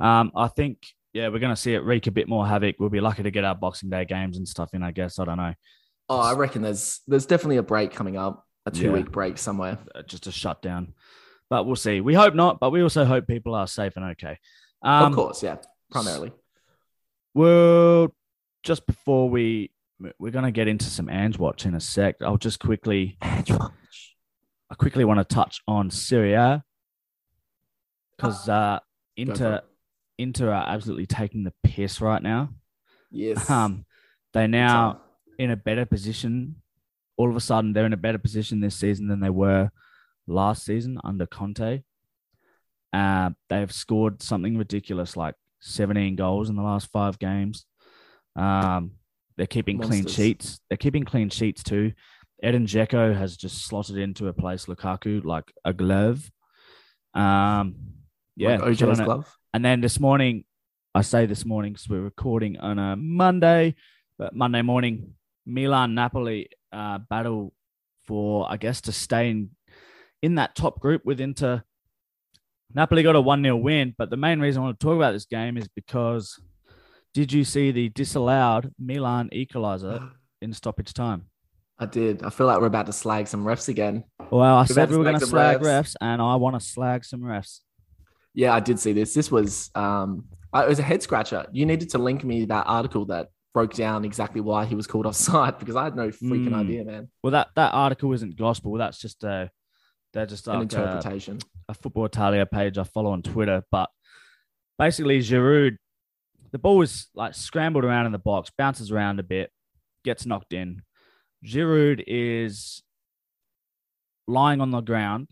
Um, 0.00 0.32
I 0.34 0.48
think 0.48 0.78
yeah, 1.12 1.28
we're 1.28 1.38
going 1.38 1.54
to 1.54 1.60
see 1.60 1.74
it 1.74 1.84
wreak 1.84 2.06
a 2.06 2.10
bit 2.10 2.28
more 2.28 2.46
havoc. 2.46 2.76
We'll 2.78 2.88
be 2.88 3.00
lucky 3.00 3.22
to 3.22 3.30
get 3.30 3.44
our 3.44 3.54
Boxing 3.54 3.90
Day 3.90 4.04
games 4.04 4.36
and 4.36 4.46
stuff 4.46 4.70
in. 4.74 4.82
I 4.82 4.92
guess 4.92 5.18
I 5.18 5.24
don't 5.24 5.36
know. 5.36 5.54
Oh, 6.08 6.18
I 6.18 6.34
reckon 6.34 6.62
there's 6.62 7.00
there's 7.06 7.26
definitely 7.26 7.58
a 7.58 7.62
break 7.62 7.92
coming 7.92 8.16
up, 8.16 8.44
a 8.66 8.70
two 8.70 8.86
yeah. 8.86 8.92
week 8.92 9.12
break 9.12 9.38
somewhere, 9.38 9.78
uh, 9.94 10.02
just 10.02 10.26
a 10.26 10.32
shutdown. 10.32 10.94
But 11.48 11.66
we'll 11.66 11.76
see. 11.76 12.00
We 12.00 12.14
hope 12.14 12.34
not, 12.34 12.60
but 12.60 12.70
we 12.70 12.82
also 12.82 13.04
hope 13.04 13.26
people 13.26 13.54
are 13.54 13.66
safe 13.66 13.96
and 13.96 14.04
okay. 14.12 14.38
Um, 14.82 15.12
of 15.12 15.14
course, 15.14 15.42
yeah, 15.42 15.56
primarily. 15.90 16.32
Well, 17.34 18.14
just 18.62 18.86
before 18.86 19.28
we 19.28 19.70
we're 20.18 20.30
going 20.30 20.44
to 20.44 20.50
get 20.50 20.68
into 20.68 20.86
some 20.86 21.08
Ange 21.08 21.38
Watch 21.38 21.66
in 21.66 21.74
a 21.74 21.80
sec. 21.80 22.16
I'll 22.22 22.38
just 22.38 22.60
quickly, 22.60 23.16
Ange 23.22 23.50
Watch. 23.50 24.16
I 24.70 24.74
quickly 24.74 25.04
want 25.04 25.18
to 25.18 25.34
touch 25.34 25.60
on 25.66 25.90
Serie 25.90 26.34
A 26.34 26.64
because 28.16 28.48
uh, 28.48 28.78
Inter, 29.16 29.62
Inter 30.18 30.50
are 30.52 30.68
absolutely 30.68 31.06
taking 31.06 31.44
the 31.44 31.52
piss 31.64 32.00
right 32.00 32.22
now. 32.22 32.50
Yes. 33.10 33.50
Um, 33.50 33.84
they're 34.32 34.48
now 34.48 35.00
in 35.38 35.50
a 35.50 35.56
better 35.56 35.86
position. 35.86 36.56
All 37.16 37.28
of 37.28 37.36
a 37.36 37.40
sudden, 37.40 37.72
they're 37.72 37.86
in 37.86 37.92
a 37.92 37.98
better 37.98 38.18
position 38.18 38.60
this 38.60 38.76
season 38.76 39.08
than 39.08 39.20
they 39.20 39.30
were 39.30 39.70
last 40.26 40.64
season 40.64 40.98
under 41.02 41.26
Conte. 41.26 41.82
Uh, 42.92 43.30
they've 43.48 43.72
scored 43.72 44.22
something 44.22 44.56
ridiculous 44.56 45.16
like 45.16 45.34
17 45.60 46.16
goals 46.16 46.48
in 46.48 46.56
the 46.56 46.62
last 46.62 46.90
five 46.92 47.18
games. 47.18 47.66
Um, 48.36 48.92
they're 49.40 49.46
keeping 49.46 49.78
Monsters. 49.78 50.02
clean 50.02 50.06
sheets. 50.06 50.60
They're 50.68 50.76
keeping 50.76 51.02
clean 51.02 51.30
sheets 51.30 51.62
too. 51.62 51.94
Edin 52.42 52.66
Dzeko 52.66 53.16
has 53.16 53.38
just 53.38 53.64
slotted 53.64 53.96
into 53.96 54.28
a 54.28 54.34
place 54.34 54.66
Lukaku 54.66 55.24
like 55.24 55.50
a 55.64 55.72
glove. 55.72 56.30
Um, 57.14 57.74
yeah, 58.36 58.58
like 58.58 58.76
OJ's 58.76 59.00
glove. 59.00 59.34
And 59.54 59.64
then 59.64 59.80
this 59.80 59.98
morning, 59.98 60.44
I 60.94 61.00
say 61.00 61.24
this 61.24 61.46
morning 61.46 61.72
because 61.72 61.88
we're 61.88 62.02
recording 62.02 62.58
on 62.58 62.78
a 62.78 62.96
Monday, 62.96 63.76
but 64.18 64.34
Monday 64.34 64.60
morning, 64.60 65.14
Milan 65.46 65.94
Napoli 65.94 66.50
uh, 66.70 66.98
battle 66.98 67.54
for 68.04 68.46
I 68.46 68.58
guess 68.58 68.82
to 68.82 68.92
stay 68.92 69.30
in 69.30 69.52
in 70.20 70.34
that 70.34 70.54
top 70.54 70.80
group 70.80 71.06
with 71.06 71.18
Inter. 71.18 71.62
Napoli 72.74 73.02
got 73.02 73.16
a 73.16 73.22
1 73.22 73.42
0 73.42 73.56
win, 73.56 73.94
but 73.96 74.10
the 74.10 74.18
main 74.18 74.38
reason 74.38 74.60
I 74.60 74.66
want 74.66 74.78
to 74.78 74.84
talk 74.84 74.96
about 74.96 75.12
this 75.12 75.24
game 75.24 75.56
is 75.56 75.66
because 75.68 76.38
did 77.14 77.32
you 77.32 77.44
see 77.44 77.70
the 77.70 77.88
disallowed 77.88 78.72
Milan 78.78 79.30
equaliser 79.32 80.10
in 80.42 80.52
stoppage 80.52 80.92
time? 80.92 81.26
I 81.78 81.86
did. 81.86 82.22
I 82.22 82.30
feel 82.30 82.46
like 82.46 82.60
we're 82.60 82.66
about 82.66 82.86
to 82.86 82.92
slag 82.92 83.26
some 83.26 83.44
refs 83.44 83.68
again. 83.68 84.04
Well, 84.30 84.56
I 84.56 84.60
we're 84.60 84.66
said 84.66 84.90
we 84.90 84.98
were 84.98 85.04
going 85.04 85.18
to 85.18 85.26
slag 85.26 85.60
refs. 85.60 85.92
refs, 85.92 85.96
and 86.00 86.20
I 86.20 86.36
want 86.36 86.60
to 86.60 86.64
slag 86.64 87.04
some 87.04 87.22
refs. 87.22 87.60
Yeah, 88.34 88.54
I 88.54 88.60
did 88.60 88.78
see 88.78 88.92
this. 88.92 89.14
This 89.14 89.30
was 89.30 89.70
um, 89.74 90.26
it 90.54 90.68
was 90.68 90.78
a 90.78 90.82
head 90.82 91.02
scratcher. 91.02 91.46
You 91.52 91.64
needed 91.64 91.90
to 91.90 91.98
link 91.98 92.22
me 92.22 92.44
that 92.44 92.64
article 92.66 93.06
that 93.06 93.28
broke 93.54 93.74
down 93.74 94.04
exactly 94.04 94.40
why 94.40 94.66
he 94.66 94.74
was 94.74 94.86
called 94.86 95.06
offside 95.06 95.58
because 95.58 95.74
I 95.74 95.84
had 95.84 95.96
no 95.96 96.08
freaking 96.08 96.50
mm. 96.50 96.60
idea, 96.60 96.84
man. 96.84 97.08
Well, 97.22 97.32
that 97.32 97.48
that 97.56 97.72
article 97.72 98.12
isn't 98.12 98.36
gospel. 98.36 98.74
That's 98.74 98.98
just 98.98 99.24
a 99.24 99.50
they're 100.12 100.26
just 100.26 100.48
an 100.48 100.54
like 100.54 100.62
interpretation. 100.62 101.38
A, 101.68 101.72
a 101.72 101.74
football 101.74 102.04
Italia 102.04 102.44
page 102.46 102.76
I 102.78 102.84
follow 102.84 103.10
on 103.10 103.22
Twitter, 103.22 103.62
but 103.70 103.88
basically 104.78 105.20
Giroud 105.20 105.76
the 106.52 106.58
ball 106.58 106.78
was 106.78 107.08
like 107.14 107.34
scrambled 107.34 107.84
around 107.84 108.06
in 108.06 108.12
the 108.12 108.18
box, 108.18 108.50
bounces 108.56 108.90
around 108.90 109.20
a 109.20 109.22
bit, 109.24 109.50
gets 110.04 110.26
knocked 110.26 110.52
in. 110.52 110.82
Giroud 111.44 112.04
is 112.06 112.82
lying 114.26 114.60
on 114.60 114.70
the 114.70 114.80
ground 114.80 115.28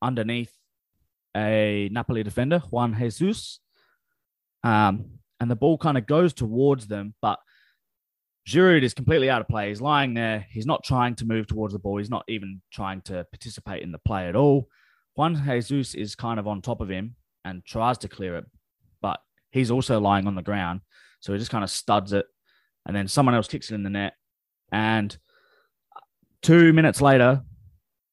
underneath 0.00 0.52
a 1.36 1.88
Napoli 1.92 2.22
defender, 2.22 2.58
Juan 2.70 2.96
Jesus. 2.98 3.60
Um, 4.64 5.18
and 5.40 5.50
the 5.50 5.56
ball 5.56 5.78
kind 5.78 5.98
of 5.98 6.06
goes 6.06 6.32
towards 6.32 6.86
them, 6.86 7.14
but 7.20 7.38
Giroud 8.48 8.82
is 8.82 8.94
completely 8.94 9.30
out 9.30 9.40
of 9.40 9.48
play. 9.48 9.68
He's 9.68 9.80
lying 9.80 10.14
there. 10.14 10.46
He's 10.50 10.66
not 10.66 10.84
trying 10.84 11.14
to 11.16 11.24
move 11.24 11.46
towards 11.46 11.72
the 11.72 11.78
ball. 11.78 11.98
He's 11.98 12.10
not 12.10 12.24
even 12.28 12.60
trying 12.72 13.00
to 13.02 13.24
participate 13.32 13.82
in 13.82 13.92
the 13.92 13.98
play 13.98 14.28
at 14.28 14.36
all. 14.36 14.68
Juan 15.14 15.42
Jesus 15.44 15.94
is 15.94 16.14
kind 16.14 16.40
of 16.40 16.48
on 16.48 16.62
top 16.62 16.80
of 16.80 16.88
him 16.88 17.16
and 17.44 17.64
tries 17.64 17.98
to 17.98 18.08
clear 18.08 18.36
it, 18.36 18.44
he's 19.52 19.70
also 19.70 20.00
lying 20.00 20.26
on 20.26 20.34
the 20.34 20.42
ground. 20.42 20.80
So 21.20 21.32
he 21.32 21.38
just 21.38 21.52
kind 21.52 21.62
of 21.62 21.70
studs 21.70 22.12
it. 22.12 22.26
And 22.84 22.96
then 22.96 23.06
someone 23.06 23.36
else 23.36 23.46
kicks 23.46 23.70
it 23.70 23.76
in 23.76 23.84
the 23.84 23.90
net. 23.90 24.14
And 24.72 25.16
two 26.42 26.72
minutes 26.72 27.00
later, 27.00 27.42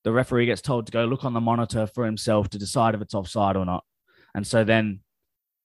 the 0.04 0.12
referee 0.12 0.46
gets 0.46 0.62
told 0.62 0.86
to 0.86 0.92
go 0.92 1.06
look 1.06 1.26
on 1.26 1.34
the 1.34 1.42
monitor 1.42 1.88
for 1.88 2.06
himself 2.06 2.50
to 2.50 2.60
decide 2.60 2.94
if 2.94 3.02
it's 3.02 3.16
offside 3.16 3.56
or 3.56 3.66
not. 3.66 3.84
And 4.36 4.46
so 4.46 4.64
then 4.64 5.00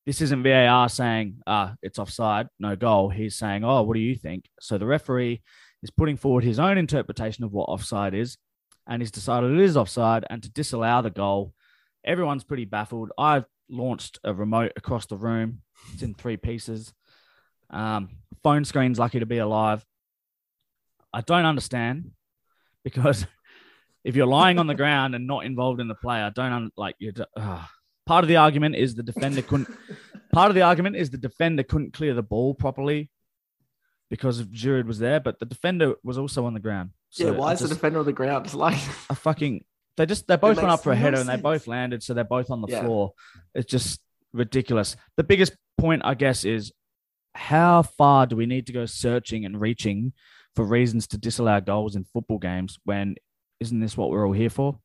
this 0.07 0.21
isn't 0.21 0.43
VAR 0.43 0.89
saying, 0.89 1.41
ah, 1.47 1.75
it's 1.83 1.99
offside, 1.99 2.49
no 2.59 2.77
goal. 2.77 3.11
He's 3.11 3.37
saying, 3.37 3.65
oh, 3.65 3.83
what 3.83 3.95
do 3.95 4.01
you 4.01 4.15
think? 4.15 4.49
So 4.61 4.79
the 4.79 4.87
referee 4.87 5.43
is 5.83 5.91
putting 5.91 6.17
forward 6.17 6.45
his 6.45 6.59
own 6.59 6.79
interpretation 6.79 7.45
of 7.45 7.53
what 7.53 7.69
offside 7.69 8.15
is. 8.15 8.39
And 8.87 9.01
he's 9.01 9.11
decided 9.11 9.53
it 9.53 9.61
is 9.61 9.77
offside. 9.77 10.25
And 10.29 10.43
to 10.43 10.51
disallow 10.51 11.03
the 11.03 11.11
goal, 11.11 11.55
everyone's 12.05 12.45
pretty 12.45 12.65
baffled. 12.65 13.13
I've 13.17 13.47
launched 13.71 14.19
a 14.25 14.35
remote 14.35 14.73
across 14.77 15.07
the 15.07 15.17
room. 15.17 15.63
It's 15.93 16.03
in 16.03 16.15
three 16.15 16.37
pieces. 16.37 16.93
Um, 17.71 18.11
phone 18.43 18.65
screen's 18.65 18.99
lucky 18.99 19.21
to 19.21 19.27
be 19.27 19.39
alive. 19.39 19.85
I 21.13 21.21
don't 21.21 21.45
understand 21.45 22.13
because 22.83 23.27
if 24.05 24.17
you're 24.17 24.27
lying 24.27 24.59
on 24.59 24.67
the 24.67 24.75
ground 24.75 25.15
and 25.15 25.27
not 25.27 25.45
involved 25.45 25.81
in 25.81 25.89
the 25.89 25.95
play, 25.95 26.21
I 26.21 26.31
don't 26.31 26.53
un- 26.53 26.71
like 26.77 26.97
you. 26.99 27.13
Uh, 27.37 27.65
part 28.07 28.25
of 28.25 28.29
the 28.29 28.37
argument 28.37 28.77
is 28.77 28.95
the 28.95 29.03
defender 29.03 29.43
couldn't. 29.43 29.69
part 30.33 30.51
of 30.51 30.55
the 30.55 30.63
argument 30.63 30.97
is 30.97 31.11
the 31.11 31.19
defender 31.19 31.63
couldn't 31.63 31.93
clear 31.93 32.15
the 32.15 32.23
ball 32.23 32.55
properly 32.55 33.11
because 34.11 34.41
of 34.41 34.49
Giroud 34.49 34.87
was 34.87 34.99
there, 34.99 35.21
but 35.21 35.39
the 35.39 35.47
defender 35.47 35.95
was 36.03 36.19
also 36.19 36.45
on 36.45 36.55
the 36.55 36.61
ground. 36.61 36.91
So 37.11 37.27
yeah, 37.27 37.31
why 37.31 37.53
is 37.53 37.61
just, 37.61 37.71
the 37.71 37.75
defender 37.75 38.01
on 38.01 38.07
the 38.07 38.13
ground? 38.13 38.45
It's 38.47 38.55
like 38.55 38.79
a 39.09 39.15
fucking 39.15 39.65
they 39.97 40.07
just 40.07 40.27
they 40.27 40.37
both 40.37 40.57
went 40.57 40.71
up 40.71 40.83
for 40.83 40.93
a 40.93 40.97
header 40.97 41.21
and 41.21 41.29
they 41.29 41.37
both 41.37 41.67
landed, 41.67 42.03
so 42.03 42.15
they're 42.15 42.25
both 42.25 42.51
on 42.51 42.61
the 42.61 42.69
yeah. 42.69 42.83
floor. 42.83 43.13
It's 43.55 43.71
just 43.71 44.01
ridiculous. 44.35 44.97
The 45.17 45.25
biggest 45.25 45.55
point, 45.79 46.03
I 46.05 46.15
guess, 46.15 46.45
is 46.45 46.73
how 47.35 47.83
far 47.83 48.27
do 48.27 48.37
we 48.37 48.47
need 48.47 48.67
to 48.67 48.73
go 48.73 48.87
searching 48.87 49.45
and 49.45 49.61
reaching 49.61 50.13
for 50.55 50.65
reasons 50.65 51.07
to 51.09 51.19
disallow 51.19 51.61
goals 51.61 51.97
in 51.97 52.05
football 52.05 52.39
games. 52.39 52.79
When 52.85 53.17
isn't 53.61 53.81
this 53.81 53.97
what 53.97 54.11
we're 54.11 54.27
all 54.27 54.33
here 54.33 54.51
for? 54.51 54.79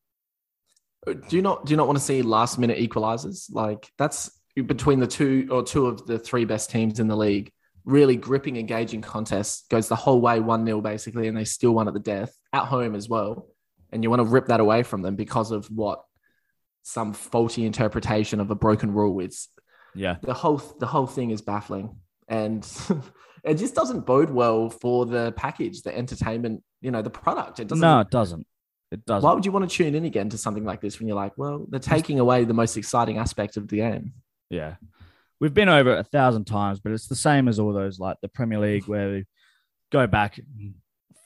Do 1.06 1.36
you 1.36 1.42
not 1.42 1.66
do 1.66 1.72
you 1.72 1.78
not 1.78 1.88
want 1.88 1.98
to 1.98 2.04
see 2.04 2.22
last 2.22 2.58
minute 2.58 2.78
equalizers? 2.78 3.54
Like 3.54 3.92
that's 3.98 4.32
between 4.56 5.00
the 5.00 5.08
two 5.08 5.48
or 5.52 5.64
two 5.64 5.88
of 5.88 6.06
the 6.06 6.20
three 6.20 6.46
best 6.46 6.70
teams 6.70 7.00
in 7.00 7.08
the 7.08 7.16
league. 7.16 7.52
Really 7.86 8.18
gripping, 8.18 8.58
engaging 8.58 9.02
contest 9.02 9.70
goes 9.70 9.88
the 9.88 9.96
whole 9.96 10.20
way 10.20 10.40
one 10.40 10.66
0 10.66 10.82
basically, 10.82 11.28
and 11.28 11.38
they 11.38 11.46
still 11.46 11.72
won 11.72 11.88
at 11.88 11.94
the 11.94 12.00
death 12.00 12.36
at 12.54 12.66
home 12.66 12.96
as 12.96 13.08
well. 13.08 13.48
And 13.92 14.04
you 14.04 14.10
want 14.10 14.20
to 14.20 14.28
rip 14.28 14.48
that 14.48 14.60
away 14.60 14.84
from 14.84 15.02
them 15.02 15.16
because 15.16 15.52
of 15.52 15.66
what 15.68 16.04
some 16.84 17.14
faulty 17.14 17.66
interpretation 17.66 18.40
of 18.40 18.52
a 18.52 18.56
broken 18.56 18.92
rule. 18.94 19.20
It's 19.20 19.50
Yeah. 19.96 20.18
the 20.22 20.34
whole 20.34 20.58
the 20.80 20.88
whole 20.88 21.08
thing 21.08 21.32
is 21.32 21.42
baffling, 21.42 21.96
and 22.28 22.66
it 23.44 23.56
just 23.56 23.76
doesn't 23.76 24.06
bode 24.06 24.30
well 24.30 24.70
for 24.70 25.06
the 25.06 25.32
package, 25.34 25.82
the 25.82 25.96
entertainment, 25.96 26.64
you 26.82 26.92
know, 26.92 27.02
the 27.02 27.10
product. 27.10 27.60
It 27.60 27.68
doesn't. 27.68 27.82
No, 27.82 28.00
it 28.00 28.10
doesn't. 28.10 28.46
It 28.92 29.06
doesn't. 29.06 29.28
Why 29.28 29.34
would 29.34 29.46
you 29.46 29.52
want 29.52 29.70
to 29.70 29.76
tune 29.76 29.94
in 29.94 30.06
again 30.06 30.30
to 30.30 30.38
something 30.38 30.64
like 30.66 30.82
this 30.82 30.98
when 31.00 31.08
you're 31.08 31.16
like, 31.16 31.38
well, 31.38 31.66
they're 31.70 31.80
taking 31.80 32.20
away 32.20 32.44
the 32.44 32.56
most 32.56 32.76
exciting 32.76 33.18
aspect 33.20 33.56
of 33.56 33.68
the 33.68 33.78
game? 33.78 34.14
Yeah. 34.50 34.76
We've 35.40 35.54
been 35.54 35.70
over 35.70 35.94
it 35.96 36.00
a 36.00 36.04
thousand 36.04 36.46
times, 36.46 36.80
but 36.80 36.92
it's 36.92 37.08
the 37.08 37.16
same 37.16 37.48
as 37.48 37.60
all 37.60 37.72
those 37.72 38.00
like 38.00 38.18
the 38.22 38.28
Premier 38.28 38.60
League 38.60 38.86
where 38.88 39.10
we 39.12 39.26
go 39.92 40.08
back 40.08 40.40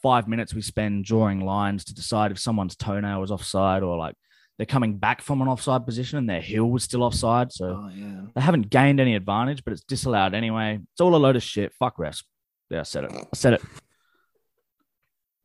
five 0.01 0.27
minutes 0.27 0.53
we 0.53 0.61
spend 0.61 1.05
drawing 1.05 1.39
lines 1.39 1.85
to 1.85 1.93
decide 1.93 2.31
if 2.31 2.37
someone's 2.37 2.75
toenail 2.75 3.21
was 3.21 3.31
offside 3.31 3.81
or 3.81 3.97
like 3.97 4.15
they're 4.57 4.65
coming 4.65 4.97
back 4.97 5.21
from 5.21 5.41
an 5.41 5.47
offside 5.47 5.85
position 5.85 6.17
and 6.19 6.29
their 6.29 6.41
heel 6.41 6.65
was 6.65 6.83
still 6.83 7.03
offside. 7.03 7.51
So 7.51 7.65
Oh 7.65 7.89
yeah. 7.93 8.21
they 8.35 8.41
haven't 8.41 8.69
gained 8.69 8.99
any 8.99 9.15
advantage, 9.15 9.63
but 9.63 9.73
it's 9.73 9.83
disallowed 9.83 10.33
anyway. 10.33 10.79
It's 10.93 11.01
all 11.01 11.15
a 11.15 11.17
load 11.17 11.35
of 11.35 11.43
shit. 11.43 11.73
Fuck 11.73 11.97
refs. 11.97 12.23
Yeah, 12.69 12.81
I 12.81 12.83
said 12.83 13.05
it. 13.05 13.11
I 13.13 13.35
said 13.35 13.53
it. 13.53 13.61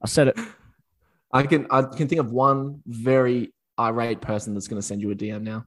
I 0.03 0.07
said 0.07 0.29
it. 0.29 0.39
I 1.33 1.43
can 1.43 1.67
I 1.71 1.83
can 1.83 2.09
think 2.09 2.21
of 2.21 2.31
one 2.33 2.83
very 2.87 3.53
irate 3.79 4.21
person 4.21 4.55
that's 4.55 4.69
going 4.69 4.81
to 4.81 4.87
send 4.87 5.01
you 5.03 5.11
a 5.11 5.15
DM 5.15 5.43
now. 5.43 5.65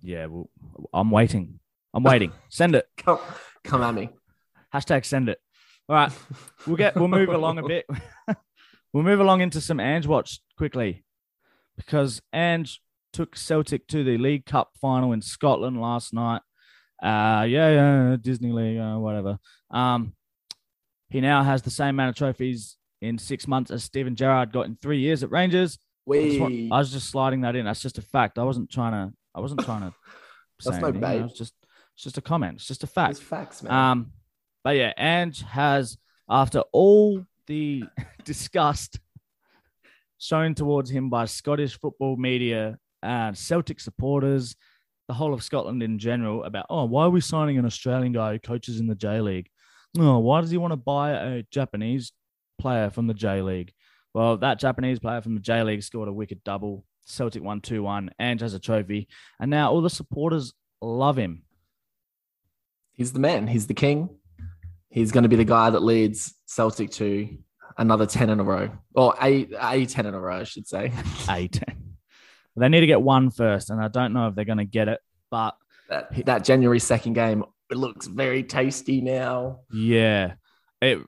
Yeah, 0.00 0.26
well, 0.26 0.48
I'm 0.92 1.10
waiting. 1.10 1.58
I'm 1.94 2.02
waiting. 2.04 2.32
Send 2.50 2.74
it. 2.76 2.86
Come, 2.98 3.18
come 3.64 3.82
at 3.82 3.94
me. 3.94 4.10
Hashtag 4.72 5.04
send 5.06 5.28
it. 5.28 5.40
All 5.88 5.96
right. 5.96 6.12
We'll 6.66 6.76
get 6.76 6.94
we'll 6.94 7.08
move 7.08 7.28
along 7.40 7.58
a 7.58 7.66
bit. 7.66 7.86
we'll 8.92 9.02
move 9.02 9.20
along 9.20 9.40
into 9.40 9.60
some 9.60 9.80
Ange 9.80 10.06
watch 10.06 10.40
quickly. 10.56 11.02
Because 11.78 12.20
Ange 12.34 12.82
took 13.14 13.34
Celtic 13.36 13.86
to 13.88 14.04
the 14.04 14.18
League 14.18 14.44
Cup 14.44 14.72
final 14.78 15.12
in 15.12 15.22
Scotland 15.22 15.80
last 15.80 16.12
night. 16.12 16.42
Uh 17.02 17.46
yeah, 17.48 17.70
yeah, 17.70 18.16
Disney 18.20 18.52
League, 18.52 18.78
uh, 18.78 18.96
whatever. 18.98 19.38
Um 19.70 20.12
he 21.08 21.20
now 21.22 21.42
has 21.42 21.62
the 21.62 21.70
same 21.70 21.90
amount 21.90 22.10
of 22.10 22.16
trophies 22.16 22.76
in 23.00 23.16
six 23.16 23.48
months 23.48 23.70
as 23.70 23.82
Steven 23.84 24.14
Gerrard 24.14 24.52
got 24.52 24.66
in 24.66 24.76
three 24.82 24.98
years 24.98 25.22
at 25.22 25.30
Rangers. 25.30 25.78
I, 26.10 26.28
just 26.28 26.40
want- 26.40 26.72
I 26.72 26.78
was 26.78 26.92
just 26.92 27.08
sliding 27.10 27.40
that 27.42 27.56
in. 27.56 27.64
That's 27.64 27.80
just 27.80 27.96
a 27.98 28.02
fact. 28.02 28.38
I 28.38 28.42
wasn't 28.44 28.70
trying 28.70 28.92
to 28.92 29.14
I 29.34 29.40
wasn't 29.40 29.64
trying 29.64 29.82
to 29.82 29.94
That's 30.64 30.78
no 30.80 30.92
bait. 30.92 31.18
It 31.18 31.22
was 31.22 31.32
just 31.38 31.54
it's 31.94 32.04
just 32.04 32.18
a 32.18 32.22
comment. 32.22 32.56
It's 32.56 32.66
just 32.66 32.82
a 32.84 32.86
fact. 32.86 33.12
it's 33.12 33.20
facts, 33.20 33.62
man. 33.62 33.72
Um, 33.72 34.12
but 34.64 34.76
yeah, 34.76 34.92
Ange 34.96 35.42
has, 35.42 35.96
after 36.28 36.60
all 36.72 37.24
the 37.46 37.84
disgust 38.24 38.98
shown 40.18 40.54
towards 40.54 40.90
him 40.90 41.10
by 41.10 41.24
Scottish 41.24 41.78
football 41.78 42.16
media 42.16 42.78
and 43.02 43.36
Celtic 43.36 43.80
supporters, 43.80 44.56
the 45.06 45.14
whole 45.14 45.32
of 45.32 45.42
Scotland 45.42 45.82
in 45.82 45.98
general, 45.98 46.44
about 46.44 46.66
oh, 46.68 46.84
why 46.84 47.04
are 47.04 47.10
we 47.10 47.20
signing 47.20 47.58
an 47.58 47.64
Australian 47.64 48.12
guy 48.12 48.32
who 48.32 48.38
coaches 48.38 48.80
in 48.80 48.86
the 48.86 48.94
J 48.94 49.20
League? 49.20 49.48
Oh, 49.98 50.18
why 50.18 50.40
does 50.40 50.50
he 50.50 50.58
want 50.58 50.72
to 50.72 50.76
buy 50.76 51.12
a 51.12 51.42
Japanese 51.50 52.12
player 52.58 52.90
from 52.90 53.06
the 53.06 53.14
J 53.14 53.40
League? 53.42 53.72
Well, 54.14 54.36
that 54.38 54.58
Japanese 54.58 54.98
player 54.98 55.20
from 55.20 55.34
the 55.34 55.40
J 55.40 55.62
League 55.62 55.82
scored 55.82 56.08
a 56.08 56.12
wicked 56.12 56.42
double. 56.44 56.84
Celtic 57.04 57.42
won 57.42 57.60
2 57.60 57.82
1. 57.82 58.10
Ange 58.18 58.40
has 58.42 58.54
a 58.54 58.58
trophy. 58.58 59.08
And 59.40 59.50
now 59.50 59.70
all 59.70 59.80
the 59.80 59.90
supporters 59.90 60.52
love 60.82 61.16
him. 61.16 61.42
He's 62.92 63.12
the 63.12 63.20
man. 63.20 63.46
He's 63.46 63.66
the 63.66 63.74
king. 63.74 64.10
He's 64.90 65.12
going 65.12 65.22
to 65.22 65.28
be 65.28 65.36
the 65.36 65.44
guy 65.44 65.70
that 65.70 65.82
leads 65.82 66.34
Celtic 66.46 66.90
to 66.92 67.38
another 67.78 68.06
10 68.06 68.28
in 68.30 68.40
a 68.40 68.44
row, 68.44 68.70
or 68.94 69.14
a, 69.22 69.48
a 69.60 69.86
10 69.86 70.06
in 70.06 70.14
a 70.14 70.20
row, 70.20 70.40
I 70.40 70.44
should 70.44 70.66
say. 70.66 70.92
a 71.28 71.48
10. 71.48 71.64
they 72.56 72.68
need 72.68 72.80
to 72.80 72.86
get 72.86 73.00
one 73.00 73.30
first, 73.30 73.70
and 73.70 73.80
I 73.80 73.88
don't 73.88 74.12
know 74.12 74.28
if 74.28 74.34
they're 74.34 74.44
going 74.44 74.58
to 74.58 74.64
get 74.64 74.88
it. 74.88 75.00
But 75.30 75.54
That, 75.88 76.26
that 76.26 76.44
January 76.44 76.78
2nd 76.80 77.14
game, 77.14 77.44
it 77.70 77.76
looks 77.76 78.06
very 78.06 78.42
tasty 78.42 79.00
now. 79.00 79.60
yeah, 79.72 80.34
it 80.80 80.98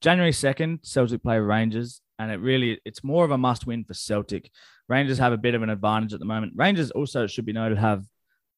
January 0.00 0.32
second, 0.32 0.80
Celtic 0.82 1.22
play 1.22 1.38
Rangers, 1.38 2.00
and 2.18 2.30
it 2.30 2.36
really 2.40 2.80
it's 2.84 3.02
more 3.04 3.24
of 3.24 3.30
a 3.30 3.38
must 3.38 3.66
win 3.66 3.84
for 3.84 3.94
Celtic. 3.94 4.50
Rangers 4.88 5.18
have 5.18 5.32
a 5.32 5.38
bit 5.38 5.54
of 5.54 5.62
an 5.62 5.70
advantage 5.70 6.12
at 6.12 6.18
the 6.18 6.26
moment. 6.26 6.52
Rangers 6.56 6.90
also 6.90 7.24
it 7.24 7.30
should 7.30 7.46
be 7.46 7.52
noted 7.52 7.78
have 7.78 8.04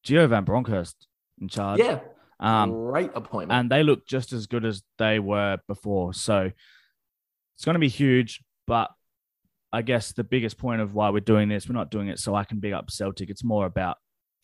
Gio 0.06 0.28
Van 0.28 0.44
Bronckhorst 0.44 1.06
in 1.40 1.48
charge. 1.48 1.78
Yeah. 1.80 2.00
Um, 2.40 2.70
great 2.72 3.10
appointment. 3.14 3.52
and 3.58 3.70
they 3.70 3.82
look 3.82 4.06
just 4.06 4.32
as 4.32 4.46
good 4.46 4.64
as 4.64 4.82
they 4.98 5.18
were 5.18 5.58
before. 5.68 6.12
So 6.14 6.50
it's 7.54 7.64
going 7.64 7.74
to 7.74 7.80
be 7.80 7.88
huge. 7.88 8.42
But 8.66 8.90
I 9.72 9.82
guess 9.82 10.12
the 10.12 10.24
biggest 10.24 10.58
point 10.58 10.80
of 10.80 10.94
why 10.94 11.10
we're 11.10 11.20
doing 11.20 11.48
this, 11.48 11.68
we're 11.68 11.74
not 11.74 11.90
doing 11.90 12.08
it 12.08 12.18
so 12.18 12.34
I 12.34 12.44
can 12.44 12.60
big 12.60 12.72
up 12.72 12.90
Celtic. 12.90 13.30
It's 13.30 13.44
more 13.44 13.66
about 13.66 13.98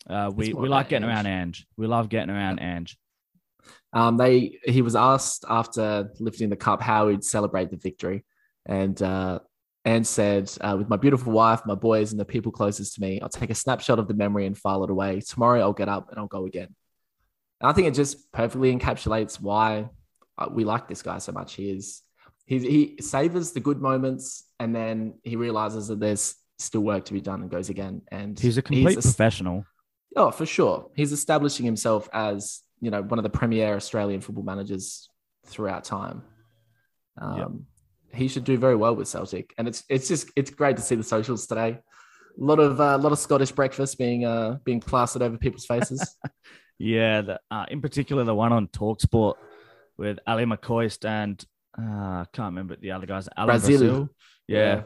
uh, 0.09 0.31
we, 0.33 0.53
more 0.53 0.63
we 0.63 0.69
like 0.69 0.89
getting 0.89 1.07
Ange. 1.07 1.13
around 1.13 1.27
Ange. 1.27 1.67
We 1.77 1.87
love 1.87 2.09
getting 2.09 2.29
around 2.29 2.59
Ange. 2.59 2.97
Um, 3.93 4.17
they 4.17 4.59
he 4.63 4.81
was 4.81 4.95
asked 4.95 5.45
after 5.47 6.11
lifting 6.19 6.49
the 6.49 6.55
cup 6.55 6.81
how 6.81 7.09
he'd 7.09 7.23
celebrate 7.23 7.69
the 7.69 7.77
victory, 7.77 8.25
and 8.65 8.99
uh, 9.01 9.39
and 9.85 10.05
said, 10.05 10.51
uh, 10.61 10.75
"With 10.77 10.89
my 10.89 10.97
beautiful 10.97 11.31
wife, 11.31 11.61
my 11.65 11.75
boys, 11.75 12.11
and 12.11 12.19
the 12.19 12.25
people 12.25 12.51
closest 12.51 12.95
to 12.95 13.01
me, 13.01 13.19
I'll 13.21 13.29
take 13.29 13.49
a 13.49 13.55
snapshot 13.55 13.99
of 13.99 14.07
the 14.07 14.13
memory 14.13 14.45
and 14.45 14.57
file 14.57 14.83
it 14.83 14.89
away. 14.89 15.21
Tomorrow, 15.21 15.61
I'll 15.61 15.73
get 15.73 15.89
up 15.89 16.09
and 16.09 16.19
I'll 16.19 16.27
go 16.27 16.45
again." 16.45 16.75
And 17.59 17.69
I 17.69 17.73
think 17.73 17.87
it 17.87 17.93
just 17.93 18.31
perfectly 18.31 18.75
encapsulates 18.75 19.39
why 19.39 19.89
uh, 20.37 20.47
we 20.51 20.63
like 20.63 20.87
this 20.87 21.03
guy 21.03 21.19
so 21.19 21.31
much. 21.31 21.53
He 21.53 21.69
is 21.69 22.01
he 22.45 22.59
he 22.59 23.01
savors 23.01 23.51
the 23.51 23.59
good 23.59 23.81
moments, 23.81 24.43
and 24.59 24.75
then 24.75 25.15
he 25.23 25.35
realizes 25.35 25.87
that 25.87 25.99
there's 25.99 26.35
still 26.59 26.81
work 26.81 27.05
to 27.05 27.13
be 27.13 27.21
done, 27.21 27.41
and 27.41 27.49
goes 27.49 27.69
again. 27.69 28.01
And 28.11 28.39
He's 28.39 28.57
a 28.57 28.61
complete 28.61 28.97
es- 28.97 29.05
professional. 29.05 29.65
Oh, 30.15 30.31
for 30.31 30.45
sure. 30.45 30.89
He's 30.95 31.11
establishing 31.13 31.65
himself 31.65 32.09
as, 32.11 32.59
you 32.81 32.91
know, 32.91 33.01
one 33.01 33.17
of 33.17 33.23
the 33.23 33.29
premier 33.29 33.75
Australian 33.75 34.19
football 34.19 34.43
managers 34.43 35.07
throughout 35.45 35.85
time. 35.85 36.23
Um, 37.17 37.65
He 38.13 38.27
should 38.27 38.43
do 38.43 38.57
very 38.57 38.75
well 38.75 38.93
with 38.95 39.07
Celtic. 39.07 39.53
And 39.57 39.67
it's 39.69 39.83
it's 39.89 40.07
just 40.09 40.29
it's 40.35 40.51
great 40.51 40.75
to 40.75 40.81
see 40.81 40.95
the 40.95 41.03
socials 41.03 41.47
today. 41.47 41.79
A 42.39 42.43
lot 42.43 42.59
of 42.59 42.79
uh, 42.81 42.97
lot 42.97 43.11
of 43.13 43.19
Scottish 43.19 43.51
breakfast 43.51 43.97
being 43.97 44.25
uh, 44.25 44.57
being 44.65 44.81
plastered 44.81 45.21
over 45.21 45.37
people's 45.37 45.65
faces. 45.65 46.17
Yeah, 46.83 47.21
the, 47.21 47.39
uh, 47.51 47.65
in 47.69 47.79
particular 47.79 48.23
the 48.23 48.33
one 48.33 48.51
on 48.51 48.65
Talksport 48.67 49.35
with 49.99 50.17
Ally 50.25 50.45
McCoist 50.45 51.07
and 51.07 51.45
uh, 51.77 51.81
I 51.81 52.25
can't 52.33 52.47
remember 52.51 52.75
the 52.75 52.91
other 52.91 53.05
guys. 53.05 53.27
Alan 53.37 53.59
Brazil. 53.59 53.79
Brazil. 53.79 54.09
Yeah. 54.47 54.83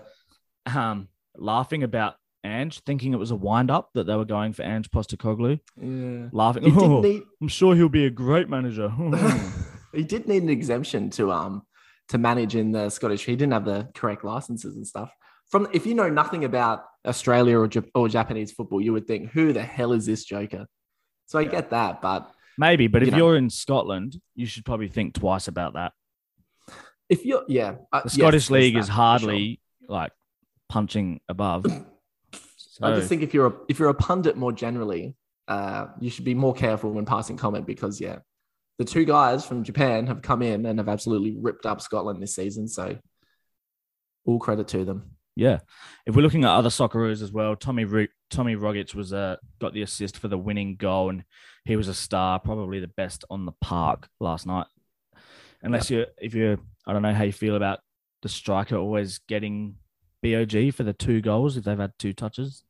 Um, 0.65 1.07
laughing 1.35 1.83
about 1.83 2.15
Ange, 2.43 2.79
thinking 2.81 3.13
it 3.13 3.17
was 3.17 3.31
a 3.31 3.35
wind 3.35 3.71
up 3.71 3.89
that 3.95 4.05
they 4.05 4.15
were 4.15 4.25
going 4.25 4.53
for 4.53 4.63
Ange 4.63 4.89
Postecoglou. 4.91 5.59
Yeah. 5.81 6.29
Laughing. 6.31 6.63
"Oh, 6.77 7.01
need 7.01 7.23
I'm 7.41 7.47
sure 7.47 7.75
he'll 7.75 7.89
be 7.89 8.05
a 8.05 8.09
great 8.11 8.49
manager. 8.49 8.89
he 9.93 10.03
did 10.03 10.27
need 10.27 10.43
an 10.43 10.49
exemption 10.49 11.09
to 11.11 11.31
um 11.31 11.63
to 12.09 12.17
manage 12.19 12.55
in 12.55 12.71
the 12.71 12.89
Scottish. 12.89 13.25
He 13.25 13.35
didn't 13.35 13.53
have 13.53 13.65
the 13.65 13.89
correct 13.95 14.23
licenses 14.23 14.75
and 14.75 14.85
stuff. 14.85 15.11
From 15.49 15.67
if 15.73 15.85
you 15.87 15.95
know 15.95 16.09
nothing 16.09 16.43
about 16.45 16.85
Australia 17.05 17.57
or, 17.59 17.67
Jap- 17.67 17.89
or 17.95 18.07
Japanese 18.09 18.51
football, 18.51 18.81
you 18.81 18.93
would 18.93 19.07
think, 19.07 19.31
who 19.31 19.53
the 19.53 19.61
hell 19.63 19.91
is 19.93 20.05
this 20.05 20.23
joker? 20.25 20.65
So 21.27 21.39
I 21.39 21.43
Yeah. 21.43 21.51
get 21.51 21.69
that, 21.71 22.01
but 22.01 22.31
Maybe, 22.57 22.87
but 22.87 23.01
You 23.01 23.07
if 23.09 23.11
know. 23.11 23.17
you're 23.17 23.35
in 23.37 23.49
Scotland, 23.49 24.21
you 24.33 24.45
should 24.45 24.63
probably 24.65 24.87
think 24.87 25.13
twice 25.13 25.47
about 25.47 25.73
that. 25.73 25.91
If 27.09 27.25
you're 27.25 27.43
yeah, 27.47 27.75
uh, 27.91 28.01
The 28.03 28.09
Scottish 28.09 28.47
there's 28.47 28.51
league 28.51 28.77
is 28.77 28.87
hardly 28.87 29.59
like 29.87 30.11
punching 30.69 31.21
above. 31.29 31.65
sure. 31.69 31.85
I 32.81 32.95
just 32.95 33.07
think 33.09 33.21
if 33.21 33.33
you're 33.33 33.47
a, 33.47 33.53
if 33.69 33.79
you're 33.79 33.89
a 33.89 33.93
pundit 33.93 34.35
more 34.35 34.51
generally, 34.51 35.15
uh, 35.47 35.87
you 35.99 36.09
should 36.09 36.25
be 36.25 36.33
more 36.33 36.53
careful 36.53 36.91
when 36.91 37.05
passing 37.05 37.37
comment 37.37 37.65
because 37.67 38.01
yeah, 38.01 38.19
the 38.79 38.85
two 38.85 39.05
guys 39.05 39.45
from 39.45 39.63
Japan 39.63 40.07
have 40.07 40.21
come 40.21 40.41
in 40.41 40.65
and 40.65 40.79
have 40.79 40.89
absolutely 40.89 41.35
ripped 41.39 41.65
up 41.65 41.81
Scotland 41.81 42.21
this 42.21 42.35
season. 42.35 42.67
So 42.67 42.97
all 44.25 44.39
credit 44.39 44.67
to 44.69 44.83
them. 44.83 45.11
yeah. 45.35 45.59
If 46.05 46.15
we're 46.15 46.23
looking 46.23 46.43
at 46.43 46.51
other 46.51 46.69
Socceroos 46.69 47.21
as 47.21 47.31
well, 47.31 47.55
Tommy 47.55 47.85
Ru- 47.85 48.07
Tommy 48.31 48.55
Rogic 48.55 48.95
was 48.95 49.13
uh, 49.13 49.35
got 49.59 49.73
the 49.73 49.83
assist 49.83 50.17
for 50.17 50.27
the 50.27 50.37
winning 50.37 50.75
goal, 50.77 51.09
and 51.11 51.23
he 51.63 51.75
was 51.75 51.87
a 51.87 51.93
star, 51.93 52.39
probably 52.39 52.79
the 52.79 52.87
best 52.87 53.23
on 53.29 53.45
the 53.45 53.51
park 53.61 54.07
last 54.19 54.47
night. 54.47 54.65
Unless 55.61 55.89
you're 55.89 56.05
if 56.21 56.33
you're 56.33 56.57
I 56.85 56.93
don't 56.93 57.01
know 57.01 57.13
how 57.13 57.23
you 57.23 57.33
feel 57.33 57.55
about 57.55 57.79
the 58.21 58.29
striker 58.29 58.75
always 58.77 59.19
getting 59.27 59.75
BOG 60.23 60.73
for 60.73 60.83
the 60.83 60.93
two 60.93 61.21
goals 61.21 61.57
if 61.57 61.63
they've 61.63 61.77
had 61.77 61.93
two 61.99 62.13
touches. 62.13 62.63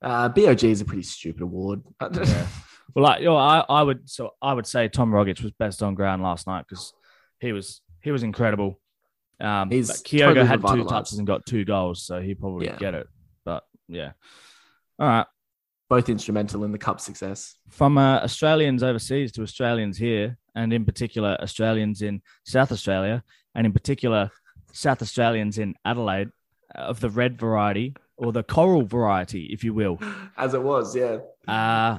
Uh, 0.00 0.28
BOG 0.28 0.64
is 0.64 0.80
a 0.80 0.84
pretty 0.84 1.02
stupid 1.02 1.42
award. 1.42 1.82
Yeah. 2.12 2.46
Well, 2.94 3.04
like, 3.04 3.20
you 3.20 3.26
know, 3.26 3.36
I, 3.36 3.64
I 3.70 3.82
would, 3.82 4.10
so 4.10 4.32
I 4.42 4.52
would 4.52 4.66
say 4.66 4.86
Tom 4.88 5.12
Rogic 5.12 5.42
was 5.42 5.52
best 5.52 5.82
on 5.82 5.94
ground 5.94 6.22
last 6.22 6.46
night 6.46 6.66
because 6.68 6.92
he 7.40 7.52
was, 7.52 7.80
he 8.02 8.10
was 8.10 8.22
incredible. 8.22 8.80
Um, 9.40 9.70
He's 9.70 9.88
but 9.88 9.96
Kyogo 9.98 10.34
totally 10.34 10.46
had 10.46 10.60
two 10.66 10.84
touches 10.84 11.16
and 11.18 11.26
got 11.26 11.46
two 11.46 11.64
goals, 11.64 12.02
so 12.04 12.20
he 12.20 12.34
probably 12.34 12.66
Yeah. 12.66 12.76
get 12.76 12.94
it. 12.94 13.06
But 13.46 13.62
yeah, 13.88 14.12
all 14.98 15.08
right. 15.08 15.26
Both 15.92 16.08
instrumental 16.08 16.64
in 16.64 16.72
the 16.72 16.78
cup 16.78 17.00
success. 17.00 17.54
From 17.68 17.98
uh, 17.98 18.20
Australians 18.20 18.82
overseas 18.82 19.30
to 19.32 19.42
Australians 19.42 19.98
here, 19.98 20.38
and 20.54 20.72
in 20.72 20.86
particular 20.86 21.36
Australians 21.42 22.00
in 22.00 22.22
South 22.46 22.72
Australia, 22.72 23.22
and 23.54 23.66
in 23.66 23.74
particular 23.74 24.30
South 24.72 25.02
Australians 25.02 25.58
in 25.58 25.74
Adelaide, 25.84 26.30
uh, 26.74 26.78
of 26.78 27.00
the 27.00 27.10
red 27.10 27.38
variety 27.38 27.94
or 28.16 28.32
the 28.32 28.42
coral 28.42 28.86
variety, 28.86 29.50
if 29.52 29.62
you 29.64 29.74
will. 29.74 29.98
As 30.38 30.54
it 30.54 30.62
was, 30.62 30.96
yeah. 30.96 31.18
Uh, 31.46 31.98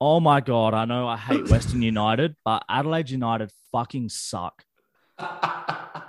oh 0.00 0.20
my 0.20 0.40
god, 0.40 0.72
I 0.72 0.86
know 0.86 1.06
I 1.06 1.18
hate 1.18 1.50
Western 1.50 1.82
United, 1.94 2.36
but 2.42 2.64
Adelaide 2.70 3.10
United 3.10 3.52
fucking 3.70 4.08
suck. 4.08 4.64
I 5.18 6.00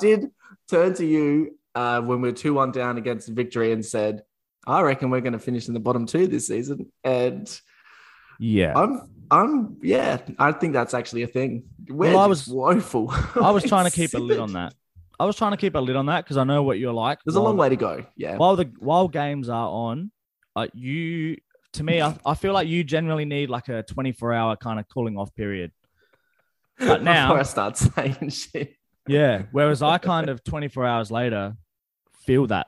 did 0.00 0.32
turn 0.68 0.94
to 0.94 1.06
you 1.06 1.58
uh, 1.76 2.00
when 2.00 2.20
we 2.20 2.30
were 2.30 2.34
2 2.34 2.54
1 2.54 2.72
down 2.72 2.98
against 2.98 3.28
victory 3.28 3.70
and 3.70 3.86
said, 3.86 4.24
I 4.66 4.80
reckon 4.82 5.10
we're 5.10 5.20
going 5.20 5.32
to 5.32 5.38
finish 5.38 5.68
in 5.68 5.74
the 5.74 5.80
bottom 5.80 6.06
two 6.06 6.26
this 6.26 6.46
season. 6.46 6.90
And 7.04 7.48
Yeah. 8.38 8.72
I'm, 8.78 9.08
I'm, 9.30 9.76
yeah, 9.82 10.18
I 10.38 10.52
think 10.52 10.72
that's 10.72 10.94
actually 10.94 11.22
a 11.22 11.26
thing. 11.26 11.64
We're 11.88 12.10
Well, 12.12 12.18
I 12.20 12.26
was- 12.26 12.46
woeful. 12.46 13.10
I 13.40 13.50
was 13.50 13.64
trying 13.64 13.86
to 13.86 13.90
keep 13.96 14.14
a 14.14 14.18
lid 14.18 14.38
on 14.38 14.52
that. 14.54 14.74
I 15.20 15.24
was 15.24 15.36
trying 15.36 15.52
to 15.52 15.56
keep 15.56 15.74
a 15.74 15.78
lid 15.78 15.94
on 15.96 16.06
that 16.06 16.24
because 16.24 16.36
I 16.36 16.44
know 16.44 16.62
what 16.62 16.78
you're 16.78 16.92
like. 16.92 17.18
There's 17.24 17.36
a 17.36 17.40
long 17.40 17.56
way 17.56 17.68
to 17.68 17.76
go. 17.76 18.04
Yeah. 18.16 18.36
While 18.36 18.56
the 18.56 18.70
while 18.80 19.06
games 19.08 19.48
are 19.48 19.68
on, 19.68 20.10
uh, 20.56 20.66
you 20.74 21.36
to 21.74 21.84
me, 21.84 22.00
I, 22.02 22.16
I 22.26 22.34
feel 22.34 22.52
like 22.52 22.66
you 22.68 22.82
generally 22.82 23.24
need 23.24 23.48
like 23.48 23.68
a 23.68 23.82
24 23.84 24.32
hour 24.32 24.56
kind 24.56 24.80
of 24.80 24.88
cooling 24.88 25.16
off 25.16 25.32
period. 25.34 25.70
But 26.78 27.02
now- 27.02 27.28
Before 27.28 27.40
I 27.40 27.42
start 27.44 27.76
saying 27.78 28.30
shit, 28.30 28.74
Yeah. 29.06 29.42
Whereas 29.52 29.80
I 29.82 29.98
kind 29.98 30.28
of 30.28 30.42
24 30.44 30.86
hours 30.86 31.10
later 31.12 31.56
feel 32.26 32.46
that. 32.48 32.66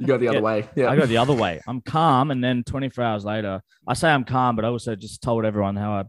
You 0.00 0.06
go 0.06 0.16
the 0.18 0.28
other 0.28 0.38
Yeah. 0.38 0.42
way. 0.42 0.68
Yeah. 0.76 0.90
I 0.90 0.96
go 0.96 1.06
the 1.06 1.16
other 1.18 1.32
way. 1.34 1.60
I'm 1.66 1.80
calm, 1.80 2.30
and 2.30 2.42
then 2.42 2.62
24 2.64 3.04
hours 3.04 3.24
later, 3.24 3.62
I 3.86 3.94
say 3.94 4.10
I'm 4.10 4.24
calm, 4.24 4.56
but 4.56 4.64
I 4.64 4.68
also 4.68 4.94
just 4.96 5.22
told 5.22 5.44
everyone 5.44 5.76
how 5.76 5.92
I 5.92 6.04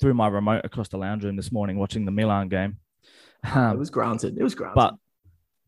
threw 0.00 0.14
my 0.14 0.28
remote 0.28 0.62
across 0.64 0.88
the 0.88 0.98
lounge 0.98 1.24
room 1.24 1.36
this 1.36 1.52
morning 1.52 1.78
watching 1.78 2.04
the 2.04 2.10
Milan 2.12 2.48
game. 2.48 2.78
it 3.44 3.56
Um, 3.56 3.78
was 3.78 3.90
granted. 3.90 4.36
It 4.38 4.42
was 4.42 4.54
granted. 4.54 4.74
but 4.76 4.94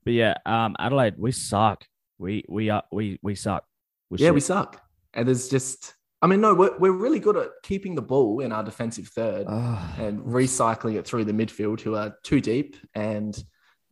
but 0.05 0.13
yeah, 0.13 0.35
um, 0.47 0.77
Adelaide, 0.79 1.15
we 1.19 1.33
suck. 1.33 1.85
We 2.19 2.45
we 2.49 2.71
are 2.71 2.85
we 2.93 3.19
we 3.23 3.35
suck. 3.35 3.65
We're 4.11 4.19
yeah, 4.19 4.27
shit. 4.29 4.35
we 4.35 4.41
suck. 4.41 4.81
And 5.15 5.27
there's 5.27 5.49
just, 5.49 5.95
I 6.23 6.27
mean, 6.27 6.41
no, 6.43 6.55
we're, 6.55 6.77
we're 6.79 6.93
really 6.93 7.19
good 7.21 7.37
at 7.37 7.49
keeping 7.63 7.95
the 7.95 8.03
ball 8.03 8.41
in 8.41 8.53
our 8.53 8.63
defensive 8.63 9.09
third 9.09 9.47
Ugh. 9.49 9.99
and 9.99 10.21
recycling 10.21 10.95
it 10.97 11.07
through 11.07 11.25
the 11.25 11.33
midfield 11.33 11.81
who 11.81 11.95
are 11.97 12.15
too 12.23 12.41
deep. 12.41 12.77
And 12.95 13.37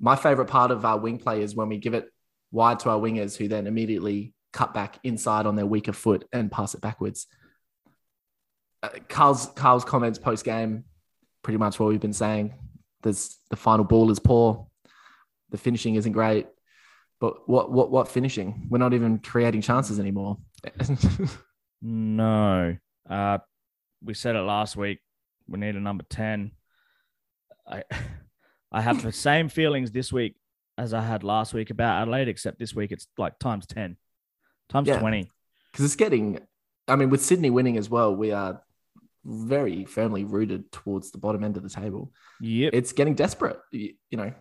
my 0.00 0.16
favorite 0.16 0.46
part 0.48 0.70
of 0.70 0.84
our 0.84 0.98
wing 0.98 1.18
play 1.18 1.42
is 1.42 1.56
when 1.56 1.68
we 1.68 1.78
give 1.78 1.94
it 1.94 2.06
wide 2.54 2.78
to 2.80 2.90
our 2.90 2.98
wingers 2.98 3.36
who 3.36 3.48
then 3.48 3.66
immediately 3.66 4.32
cut 4.52 4.72
back 4.72 4.98
inside 5.02 5.46
on 5.46 5.56
their 5.56 5.66
weaker 5.66 5.92
foot 5.92 6.24
and 6.32 6.50
pass 6.50 6.74
it 6.74 6.80
backwards. 6.80 7.26
Uh, 8.82 8.90
Carl's, 9.08 9.46
Carl's 9.56 9.84
comments 9.84 10.18
post 10.18 10.44
game, 10.44 10.84
pretty 11.42 11.58
much 11.58 11.80
what 11.80 11.88
we've 11.88 12.00
been 12.00 12.12
saying. 12.12 12.54
There's 13.02 13.38
the 13.50 13.56
final 13.56 13.84
ball 13.84 14.10
is 14.10 14.18
poor. 14.18 14.66
The 15.50 15.58
finishing 15.58 15.96
isn't 15.96 16.12
great. 16.12 16.46
But 17.20 17.48
what 17.48 17.70
what 17.70 17.90
what 17.90 18.08
finishing? 18.08 18.66
We're 18.70 18.78
not 18.78 18.94
even 18.94 19.18
creating 19.18 19.62
chances 19.62 19.98
anymore. 19.98 20.38
No. 21.86 22.76
Uh, 23.08 23.38
we 24.02 24.14
said 24.14 24.36
it 24.36 24.40
last 24.40 24.74
week. 24.74 25.00
We 25.46 25.60
need 25.60 25.76
a 25.76 25.80
number 25.80 26.04
10. 26.08 26.50
I 27.70 27.84
I 28.72 28.80
have 28.80 29.02
the 29.02 29.12
same 29.12 29.48
feelings 29.48 29.92
this 29.92 30.12
week 30.12 30.34
as 30.76 30.92
I 30.94 31.00
had 31.02 31.22
last 31.24 31.54
week 31.54 31.70
about 31.70 32.02
Adelaide, 32.02 32.28
except 32.28 32.58
this 32.58 32.74
week 32.74 32.92
it's 32.92 33.06
like 33.18 33.38
times 33.38 33.66
10, 33.66 33.96
times 34.68 34.88
Yeah. 34.88 34.98
20. 34.98 35.30
because 35.72 35.84
it's 35.84 35.96
getting 35.96 36.40
i 36.86 36.96
mean 36.96 37.08
with 37.10 37.22
sydney 37.22 37.48
winning 37.50 37.76
as 37.78 37.88
well 37.88 38.14
we 38.14 38.30
are 38.32 38.62
very 39.24 39.84
firmly 39.86 40.22
rooted 40.24 40.70
towards 40.70 41.10
the 41.10 41.18
bottom 41.18 41.42
end 41.42 41.56
of 41.56 41.62
the 41.62 41.68
table 41.70 42.12
Yep. 42.40 42.74
it's 42.74 42.92
getting 42.92 43.14
desperate 43.14 43.58
you, 43.72 43.94
you 44.10 44.18
know 44.18 44.32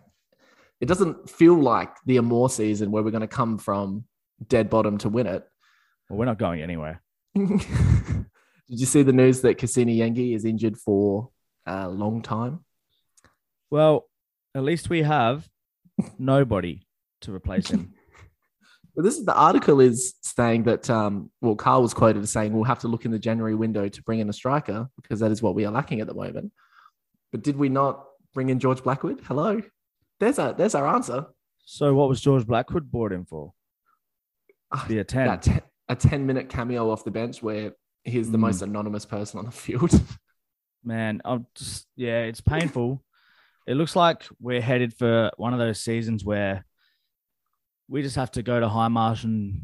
it 0.80 0.86
doesn't 0.86 1.30
feel 1.30 1.54
like 1.54 1.90
the 2.04 2.18
Amor 2.18 2.48
season 2.50 2.90
where 2.90 3.02
we're 3.02 3.10
going 3.10 3.22
to 3.22 3.26
come 3.26 3.56
from 3.58 4.04
dead 4.46 4.68
bottom 4.68 4.98
to 4.98 5.08
win 5.08 5.26
it 5.26 5.44
well, 6.10 6.18
we're 6.18 6.26
not 6.26 6.38
going 6.38 6.60
anywhere. 6.60 7.00
did 7.34 7.58
you 8.68 8.84
see 8.86 9.02
the 9.02 9.12
news 9.12 9.40
that 9.40 9.58
Kusini 9.58 9.96
Yengi 9.98 10.34
is 10.34 10.44
injured 10.44 10.76
for 10.76 11.30
a 11.66 11.88
long 11.88 12.20
time 12.22 12.64
Well, 13.70 14.06
at 14.54 14.62
least 14.64 14.90
we 14.90 15.02
have 15.02 15.48
nobody 16.18 16.86
to 17.22 17.32
replace 17.34 17.68
him. 17.70 17.94
Well, 18.96 19.02
this 19.02 19.18
is 19.18 19.24
the 19.24 19.34
article 19.34 19.80
is 19.80 20.14
saying 20.22 20.62
that 20.64 20.88
um, 20.88 21.28
well, 21.40 21.56
Carl 21.56 21.82
was 21.82 21.92
quoted 21.92 22.22
as 22.22 22.30
saying 22.30 22.52
we'll 22.52 22.62
have 22.62 22.78
to 22.78 22.86
look 22.86 23.04
in 23.04 23.10
the 23.10 23.18
January 23.18 23.56
window 23.56 23.88
to 23.88 24.02
bring 24.04 24.20
in 24.20 24.28
a 24.28 24.32
striker 24.32 24.88
because 25.02 25.18
that 25.18 25.32
is 25.32 25.42
what 25.42 25.56
we 25.56 25.64
are 25.66 25.72
lacking 25.72 26.00
at 26.00 26.06
the 26.06 26.14
moment. 26.14 26.52
But 27.32 27.42
did 27.42 27.56
we 27.56 27.68
not 27.68 28.04
bring 28.34 28.50
in 28.50 28.60
George 28.60 28.84
Blackwood? 28.84 29.20
Hello, 29.24 29.60
there's 30.20 30.38
our 30.38 30.52
there's 30.52 30.76
our 30.76 30.86
answer. 30.86 31.26
So 31.64 31.92
what 31.94 32.08
was 32.08 32.20
George 32.20 32.46
Blackwood 32.46 32.88
brought 32.88 33.10
in 33.10 33.24
for? 33.24 33.52
The 34.70 34.94
Be 34.94 34.98
a 35.00 35.04
10. 35.04 35.26
That 35.26 35.42
te- 35.42 35.60
a 35.88 35.96
ten 35.96 36.24
minute 36.24 36.48
cameo 36.48 36.88
off 36.88 37.02
the 37.04 37.10
bench 37.10 37.42
where 37.42 37.72
he's 38.04 38.30
the 38.30 38.38
Mm. 38.38 38.42
most 38.42 38.62
anonymous 38.62 39.04
person 39.06 39.40
on 39.40 39.46
the 39.46 39.50
field. 39.66 39.90
Man, 40.84 41.20
I'm 41.24 41.48
just 41.56 41.88
yeah, 41.96 42.20
it's 42.20 42.40
painful. 42.40 43.02
It 43.66 43.74
looks 43.76 43.96
like 43.96 44.24
we're 44.40 44.60
headed 44.60 44.92
for 44.94 45.30
one 45.36 45.52
of 45.52 45.58
those 45.58 45.80
seasons 45.80 46.24
where 46.24 46.64
we 47.88 48.02
just 48.02 48.16
have 48.16 48.30
to 48.32 48.42
go 48.42 48.60
to 48.60 48.66
Hindmarsh 48.66 49.24
and 49.24 49.62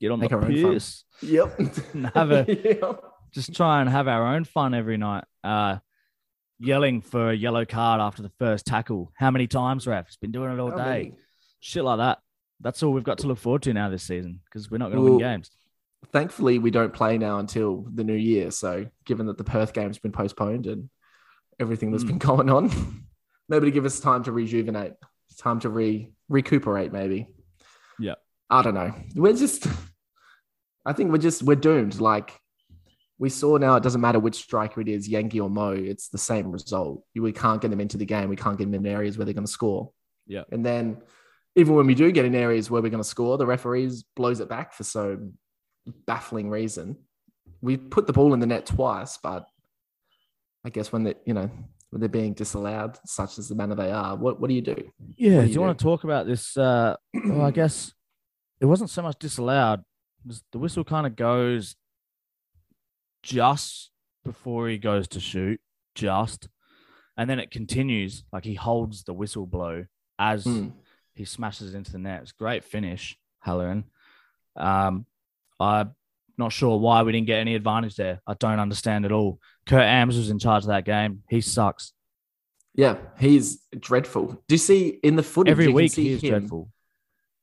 get 0.00 0.10
on 0.10 0.20
Make 0.20 0.30
the 0.30 0.36
our 0.36 0.44
own 0.44 0.62
fun. 0.62 0.72
piss. 0.74 1.04
yep. 1.22 1.58
And 1.94 2.10
have 2.14 2.30
a- 2.30 2.46
Yep. 2.80 3.00
Just 3.32 3.54
try 3.54 3.80
and 3.80 3.90
have 3.90 4.06
our 4.08 4.34
own 4.34 4.44
fun 4.44 4.74
every 4.74 4.96
night. 4.96 5.24
Uh 5.42 5.78
yelling 6.60 7.00
for 7.00 7.30
a 7.30 7.34
yellow 7.34 7.64
card 7.64 8.00
after 8.00 8.22
the 8.22 8.30
first 8.38 8.64
tackle. 8.64 9.12
How 9.16 9.30
many 9.32 9.46
times, 9.48 9.86
ref? 9.88 10.06
It's 10.06 10.16
been 10.16 10.30
doing 10.32 10.52
it 10.52 10.60
all 10.60 10.70
How 10.70 10.76
day. 10.78 10.84
many? 10.84 11.12
Shit 11.60 11.82
like 11.84 11.98
that. 11.98 12.18
That's 12.60 12.82
all 12.82 12.92
we've 12.92 13.02
got 13.04 13.18
to 13.18 13.26
look 13.26 13.38
forward 13.38 13.62
to 13.62 13.74
now 13.74 13.88
this 13.90 14.04
season 14.04 14.40
because 14.44 14.70
we're 14.70 14.78
not 14.78 14.92
going 14.92 15.04
to 15.04 15.10
win 15.10 15.18
games. 15.18 15.50
Thankfully, 16.12 16.58
we 16.60 16.70
don't 16.70 16.92
play 16.92 17.18
now 17.18 17.38
until 17.40 17.84
the 17.92 18.04
new 18.04 18.14
year. 18.14 18.50
So, 18.52 18.86
given 19.04 19.26
that 19.26 19.36
the 19.36 19.44
Perth 19.44 19.72
game's 19.72 19.98
been 19.98 20.12
postponed 20.12 20.66
and 20.66 20.88
everything 21.60 21.90
that's 21.92 22.04
Mm. 22.04 22.08
been 22.08 22.18
going 22.18 22.50
on, 22.50 22.70
maybe 23.48 23.66
to 23.66 23.70
give 23.70 23.84
us 23.84 24.00
time 24.00 24.22
to 24.24 24.32
rejuvenate, 24.32 24.94
time 25.38 25.60
to 25.60 25.68
re 25.68 26.12
recuperate, 26.28 26.92
maybe. 26.92 27.28
Yeah. 27.98 28.14
I 28.50 28.62
don't 28.62 28.74
know. 28.74 28.92
We're 29.14 29.34
just, 29.34 29.66
I 30.86 30.92
think 30.92 31.10
we're 31.12 31.18
just, 31.18 31.42
we're 31.42 31.54
doomed. 31.56 32.00
Like, 32.00 32.38
we 33.18 33.30
saw 33.30 33.56
now, 33.56 33.76
it 33.76 33.82
doesn't 33.82 34.00
matter 34.00 34.18
which 34.18 34.36
striker 34.36 34.80
it 34.80 34.88
is, 34.88 35.08
Yengi 35.08 35.40
or 35.42 35.48
Mo, 35.48 35.70
it's 35.72 36.08
the 36.08 36.18
same 36.18 36.50
result. 36.50 37.04
We 37.14 37.32
can't 37.32 37.60
get 37.60 37.70
them 37.70 37.80
into 37.80 37.96
the 37.96 38.04
game. 38.04 38.28
We 38.28 38.36
can't 38.36 38.58
get 38.58 38.64
them 38.70 38.74
in 38.74 38.86
areas 38.90 39.16
where 39.16 39.24
they're 39.24 39.34
going 39.34 39.46
to 39.46 39.52
score. 39.52 39.92
Yeah. 40.26 40.42
And 40.50 40.64
then, 40.66 40.98
even 41.56 41.74
when 41.76 41.86
we 41.86 41.94
do 41.94 42.10
get 42.10 42.24
in 42.24 42.34
areas 42.34 42.70
where 42.70 42.82
we're 42.82 42.90
going 42.90 43.02
to 43.02 43.08
score, 43.08 43.38
the 43.38 43.46
referees 43.46 44.04
blows 44.16 44.40
it 44.40 44.48
back 44.48 44.72
for 44.72 44.82
so 44.82 45.18
baffling 46.06 46.50
reason. 46.50 46.96
We 47.60 47.76
put 47.76 48.06
the 48.06 48.12
ball 48.12 48.34
in 48.34 48.40
the 48.40 48.46
net 48.46 48.66
twice, 48.66 49.18
but 49.22 49.46
I 50.64 50.70
guess 50.70 50.92
when 50.92 51.04
they, 51.04 51.14
you 51.26 51.34
know, 51.34 51.50
when 51.90 52.00
they're 52.00 52.08
being 52.08 52.32
disallowed, 52.34 52.98
such 53.04 53.38
as 53.38 53.48
the 53.48 53.54
manner 53.54 53.74
they 53.74 53.90
are, 53.92 54.16
what 54.16 54.40
what 54.40 54.48
do 54.48 54.54
you 54.54 54.62
do? 54.62 54.76
Yeah, 55.16 55.40
do 55.40 55.42
do 55.42 55.46
you 55.48 55.54
you 55.54 55.60
want 55.60 55.78
to 55.78 55.82
talk 55.82 56.04
about 56.04 56.26
this? 56.26 56.56
Uh, 56.56 56.96
well, 57.26 57.42
I 57.42 57.50
guess 57.50 57.92
it 58.60 58.66
wasn't 58.66 58.90
so 58.90 59.02
much 59.02 59.18
disallowed. 59.18 59.82
Was- 60.26 60.42
The 60.52 60.58
whistle 60.58 60.84
kind 60.84 61.06
of 61.06 61.16
goes 61.16 61.76
just 63.22 63.90
before 64.24 64.68
he 64.68 64.78
goes 64.78 65.08
to 65.08 65.20
shoot, 65.20 65.60
just, 65.94 66.48
and 67.16 67.28
then 67.28 67.38
it 67.38 67.50
continues. 67.50 68.24
Like 68.32 68.44
he 68.44 68.54
holds 68.54 69.04
the 69.04 69.12
whistle 69.14 69.46
blow 69.46 69.84
as 70.18 70.44
Hmm. 70.44 70.68
he 71.14 71.24
smashes 71.24 71.74
into 71.74 71.92
the 71.92 71.98
net. 71.98 72.22
It's 72.22 72.32
great 72.32 72.64
finish, 72.64 73.18
Halloran. 73.40 73.84
Um, 74.56 75.06
I'm 75.60 75.94
not 76.36 76.52
sure 76.52 76.78
why 76.78 77.02
we 77.02 77.12
didn't 77.12 77.26
get 77.26 77.38
any 77.38 77.54
advantage 77.54 77.96
there. 77.96 78.20
I 78.26 78.34
don't 78.34 78.58
understand 78.58 79.04
at 79.04 79.12
all. 79.12 79.40
Kurt 79.66 79.82
Ams 79.82 80.16
was 80.16 80.30
in 80.30 80.38
charge 80.38 80.64
of 80.64 80.68
that 80.68 80.84
game. 80.84 81.22
He 81.28 81.40
sucks. 81.40 81.92
Yeah, 82.74 82.96
he's 83.18 83.62
dreadful. 83.78 84.42
Do 84.48 84.54
you 84.54 84.58
see 84.58 84.88
in 85.02 85.16
the 85.16 85.22
footage 85.22 85.52
Every 85.52 85.64
you 85.66 85.70
can 85.70 85.76
week 85.76 85.92
see 85.92 86.04
he 86.04 86.12
is 86.14 86.22
him, 86.22 86.30
dreadful. 86.30 86.70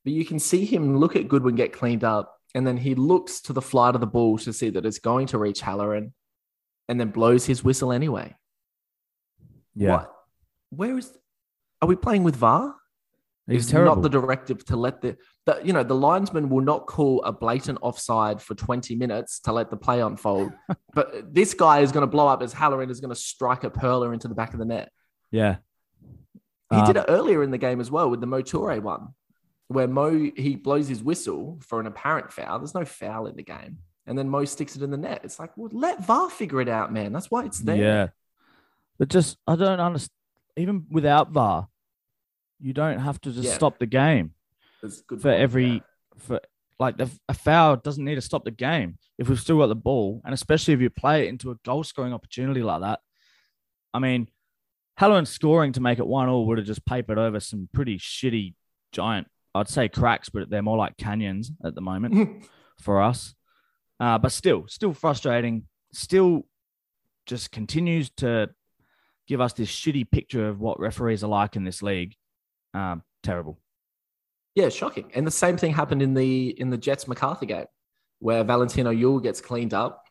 But 0.04 0.14
you 0.14 0.26
can 0.26 0.40
see 0.40 0.66
him 0.66 0.98
look 0.98 1.16
at 1.16 1.28
Goodwin 1.28 1.56
get 1.56 1.72
cleaned 1.74 2.04
up, 2.04 2.38
and 2.54 2.68
then 2.68 2.76
he 2.78 2.96
looks 2.96 3.40
to 3.42 3.54
the 3.54 3.62
flight 3.62 3.96
of 3.96 4.02
the 4.02 4.08
ball 4.08 4.38
to 4.40 4.52
see 4.52 4.70
that 4.72 4.86
it's 4.86 5.00
going 5.00 5.28
to 5.28 5.38
reach 5.38 5.62
Halloran, 5.62 6.14
and 6.90 7.00
then 7.00 7.10
blows 7.12 7.46
his 7.46 7.64
whistle 7.64 7.92
anyway. 7.94 8.36
Yeah, 9.74 9.92
What? 9.92 10.14
Where 10.72 10.98
is? 10.98 11.18
Are 11.82 11.88
we 11.88 11.96
playing 11.96 12.24
with 12.24 12.36
VAR? 12.36 12.76
He's 13.48 13.66
Is 13.66 13.72
terrible. 13.72 13.96
Not 13.96 14.02
the 14.04 14.10
directive 14.10 14.64
to 14.66 14.76
let 14.76 15.02
the, 15.02 15.18
the 15.46 15.62
you 15.64 15.74
know 15.74 15.84
the 15.84 15.96
linesman 15.96 16.50
will 16.50 16.62
not 16.62 16.86
call 16.86 17.24
a 17.24 17.32
blatant 17.32 17.80
offside 17.82 18.42
for 18.42 18.54
20 18.56 18.96
minutes 18.96 19.40
to 19.42 19.52
let 19.52 19.70
the 19.72 19.78
play 19.78 20.00
unfold. 20.00 20.52
but 20.94 21.34
this 21.34 21.54
guy 21.54 21.80
is 21.80 21.92
going 21.92 22.02
to 22.02 22.08
blow 22.08 22.28
up 22.28 22.42
as 22.42 22.54
Halloran 22.54 22.90
is 22.90 23.00
going 23.00 23.10
to 23.10 23.20
strike 23.20 23.64
a 23.64 23.70
perler 23.72 24.14
into 24.14 24.28
the 24.28 24.36
back 24.36 24.54
of 24.54 24.60
the 24.60 24.66
net. 24.66 24.92
Yeah. 25.32 25.58
He 26.70 26.78
Uh, 26.78 26.86
did 26.86 26.98
it 26.98 27.06
earlier 27.10 27.44
in 27.44 27.52
the 27.52 27.58
game 27.58 27.82
as 27.82 27.92
well 27.92 28.10
with 28.10 28.22
the 28.22 28.28
Mo 28.28 28.42
Toure 28.42 28.80
one, 28.82 29.10
where 29.68 29.88
Mo 29.88 30.12
he 30.36 30.56
blows 30.56 30.88
his 30.88 31.04
whistle 31.04 31.60
for 31.62 31.80
an 31.80 31.88
apparent 31.88 32.32
foul. 32.32 32.60
There's 32.60 32.76
no 32.76 32.86
foul 32.86 33.26
in 33.26 33.36
the 33.36 33.44
game, 33.44 33.80
and 34.06 34.18
then 34.18 34.30
Mo 34.30 34.46
sticks 34.46 34.76
it 34.76 34.84
in 34.84 34.92
the 34.92 34.98
net. 34.98 35.22
It's 35.24 35.40
like, 35.40 35.58
well, 35.58 35.70
let 35.74 36.06
VAR 36.06 36.30
figure 36.30 36.62
it 36.62 36.70
out, 36.70 36.94
man. 36.94 37.12
That's 37.12 37.32
why 37.32 37.44
it's 37.46 37.60
there. 37.60 37.76
Yeah. 37.76 38.08
But 39.00 39.10
just, 39.10 39.38
I 39.48 39.56
don't 39.56 39.80
understand. 39.80 40.12
Even 40.58 40.86
without 40.92 41.32
VAR, 41.32 41.68
you 42.62 42.74
don't 42.74 43.00
have 43.00 43.20
to 43.22 43.32
just 43.32 43.48
Yeah. 43.48 43.54
stop 43.56 43.80
the 43.80 43.86
game 43.86 44.34
That's 44.82 45.02
good 45.02 45.22
for 45.22 45.30
point, 45.30 45.42
every, 45.42 45.68
yeah. 45.68 45.80
for 46.18 46.40
like 46.80 46.98
the, 46.98 47.10
a 47.30 47.34
foul 47.34 47.76
doesn't 47.78 48.04
need 48.04 48.16
to 48.16 48.22
stop 48.22 48.44
the 48.44 48.52
game 48.52 48.98
if 49.18 49.30
we've 49.30 49.40
still 49.40 49.58
got 49.60 49.68
the 49.68 49.76
ball. 49.76 50.22
And 50.26 50.34
especially 50.34 50.74
if 50.74 50.82
you 50.82 50.90
play 50.90 51.26
it 51.26 51.30
into 51.30 51.52
a 51.52 51.56
goal 51.66 51.84
scoring 51.84 52.14
opportunity 52.14 52.64
like 52.64 52.82
that. 52.82 53.00
I 53.94 54.00
mean, 54.00 54.30
Halloran 54.98 55.26
scoring 55.26 55.74
to 55.74 55.82
make 55.82 56.00
it 56.00 56.08
one 56.08 56.28
all 56.30 56.46
would 56.48 56.58
have 56.58 56.68
just 56.68 56.86
papered 56.86 57.18
over 57.18 57.40
some 57.40 57.70
pretty 57.74 57.98
shitty 57.98 58.54
giant, 58.92 59.28
I'd 59.54 59.68
say 59.70 59.90
cracks, 59.90 60.30
but 60.30 60.50
they're 60.50 60.62
more 60.62 60.78
like 60.78 60.98
canyons 60.98 61.52
at 61.64 61.76
the 61.76 61.82
moment. 61.82 62.46
for 62.82 63.02
us. 63.02 63.36
Uh, 64.00 64.18
but 64.18 64.32
still, 64.32 64.66
still 64.68 64.94
frustrating. 64.94 65.68
Still 65.94 66.48
just 67.28 67.52
continues 67.52 68.10
to 68.18 68.50
give 69.28 69.40
us 69.40 69.54
this 69.54 69.70
shitty 69.70 70.10
picture 70.10 70.48
of 70.50 70.60
what 70.60 70.80
referees 70.80 71.24
are 71.24 71.28
like 71.28 71.56
in 71.56 71.64
this 71.64 71.84
league. 71.84 72.16
Um, 72.74 73.04
terrible. 73.24 73.60
Yeah, 74.56 74.70
shocking. 74.70 75.12
And 75.14 75.26
the 75.26 75.32
same 75.32 75.58
thing 75.58 75.74
happened 75.74 76.02
in 76.02 76.14
the 76.14 76.50
in 76.60 76.70
the 76.70 76.78
Jets 76.78 77.08
MacArthur 77.08 77.46
game, 77.46 77.66
where 78.20 78.44
Valentino 78.44 78.92
Yuel 78.92 79.22
gets 79.24 79.40
cleaned 79.42 79.74
up 79.74 80.04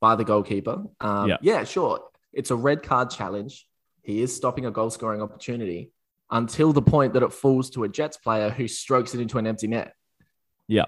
by 0.00 0.14
the 0.14 0.24
goalkeeper. 0.24 0.84
Um, 1.00 1.28
Yeah. 1.28 1.36
yeah, 1.42 1.64
sure. 1.64 2.00
It's 2.32 2.50
a 2.50 2.56
red 2.56 2.82
card 2.82 3.10
challenge. 3.10 3.66
He 4.02 4.22
is 4.22 4.34
stopping 4.34 4.66
a 4.66 4.70
goal 4.70 4.90
scoring 4.90 5.20
opportunity 5.20 5.90
until 6.30 6.72
the 6.72 6.82
point 6.82 7.14
that 7.14 7.22
it 7.22 7.32
falls 7.32 7.70
to 7.70 7.84
a 7.84 7.88
Jets 7.88 8.16
player 8.16 8.50
who 8.50 8.68
strokes 8.68 9.14
it 9.14 9.20
into 9.20 9.38
an 9.38 9.46
empty 9.46 9.66
net. 9.66 9.94
Yeah. 10.68 10.84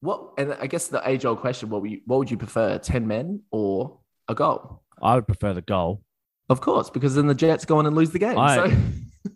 What? 0.00 0.34
And 0.38 0.54
I 0.54 0.66
guess 0.66 0.88
the 0.88 1.02
age 1.08 1.24
old 1.24 1.40
question: 1.40 1.68
What 1.70 1.82
would 1.82 1.90
you, 1.90 2.00
what 2.06 2.18
would 2.18 2.30
you 2.30 2.36
prefer, 2.36 2.78
ten 2.78 3.06
men 3.08 3.42
or 3.50 3.98
a 4.28 4.34
goal? 4.34 4.82
I 5.02 5.16
would 5.16 5.26
prefer 5.26 5.52
the 5.54 5.62
goal. 5.62 6.02
Of 6.48 6.60
course, 6.60 6.90
because 6.90 7.14
then 7.16 7.26
the 7.26 7.34
Jets 7.34 7.64
go 7.64 7.78
on 7.78 7.86
and 7.86 7.96
lose 7.96 8.10
the 8.10 8.18
game. 8.18 8.38
I- 8.38 8.70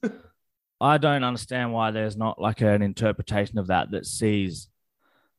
so 0.02 0.10
I 0.80 0.98
don't 0.98 1.24
understand 1.24 1.72
why 1.72 1.90
there's 1.90 2.16
not 2.16 2.40
like 2.40 2.60
an 2.60 2.82
interpretation 2.82 3.58
of 3.58 3.68
that 3.68 3.92
that 3.92 4.06
sees 4.06 4.68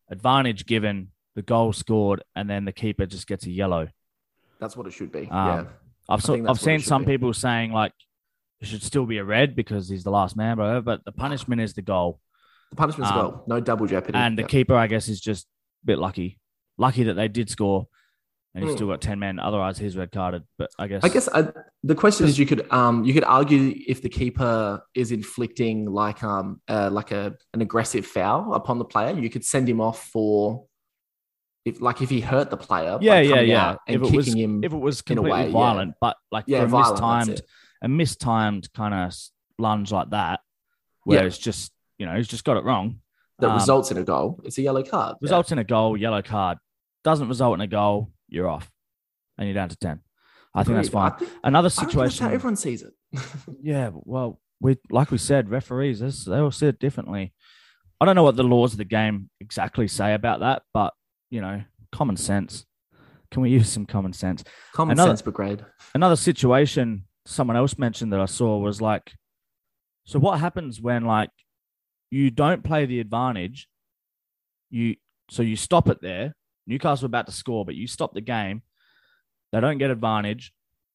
advantage 0.09 0.65
given, 0.65 1.09
the 1.35 1.41
goal 1.41 1.73
scored, 1.73 2.23
and 2.35 2.49
then 2.49 2.65
the 2.65 2.71
keeper 2.71 3.05
just 3.05 3.27
gets 3.27 3.45
a 3.45 3.51
yellow. 3.51 3.89
that's 4.59 4.77
what 4.77 4.87
it 4.87 4.91
should 4.91 5.11
be. 5.11 5.27
Um, 5.29 5.47
yeah. 5.47 5.63
I've 6.07 6.21
so, 6.21 6.33
I've 6.33 6.43
that's 6.43 6.61
what 6.61 6.73
it 6.73 6.79
seen 6.79 6.79
some 6.79 7.03
be. 7.03 7.13
people 7.13 7.33
saying 7.33 7.71
like 7.71 7.91
it 8.61 8.67
should 8.67 8.83
still 8.83 9.05
be 9.05 9.17
a 9.17 9.23
red 9.23 9.55
because 9.55 9.89
he's 9.89 10.03
the 10.03 10.11
last 10.11 10.37
man, 10.37 10.55
bro. 10.55 10.81
But 10.81 11.03
the 11.03 11.11
punishment 11.11 11.61
is 11.61 11.73
the 11.73 11.81
goal. 11.81 12.19
The 12.69 12.77
punishment's 12.77 13.11
um, 13.11 13.17
goal. 13.17 13.43
No 13.47 13.59
double 13.59 13.85
jeopardy. 13.85 14.17
And 14.17 14.37
the 14.37 14.43
keeper, 14.43 14.75
I 14.75 14.87
guess, 14.87 15.07
is 15.07 15.19
just 15.19 15.45
a 15.83 15.85
bit 15.85 15.99
lucky. 15.99 16.39
Lucky 16.77 17.03
that 17.03 17.13
they 17.13 17.27
did 17.27 17.49
score 17.49 17.87
and 18.55 18.63
he's 18.63 18.71
Hmm. 18.73 18.77
still 18.77 18.87
got 18.87 19.01
10 19.01 19.19
men. 19.19 19.37
Otherwise, 19.37 19.77
he's 19.77 19.95
red 19.97 20.11
carded. 20.11 20.43
But 20.57 20.71
I 20.79 20.87
guess. 20.87 21.03
I 21.03 21.09
guess 21.09 21.27
uh, 21.27 21.51
the 21.83 21.93
question 21.93 22.25
is, 22.25 22.39
you 22.39 22.45
could 22.47 22.65
um 22.71 23.03
you 23.03 23.13
could 23.13 23.25
argue 23.25 23.73
if 23.87 24.01
the 24.01 24.09
keeper 24.09 24.81
is 24.95 25.11
inflicting 25.11 25.85
like 25.85 26.23
um 26.23 26.61
uh, 26.67 26.89
like 26.91 27.11
a 27.11 27.35
an 27.53 27.61
aggressive 27.61 28.05
foul 28.07 28.53
upon 28.53 28.79
the 28.79 28.85
player, 28.85 29.13
you 29.19 29.29
could 29.29 29.45
send 29.45 29.67
him 29.69 29.79
off 29.81 30.07
for 30.07 30.65
if 31.65 31.81
like 31.81 32.01
if 32.01 32.09
he 32.09 32.21
hurt 32.21 32.49
the 32.49 32.57
player. 32.57 32.97
Yeah, 33.01 33.19
yeah, 33.19 33.41
yeah. 33.41 33.75
and 33.87 33.95
If 33.97 34.01
it 34.01 34.05
kicking 34.05 34.15
was 34.17 34.33
him. 34.33 34.63
if 34.63 34.71
it 34.73 34.77
was 34.77 35.01
completely 35.01 35.31
way, 35.31 35.45
yeah. 35.47 35.51
violent, 35.51 35.95
but 35.99 36.15
like 36.31 36.45
yeah, 36.47 36.63
a 36.63 36.67
violent. 36.67 37.01
mistimed, 37.01 37.41
a 37.81 37.87
mistimed 37.87 38.73
kind 38.73 38.93
of 38.93 39.13
lunge 39.59 39.91
like 39.91 40.11
that, 40.11 40.39
where 41.03 41.21
Yeah. 41.21 41.25
it's 41.27 41.37
just, 41.37 41.71
you 41.97 42.05
know, 42.05 42.15
he's 42.15 42.27
just 42.27 42.43
got 42.43 42.57
it 42.57 42.63
wrong. 42.63 42.99
That 43.39 43.49
um, 43.49 43.55
results 43.55 43.89
in 43.91 43.97
a 43.97 44.03
goal. 44.03 44.39
It's 44.45 44.57
a 44.59 44.61
yellow 44.61 44.83
card. 44.83 45.15
Yeah. 45.19 45.25
Results 45.25 45.51
in 45.51 45.57
a 45.59 45.63
goal, 45.63 45.97
yellow 45.97 46.21
card. 46.21 46.57
Doesn't 47.03 47.27
result 47.27 47.55
in 47.55 47.61
a 47.61 47.67
goal, 47.67 48.11
you're 48.27 48.47
off. 48.49 48.71
And 49.37 49.47
you're 49.47 49.55
down 49.55 49.69
to 49.69 49.75
10. 49.75 49.99
I 50.53 50.63
think 50.63 50.77
that's 50.77 50.89
fine. 50.89 51.11
Think- 51.17 51.31
Another 51.43 51.67
I 51.67 51.69
reckon 51.69 51.97
that's 51.99 52.15
situation. 52.15 52.25
how 52.27 52.33
everyone 52.33 52.55
sees 52.55 52.83
it. 52.83 52.93
Yeah, 53.61 53.89
well, 53.93 54.39
we 54.61 54.77
like 54.89 55.11
we 55.11 55.17
said, 55.17 55.49
referees 55.49 55.99
this- 55.99 56.23
they 56.25 56.37
all 56.37 56.51
see 56.51 56.67
it 56.67 56.79
differently. 56.79 57.33
I 57.99 58.05
don't 58.05 58.15
know 58.15 58.23
what 58.23 58.35
the 58.35 58.43
laws 58.43 58.73
of 58.73 58.77
the 58.77 58.85
game 58.85 59.29
exactly 59.39 59.87
say 59.87 60.13
about 60.13 60.39
that, 60.41 60.63
but 60.73 60.93
you 61.29 61.41
know, 61.41 61.63
common 61.91 62.15
sense. 62.17 62.65
Can 63.31 63.41
we 63.41 63.49
use 63.49 63.69
some 63.69 63.85
common 63.85 64.13
sense? 64.13 64.43
Common 64.73 64.93
Another- 64.93 65.09
sense 65.11 65.21
brigade. 65.21 65.65
Another 65.93 66.15
situation 66.15 67.05
someone 67.25 67.57
else 67.57 67.77
mentioned 67.77 68.13
that 68.13 68.19
I 68.21 68.25
saw 68.25 68.57
was 68.59 68.81
like, 68.81 69.11
so 70.05 70.19
what 70.19 70.39
happens 70.39 70.79
when 70.79 71.03
like 71.05 71.31
you 72.11 72.29
don't 72.31 72.63
play 72.63 72.85
the 72.85 72.99
advantage? 73.01 73.67
You 74.69 74.95
so 75.29 75.41
you 75.41 75.55
stop 75.57 75.89
it 75.89 76.01
there. 76.01 76.33
Newcastle 76.67 77.05
are 77.05 77.07
about 77.07 77.27
to 77.27 77.31
score, 77.31 77.65
but 77.65 77.75
you 77.75 77.87
stop 77.87 78.13
the 78.13 78.21
game. 78.21 78.61
They 79.51 79.59
don't 79.59 79.77
get 79.77 79.91
advantage. 79.91 80.53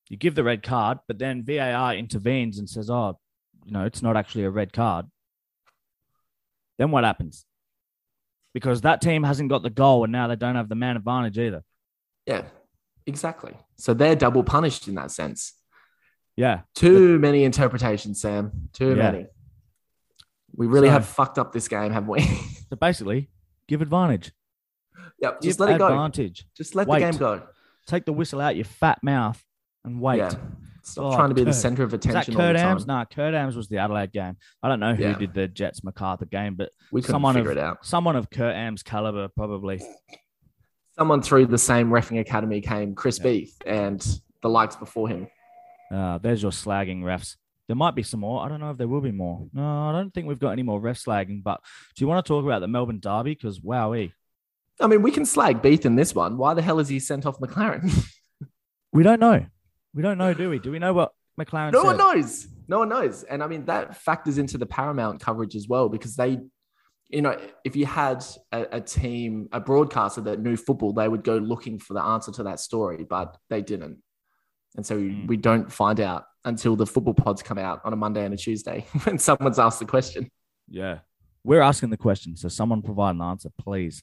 You 0.08 0.16
give 0.16 0.34
the 0.34 0.42
red 0.44 0.62
card, 0.62 0.98
but 1.06 1.18
then 1.18 1.44
VAR 1.44 1.94
intervenes 1.94 2.58
and 2.58 2.68
says, 2.68 2.90
"Oh, 2.90 3.18
you 3.64 3.72
know, 3.72 3.84
it's 3.84 4.02
not 4.02 4.16
actually 4.16 4.44
a 4.44 4.50
red 4.50 4.72
card." 4.72 5.06
Then 6.78 6.90
what 6.90 7.04
happens? 7.04 7.44
Because 8.52 8.80
that 8.80 9.00
team 9.00 9.22
hasn't 9.22 9.48
got 9.50 9.62
the 9.62 9.70
goal, 9.70 10.02
and 10.04 10.12
now 10.12 10.26
they 10.26 10.36
don't 10.36 10.56
have 10.56 10.68
the 10.68 10.74
man 10.74 10.96
advantage 10.96 11.38
either. 11.38 11.62
Yeah, 12.26 12.42
exactly. 13.06 13.56
So 13.76 13.94
they're 13.94 14.16
double 14.16 14.42
punished 14.42 14.88
in 14.88 14.96
that 14.96 15.10
sense. 15.12 15.54
Yeah, 16.36 16.62
Too 16.74 17.18
many 17.18 17.44
interpretations, 17.44 18.20
Sam. 18.20 18.70
Too 18.72 18.90
Yeah. 18.90 19.12
many. 19.12 19.26
We 20.54 20.66
really 20.66 20.88
So- 20.88 20.92
have 20.92 21.06
fucked 21.06 21.38
up 21.38 21.52
this 21.52 21.68
game, 21.68 21.92
haven't 21.92 22.08
we? 22.08 22.20
so 22.70 22.76
basically, 22.80 23.30
give 23.68 23.82
advantage. 23.82 24.32
Yep. 25.20 25.40
Just 25.40 25.60
let 25.60 25.70
it 25.70 25.78
go. 25.78 25.86
advantage. 25.88 26.46
Just 26.56 26.74
let 26.74 26.86
Wait. 26.86 27.00
the 27.00 27.10
game 27.10 27.18
go. 27.18 27.42
Take 27.86 28.04
the 28.04 28.12
whistle 28.12 28.40
out 28.40 28.56
your 28.56 28.64
fat 28.64 28.98
mouth 29.02 29.42
and 29.84 30.00
wait. 30.00 30.18
Yeah. 30.18 30.34
Stop 30.82 31.12
Oh, 31.12 31.16
trying 31.16 31.28
to 31.28 31.34
be 31.34 31.44
the 31.44 31.52
center 31.52 31.82
of 31.82 31.92
Is 31.92 32.00
that 32.00 32.06
attention 32.08 32.34
all 32.36 32.40
Kurt 32.40 32.56
the 32.56 32.62
time. 32.62 32.70
Ams? 32.72 32.86
Nah, 32.86 33.04
Kurt 33.04 33.34
Ams 33.34 33.54
was 33.56 33.68
the 33.68 33.78
Adelaide 33.78 34.12
game. 34.12 34.36
I 34.62 34.68
don't 34.68 34.80
know 34.80 34.94
who 34.94 35.02
Yeah. 35.02 35.18
did 35.18 35.34
the 35.34 35.46
Jets 35.46 35.84
MacArthur 35.84 36.24
game, 36.24 36.54
but 36.54 36.70
We 36.90 37.02
someone 37.02 37.34
figure 37.34 37.50
of- 37.50 37.56
it 37.58 37.60
out. 37.62 37.84
someone 37.84 38.16
of 38.16 38.30
Kurt 38.30 38.54
Ams' 38.54 38.82
caliber 38.82 39.28
probably. 39.28 39.82
Someone 40.96 41.22
through 41.22 41.46
the 41.46 41.58
same 41.58 41.90
refing 41.90 42.20
academy 42.20 42.60
came, 42.60 42.94
Chris 42.94 43.18
Yeah. 43.18 43.24
Beath, 43.24 43.56
and 43.66 44.20
the 44.42 44.48
likes 44.48 44.76
before 44.76 45.08
him. 45.08 45.28
Uh, 45.92 46.18
there's 46.18 46.42
your 46.42 46.52
slagging 46.52 47.02
refs. 47.02 47.36
There 47.68 47.76
might 47.76 47.94
be 47.94 48.02
some 48.02 48.20
more. 48.20 48.42
I 48.44 48.48
don't 48.48 48.60
know 48.60 48.70
if 48.70 48.78
there 48.78 48.88
will 48.88 49.00
be 49.00 49.12
more. 49.12 49.46
No, 49.52 49.62
I 49.88 49.92
don't 49.92 50.12
think 50.12 50.26
we've 50.26 50.38
got 50.40 50.50
any 50.50 50.62
more 50.62 50.80
ref 50.80 50.98
slagging. 51.02 51.42
But 51.42 51.60
do 51.94 52.02
you 52.02 52.08
want 52.08 52.24
to 52.24 52.28
talk 52.28 52.44
about 52.44 52.60
the 52.60 52.68
Melbourne 52.68 53.00
Derby? 53.00 53.32
Because 53.34 53.60
wowee, 53.60 54.12
I 54.80 54.86
mean, 54.86 55.02
we 55.02 55.10
can 55.10 55.24
slag 55.26 55.62
Beath 55.62 55.84
in 55.84 55.96
this 55.96 56.14
one. 56.14 56.36
Why 56.38 56.54
the 56.54 56.62
hell 56.62 56.78
is 56.78 56.88
he 56.88 56.98
sent 56.98 57.26
off 57.26 57.38
McLaren? 57.38 57.90
we 58.92 59.02
don't 59.02 59.20
know. 59.20 59.44
We 59.94 60.02
don't 60.02 60.18
know, 60.18 60.32
do 60.34 60.50
we? 60.50 60.58
Do 60.58 60.70
we 60.70 60.78
know 60.78 60.92
what 60.92 61.12
McLaren 61.38 61.72
no 61.72 61.80
said? 61.82 61.86
one 61.88 61.96
knows. 61.98 62.48
No 62.68 62.78
one 62.78 62.88
knows. 62.88 63.22
And 63.24 63.42
I 63.42 63.46
mean, 63.46 63.64
that 63.66 63.96
factors 63.96 64.38
into 64.38 64.56
the 64.58 64.66
Paramount 64.66 65.20
coverage 65.20 65.54
as 65.56 65.66
well, 65.68 65.88
because 65.88 66.14
they, 66.16 66.38
you 67.08 67.22
know, 67.22 67.36
if 67.64 67.74
you 67.76 67.86
had 67.86 68.24
a, 68.52 68.76
a 68.76 68.80
team, 68.80 69.48
a 69.52 69.60
broadcaster 69.60 70.20
that 70.22 70.40
knew 70.40 70.56
football, 70.56 70.92
they 70.92 71.08
would 71.08 71.24
go 71.24 71.36
looking 71.36 71.78
for 71.78 71.94
the 71.94 72.02
answer 72.02 72.30
to 72.32 72.44
that 72.44 72.60
story, 72.60 73.04
but 73.08 73.36
they 73.48 73.62
didn't. 73.62 73.98
And 74.76 74.86
so 74.86 74.96
Mm. 74.96 75.26
we 75.26 75.36
don't 75.36 75.70
find 75.70 75.98
out 76.00 76.24
until 76.44 76.76
the 76.76 76.86
football 76.86 77.12
pods 77.14 77.42
come 77.42 77.58
out 77.58 77.80
on 77.84 77.92
a 77.92 77.96
Monday 77.96 78.24
and 78.24 78.32
a 78.32 78.36
Tuesday 78.36 78.86
when 79.02 79.18
someone's 79.18 79.58
asked 79.58 79.80
the 79.80 79.84
question. 79.84 80.30
Yeah, 80.68 81.00
we're 81.42 81.60
asking 81.62 81.90
the 81.90 81.96
question, 81.96 82.36
so 82.36 82.48
someone 82.48 82.80
provide 82.80 83.16
an 83.16 83.22
answer, 83.22 83.50
please. 83.58 84.02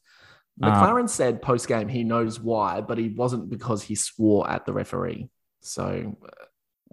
Um, 0.61 0.71
McLaren 0.73 1.09
said 1.09 1.41
post 1.41 1.67
game 1.67 1.87
he 1.87 2.03
knows 2.03 2.39
why, 2.39 2.81
but 2.81 2.97
he 2.97 3.09
wasn't 3.09 3.49
because 3.49 3.83
he 3.83 3.95
swore 3.95 4.49
at 4.49 4.65
the 4.65 4.73
referee. 4.73 5.29
So 5.61 6.17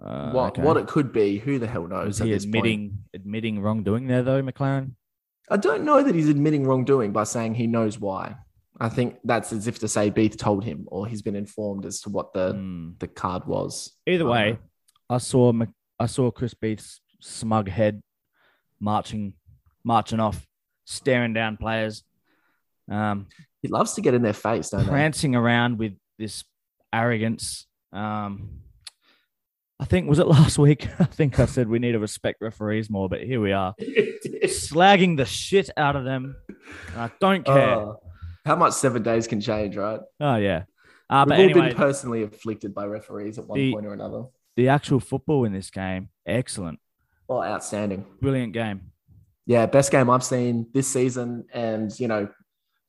Uh, 0.03 0.31
what 0.31 0.47
okay. 0.53 0.61
what 0.61 0.77
it 0.77 0.87
could 0.87 1.11
be, 1.13 1.37
who 1.39 1.57
the 1.57 1.67
hell 1.67 1.87
knows? 1.87 2.19
At 2.21 2.27
he 2.27 2.33
this 2.33 2.45
point. 2.45 2.55
admitting 2.57 2.97
admitting 3.13 3.59
wrongdoing 3.61 4.07
there 4.07 4.23
though, 4.23 4.41
McLaren? 4.43 4.91
I 5.49 5.57
don't 5.57 5.83
know 5.83 6.03
that 6.03 6.13
he's 6.15 6.27
admitting 6.29 6.65
wrongdoing 6.65 7.11
by 7.13 7.23
saying 7.23 7.55
he 7.55 7.67
knows 7.67 7.99
why. 7.99 8.35
I 8.79 8.89
think 8.89 9.17
that's 9.23 9.53
as 9.53 9.67
if 9.67 9.79
to 9.79 9.87
say 9.87 10.09
Beath 10.09 10.35
told 10.37 10.65
him 10.65 10.83
or 10.87 11.07
he's 11.07 11.21
been 11.21 11.35
informed 11.35 11.85
as 11.85 12.01
to 12.01 12.09
what 12.09 12.33
the, 12.33 12.51
Hmm. 12.51 12.89
the 12.99 13.07
card 13.07 13.45
was. 13.47 13.93
Either 14.05 14.25
way, 14.25 14.51
don't 14.51 14.59
I 15.09 15.17
saw 15.19 15.53
Mc- 15.53 15.69
I 15.97 16.07
saw 16.07 16.29
Chris 16.29 16.53
Beath's 16.53 16.99
smug 17.21 17.69
head 17.69 18.03
marching 18.79 19.33
marching 19.83 20.19
off, 20.19 20.45
staring 20.83 21.31
down 21.33 21.55
players, 21.57 22.03
um, 22.91 23.27
He 23.65 23.71
loves 23.71 23.93
to 23.93 24.01
get 24.01 24.13
in 24.13 24.21
their 24.21 24.33
face, 24.33 24.69
don't 24.69 24.83
they? 24.83 24.89
prancing 24.89 25.35
around 25.35 25.79
with 25.79 25.93
this 26.19 26.43
arrogance. 26.93 27.65
Um, 27.91 28.59
I 29.79 29.85
think 29.85 30.07
was 30.07 30.19
it 30.19 30.27
last 30.27 30.57
week? 30.59 30.87
I 30.99 31.05
think 31.05 31.39
I 31.39 31.45
said 31.47 31.67
we 31.67 31.79
need 31.79 31.93
to 31.93 31.99
respect 31.99 32.41
referees 32.41 32.89
more, 32.91 33.09
but 33.09 33.23
here 33.23 33.41
we 33.41 33.51
are, 33.53 33.73
they? 33.79 34.13
slagging 34.43 35.17
the 35.17 35.25
shit 35.25 35.69
out 35.77 35.95
of 35.95 36.03
them. 36.05 36.35
And 36.93 37.01
I 37.01 37.11
don't 37.19 37.43
care. 37.45 37.75
Oh, 37.75 37.99
how 38.45 38.55
much 38.55 38.73
seven 38.73 39.01
days 39.01 39.27
can 39.27 39.41
change, 39.41 39.75
right? 39.75 39.99
oh 40.19 40.35
yeah. 40.35 40.63
Uh, 41.09 41.25
We've 41.25 41.29
but 41.29 41.37
all 41.39 41.43
anyway, 41.45 41.67
been 41.69 41.77
personally 41.77 42.23
afflicted 42.23 42.73
by 42.75 42.85
referees 42.85 43.37
at 43.39 43.47
one 43.47 43.57
the- 43.59 43.73
point 43.73 43.85
or 43.87 43.93
another. 43.93 44.23
the 44.55 44.69
actual 44.69 44.99
football 44.99 45.45
in 45.45 45.53
this 45.53 45.69
game, 45.71 46.09
excellent, 46.25 46.79
Oh, 47.27 47.41
outstanding. 47.43 48.05
brilliant 48.21 48.53
game. 48.53 48.91
Yeah, 49.47 49.65
best 49.67 49.91
game 49.91 50.09
I've 50.09 50.23
seen 50.23 50.67
this 50.73 50.87
season, 50.87 51.45
and 51.53 51.91
you 51.99 52.07
know, 52.07 52.29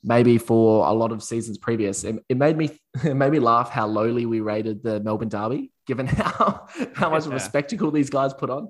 maybe 0.02 0.38
for 0.38 0.86
a 0.86 0.92
lot 0.92 1.12
of 1.12 1.22
seasons 1.22 1.58
previous. 1.58 2.04
It, 2.04 2.16
it 2.28 2.36
made 2.36 2.56
me 2.56 2.70
it 3.04 3.14
made 3.14 3.32
me 3.32 3.38
laugh 3.38 3.70
how 3.70 3.86
lowly 3.86 4.26
we 4.26 4.40
rated 4.40 4.82
the 4.82 5.00
Melbourne 5.00 5.28
Derby, 5.28 5.72
given 5.86 6.06
how 6.06 6.66
how 6.94 7.10
much 7.10 7.26
of 7.26 7.32
a 7.32 7.40
spectacle 7.40 7.90
these 7.90 8.10
guys 8.10 8.32
put 8.34 8.50
on. 8.50 8.68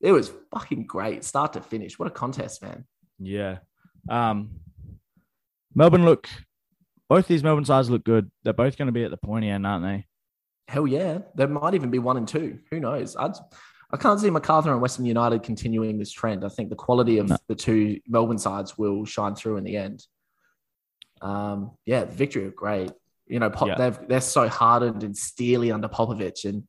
It 0.00 0.12
was 0.12 0.32
fucking 0.52 0.86
great, 0.86 1.24
start 1.24 1.54
to 1.54 1.60
finish. 1.60 1.98
What 1.98 2.06
a 2.06 2.12
contest, 2.12 2.62
man! 2.62 2.86
Yeah. 3.18 3.58
Um, 4.08 4.60
Melbourne 5.74 6.04
look, 6.04 6.28
both 7.08 7.26
these 7.26 7.42
Melbourne 7.42 7.64
sides 7.64 7.90
look 7.90 8.04
good. 8.04 8.30
They're 8.42 8.52
both 8.52 8.76
going 8.78 8.86
to 8.86 8.92
be 8.92 9.04
at 9.04 9.10
the 9.10 9.16
pointy 9.16 9.48
end, 9.48 9.66
aren't 9.66 9.84
they? 9.84 10.06
Hell 10.68 10.86
yeah, 10.86 11.20
there 11.34 11.48
might 11.48 11.74
even 11.74 11.90
be 11.90 11.98
one 11.98 12.16
and 12.16 12.28
two. 12.28 12.58
Who 12.70 12.78
knows? 12.80 13.16
I'd, 13.16 13.32
I 13.90 13.96
can't 13.96 14.20
see 14.20 14.28
Macarthur 14.30 14.70
and 14.70 14.82
Western 14.82 15.06
United 15.06 15.42
continuing 15.42 15.98
this 15.98 16.12
trend. 16.12 16.44
I 16.44 16.48
think 16.48 16.68
the 16.68 16.76
quality 16.76 17.18
of 17.18 17.28
No. 17.30 17.36
the 17.48 17.54
two 17.54 17.98
Melbourne 18.06 18.38
sides 18.38 18.76
will 18.76 19.04
shine 19.06 19.34
through 19.34 19.56
in 19.56 19.64
the 19.64 19.76
end. 19.76 20.06
Um, 21.20 21.72
yeah, 21.86 22.04
victory 22.04 22.44
are 22.46 22.50
great. 22.50 22.90
You 23.26 23.38
know, 23.38 23.50
Pop, 23.50 23.68
Yeah. 23.68 23.74
they've 23.76 24.08
they're 24.08 24.20
so 24.20 24.48
hardened 24.48 25.02
and 25.04 25.16
steely 25.16 25.70
under 25.70 25.88
Popovic, 25.88 26.44
and 26.44 26.64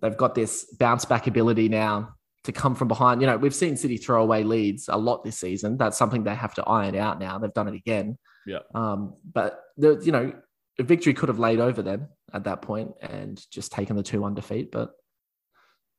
they've 0.00 0.16
got 0.16 0.34
this 0.34 0.64
bounce 0.78 1.04
back 1.04 1.26
ability 1.26 1.68
now 1.68 2.14
to 2.44 2.52
come 2.52 2.74
from 2.74 2.88
behind. 2.88 3.20
You 3.20 3.26
know, 3.26 3.36
we've 3.36 3.54
seen 3.54 3.76
City 3.76 3.96
throw 3.96 4.22
away 4.22 4.44
leads 4.44 4.88
a 4.88 4.96
lot 4.96 5.24
this 5.24 5.38
season. 5.38 5.76
That's 5.76 5.98
something 5.98 6.22
they 6.24 6.34
have 6.34 6.54
to 6.54 6.64
iron 6.64 6.96
out 6.96 7.18
now. 7.18 7.38
They've 7.38 7.52
done 7.52 7.68
it 7.68 7.74
again. 7.74 8.16
Yeah. 8.46 8.60
Um, 8.74 9.14
but 9.32 9.60
the 9.76 10.00
you 10.04 10.12
know, 10.12 10.32
a 10.78 10.82
victory 10.82 11.14
could 11.14 11.28
have 11.28 11.38
laid 11.40 11.58
over 11.60 11.82
them 11.82 12.08
at 12.32 12.44
that 12.44 12.62
point 12.62 12.92
and 13.00 13.44
just 13.50 13.72
taken 13.72 13.96
the 13.96 14.02
two 14.02 14.20
one 14.20 14.34
defeat, 14.34 14.70
but 14.70 14.92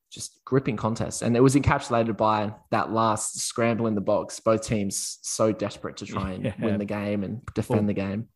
just 0.10 0.44
gripping 0.46 0.76
contest. 0.78 1.22
And 1.22 1.36
it 1.38 1.42
was 1.42 1.56
encapsulated 1.56 2.18
by 2.18 2.54
that 2.72 2.92
last 2.92 3.40
scramble 3.40 3.88
in 3.88 3.96
the 3.96 4.02
box. 4.02 4.40
Both 4.40 4.62
teams 4.66 5.20
so 5.22 5.52
desperate 5.52 5.98
to 5.98 6.06
try 6.06 6.32
and 6.34 6.44
Yeah. 6.46 6.54
win 6.60 6.78
the 6.80 6.86
game 6.86 7.24
and 7.24 7.42
defend 7.54 7.82
Well, 7.82 7.88
the 7.88 7.94
game. 7.94 8.28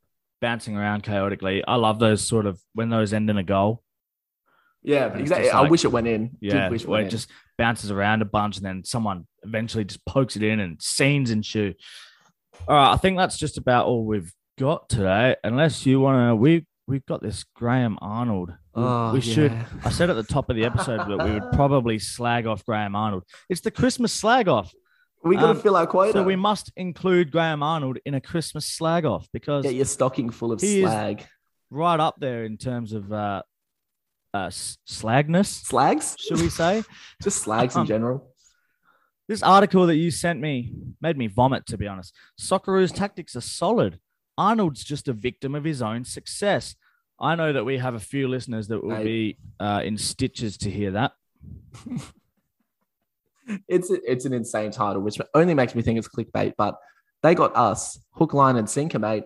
Bouncing 0.42 0.78
around 0.78 1.04
chaotically. 1.04 1.64
I 1.68 1.76
love 1.76 2.00
those 2.00 2.22
sort 2.26 2.46
of 2.46 2.60
when 2.74 2.90
those 2.90 3.14
end 3.14 3.30
in 3.30 3.38
a 3.38 3.44
goal. 3.44 3.82
Yeah, 4.84 5.16
exactly. 5.18 5.46
just 5.48 5.56
I 5.56 5.70
wish 5.70 5.86
it 5.86 5.92
went 5.94 6.08
in. 6.08 6.28
Did 6.42 6.52
Yeah, 6.54 6.70
wish 6.70 6.84
it 6.84 6.90
it 6.90 7.10
just 7.10 7.30
bounces 7.58 7.90
around 7.90 8.22
a 8.22 8.26
bunch 8.26 8.58
and 8.58 8.66
then 8.66 8.84
someone 8.84 9.26
eventually 9.44 9.86
just 9.86 10.06
pokes 10.06 10.36
it 10.36 10.44
in 10.44 10.60
and 10.60 10.82
scenes 10.82 11.32
ensue. 11.32 11.74
All 12.68 12.76
right, 12.76 12.92
I 12.92 12.98
think 12.98 13.18
that's 13.18 13.38
just 13.38 13.58
about 13.58 13.86
all 13.86 14.04
we've 14.06 14.34
got 14.60 14.90
today. 14.90 15.38
Unless 15.44 15.86
you 15.86 16.02
want 16.02 16.30
to, 16.30 16.36
we 16.36 16.66
we've 16.88 17.06
got 17.06 17.22
this 17.22 17.44
Graham 17.56 17.98
Arnold. 18.02 18.50
We- 18.76 18.84
Oh, 18.84 19.14
we 19.14 19.22
should. 19.22 19.52
yeah. 19.52 19.66
I 19.86 19.90
said 19.90 20.10
at 20.10 20.16
the 20.16 20.24
top 20.24 20.50
of 20.50 20.56
the 20.56 20.66
episode 20.66 20.98
that 21.08 21.26
we 21.26 21.32
would 21.32 21.52
probably 21.54 22.00
slag 22.00 22.48
off 22.48 22.66
Graham 22.66 22.96
Arnold. 22.96 23.24
It's 23.50 23.62
the 23.62 23.72
Christmas 23.72 24.12
slag 24.12 24.48
off, 24.48 24.72
We 25.24 25.36
got 25.36 25.42
to 25.44 25.48
um, 25.50 25.60
fill 25.62 25.76
our 25.76 25.88
quota. 25.88 26.14
so 26.14 26.24
we 26.24 26.36
must 26.36 26.72
include 26.76 27.32
Graham 27.32 27.62
Arnold 27.64 28.00
in 28.06 28.16
a 28.16 28.22
Christmas 28.22 28.66
slag 28.66 29.06
off 29.06 29.28
because 29.32 29.64
get 29.64 29.76
your 29.76 29.86
stocking 29.86 30.30
full 30.32 30.52
of 30.52 30.60
slag. 30.60 31.26
right 31.70 32.00
up 32.00 32.16
there 32.20 32.46
in 32.46 32.58
terms 32.58 32.94
of 32.94 33.12
uh, 33.14 33.44
uh, 34.34 34.48
slagness, 34.48 35.64
Slags? 35.66 36.16
should 36.20 36.42
we 36.42 36.50
say? 36.50 36.84
Just 37.24 37.40
slags 37.44 37.76
in 37.76 37.82
Um, 37.82 37.88
general. 37.88 38.30
This 39.30 39.44
article 39.44 39.86
that 39.88 39.96
you 39.96 40.12
sent 40.12 40.42
me 40.42 40.74
made 41.00 41.18
me 41.18 41.28
vomit, 41.28 41.66
to 41.68 41.78
be 41.78 41.88
honest. 41.88 42.14
Socceroos 42.42 42.94
tactics 42.94 43.36
are 43.38 43.42
solid. 43.42 44.00
Arnold's 44.38 44.84
just 44.84 45.08
a 45.08 45.14
victim 45.14 45.56
of 45.56 45.64
his 45.64 45.82
own 45.82 46.06
success. 46.06 46.76
I 47.20 47.36
know 47.36 47.54
that 47.54 47.64
we 47.66 47.78
have 47.78 47.94
a 47.96 48.00
few 48.00 48.28
listeners 48.28 48.68
that 48.70 48.82
will 48.84 48.90
Mate. 48.98 49.04
be 49.04 49.38
uh, 49.60 49.82
in 49.84 49.98
stitches 49.98 50.58
to 50.58 50.70
hear 50.70 50.92
that. 50.92 51.12
It's 53.68 53.90
it's 53.92 54.24
an 54.24 54.32
insane 54.32 54.72
title, 54.72 55.02
which 55.02 55.18
only 55.34 55.54
makes 55.54 55.76
me 55.76 55.82
think 55.82 56.00
it's 56.00 56.08
clickbait. 56.08 56.54
But 56.58 56.76
they 57.24 57.36
got 57.36 57.54
us 57.58 58.00
hook, 58.12 58.34
line, 58.34 58.56
and 58.56 58.70
sinker, 58.70 59.00
mate. 59.00 59.26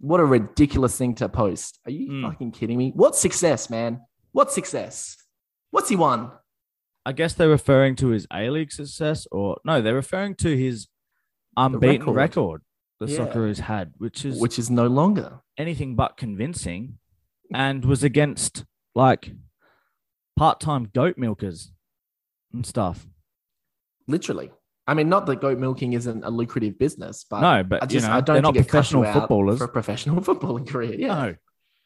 What 0.00 0.20
a 0.20 0.24
ridiculous 0.24 0.98
thing 0.98 1.14
to 1.16 1.30
post. 1.30 1.78
Are 1.86 1.90
you 1.90 2.10
Mm. 2.10 2.22
fucking 2.30 2.52
kidding 2.52 2.76
me? 2.76 2.92
What 2.94 3.16
success, 3.16 3.70
man? 3.70 4.02
What 4.32 4.52
success? 4.52 5.16
What's 5.70 5.88
he 5.88 5.96
won? 5.96 6.30
I 7.06 7.12
guess 7.12 7.32
they're 7.32 7.48
referring 7.48 7.96
to 7.96 8.08
his 8.08 8.26
A 8.30 8.50
League 8.50 8.70
success, 8.72 9.26
or 9.32 9.58
no, 9.64 9.80
they're 9.80 9.94
referring 9.94 10.34
to 10.36 10.54
his 10.54 10.88
unbeaten 11.56 12.00
record. 12.12 12.16
record, 12.16 12.62
the 13.00 13.06
Yeah. 13.06 13.18
Socceroos 13.18 13.58
had, 13.60 13.92
which 13.98 14.24
is 14.24 14.40
Which 14.40 14.58
is 14.58 14.70
no 14.70 14.86
longer. 14.86 15.40
anything 15.58 15.96
but 15.96 16.16
convincing 16.16 16.98
and 17.52 17.84
was 17.84 18.02
against 18.04 18.64
like 18.94 19.32
part 20.36 20.60
time 20.60 20.84
goat 20.94 21.16
milkers 21.18 21.72
and 22.52 22.64
stuff. 22.66 23.06
Literally. 24.06 24.50
I 24.86 24.94
mean, 24.94 25.08
not 25.08 25.24
that 25.26 25.40
goat 25.40 25.58
milking 25.58 25.94
isn't 25.94 26.24
a 26.24 26.30
lucrative 26.30 26.78
business, 26.78 27.24
but 27.28 27.40
no, 27.40 27.64
but 27.64 27.82
I 27.82 27.86
just 27.86 28.04
you 28.04 28.10
know, 28.10 28.16
I 28.16 28.20
don't 28.20 28.42
not 28.42 28.54
think 28.54 28.64
you 28.66 28.70
professional 28.70 29.04
footballers. 29.12 29.58
for 29.58 29.64
a 29.64 29.68
professional 29.68 30.16
footballing 30.20 30.68
career. 30.68 30.94
Yeah, 30.98 31.06
No. 31.14 31.34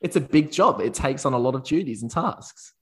it's 0.00 0.16
a 0.16 0.20
big 0.20 0.50
job. 0.50 0.80
It 0.80 0.94
takes 0.94 1.24
on 1.24 1.32
a 1.32 1.38
lot 1.38 1.54
of 1.54 1.62
duties 1.64 2.02
and 2.02 2.10
tasks. 2.10 2.74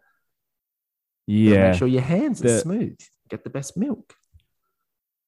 Yeah. 1.26 1.70
make 1.70 1.78
sure 1.78 1.88
your 1.88 2.02
hands 2.02 2.40
are 2.40 2.48
The- 2.48 2.60
smooth. 2.60 2.98
Get 3.28 3.44
the 3.44 3.50
best 3.50 3.76
milk. 3.76 4.14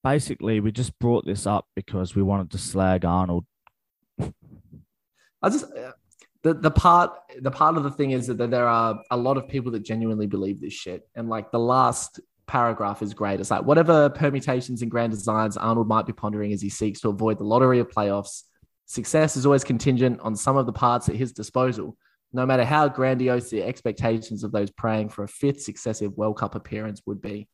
Basically, 0.03 0.59
we 0.59 0.71
just 0.71 0.97
brought 0.99 1.25
this 1.25 1.45
up 1.45 1.65
because 1.75 2.15
we 2.15 2.21
wanted 2.21 2.51
to 2.51 2.57
slag 2.57 3.03
Arnold. 3.03 3.45
I 5.41 5.49
just 5.49 5.65
uh, 5.65 5.91
the 6.43 6.53
the 6.53 6.71
part 6.71 7.11
the 7.41 7.51
part 7.51 7.77
of 7.77 7.83
the 7.83 7.91
thing 7.91 8.11
is 8.11 8.27
that 8.27 8.37
there 8.37 8.67
are 8.67 8.99
a 9.11 9.17
lot 9.17 9.37
of 9.37 9.47
people 9.47 9.71
that 9.73 9.83
genuinely 9.83 10.27
believe 10.27 10.61
this 10.61 10.73
shit, 10.73 11.07
and 11.15 11.27
like 11.29 11.51
the 11.51 11.59
last 11.59 12.19
paragraph 12.47 13.01
is 13.01 13.13
great. 13.13 13.39
It's 13.39 13.51
like 13.51 13.63
whatever 13.63 14.09
permutations 14.09 14.81
and 14.81 14.89
grand 14.89 15.11
designs 15.11 15.55
Arnold 15.55 15.87
might 15.87 16.05
be 16.07 16.13
pondering 16.13 16.51
as 16.51 16.61
he 16.61 16.69
seeks 16.69 17.01
to 17.01 17.09
avoid 17.09 17.37
the 17.37 17.43
lottery 17.43 17.79
of 17.79 17.89
playoffs, 17.89 18.43
success 18.85 19.37
is 19.37 19.45
always 19.45 19.63
contingent 19.63 20.19
on 20.21 20.35
some 20.35 20.57
of 20.57 20.65
the 20.65 20.73
parts 20.73 21.07
at 21.09 21.15
his 21.15 21.31
disposal. 21.31 21.95
No 22.33 22.45
matter 22.45 22.65
how 22.65 22.87
grandiose 22.87 23.49
the 23.49 23.63
expectations 23.63 24.43
of 24.43 24.51
those 24.51 24.71
praying 24.71 25.09
for 25.09 25.23
a 25.23 25.27
fifth 25.27 25.61
successive 25.61 26.15
World 26.17 26.37
Cup 26.37 26.55
appearance 26.55 27.01
would 27.05 27.21
be, 27.21 27.47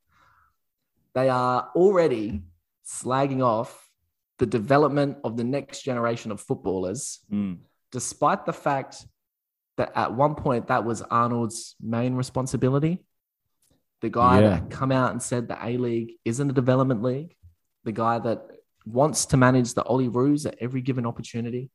they 1.16 1.30
are 1.30 1.72
already 1.76 2.44
slagging 2.86 3.44
off 3.44 3.90
the 4.38 4.46
development 4.46 5.18
of 5.24 5.38
the 5.38 5.44
next 5.44 5.82
generation 5.82 6.32
of 6.32 6.40
footballers 6.42 7.20
hmm. 7.30 7.54
despite 7.92 8.46
the 8.46 8.54
fact 8.54 9.06
that 9.78 9.92
at 9.96 10.14
one 10.14 10.36
point 10.36 10.68
that 10.68 10.86
was 10.86 11.02
Arnold's 11.02 11.76
main 11.82 12.16
responsibility. 12.16 13.04
The 14.02 14.10
guy 14.10 14.42
Yeah. 14.42 14.50
that 14.50 14.70
come 14.70 14.92
out 14.92 15.12
and 15.12 15.22
said 15.22 15.48
the 15.48 15.58
A 15.64 15.78
League 15.78 16.14
isn't 16.24 16.50
a 16.50 16.54
development 16.54 17.02
league. 17.02 17.36
The 17.84 17.92
guy 17.92 18.20
that 18.20 18.48
wants 18.86 19.26
to 19.28 19.38
manage 19.38 19.74
the 19.74 19.84
Olyroos 19.84 20.46
at 20.46 20.58
every 20.60 20.82
given 20.82 21.06
opportunity. 21.06 21.72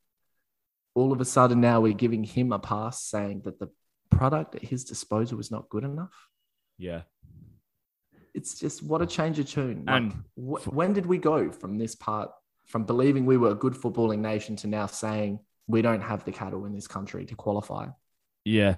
All 0.94 1.12
of 1.12 1.20
a 1.20 1.24
sudden 1.24 1.60
now 1.60 1.80
we're 1.80 1.92
giving 1.92 2.24
him 2.24 2.52
a 2.52 2.58
pass 2.58 3.02
saying 3.02 3.42
that 3.42 3.58
the 3.58 3.70
product 4.10 4.54
at 4.54 4.62
his 4.62 4.84
disposal 4.84 5.36
was 5.36 5.50
not 5.50 5.68
good 5.68 5.84
enough. 5.84 6.28
Yeah. 6.78 7.02
It's 8.34 8.58
just 8.58 8.82
what 8.82 9.02
a 9.02 9.06
change 9.06 9.38
of 9.38 9.48
tune. 9.48 9.84
Like, 9.86 9.96
And 10.02 10.12
wh- 10.36 10.66
when 10.72 10.92
did 10.92 11.06
we 11.06 11.18
go 11.18 11.50
from 11.50 11.78
this 11.78 11.94
part, 11.94 12.30
from 12.66 12.84
believing 12.84 13.26
we 13.26 13.36
were 13.36 13.50
a 13.50 13.54
good 13.54 13.74
footballing 13.74 14.20
nation 14.20 14.56
to 14.56 14.66
now 14.66 14.86
saying 14.86 15.40
we 15.66 15.82
don't 15.82 16.00
have 16.00 16.24
the 16.24 16.32
cattle 16.32 16.64
in 16.66 16.74
this 16.74 16.86
country 16.86 17.26
to 17.26 17.34
qualify? 17.34 17.88
Yeah. 18.44 18.76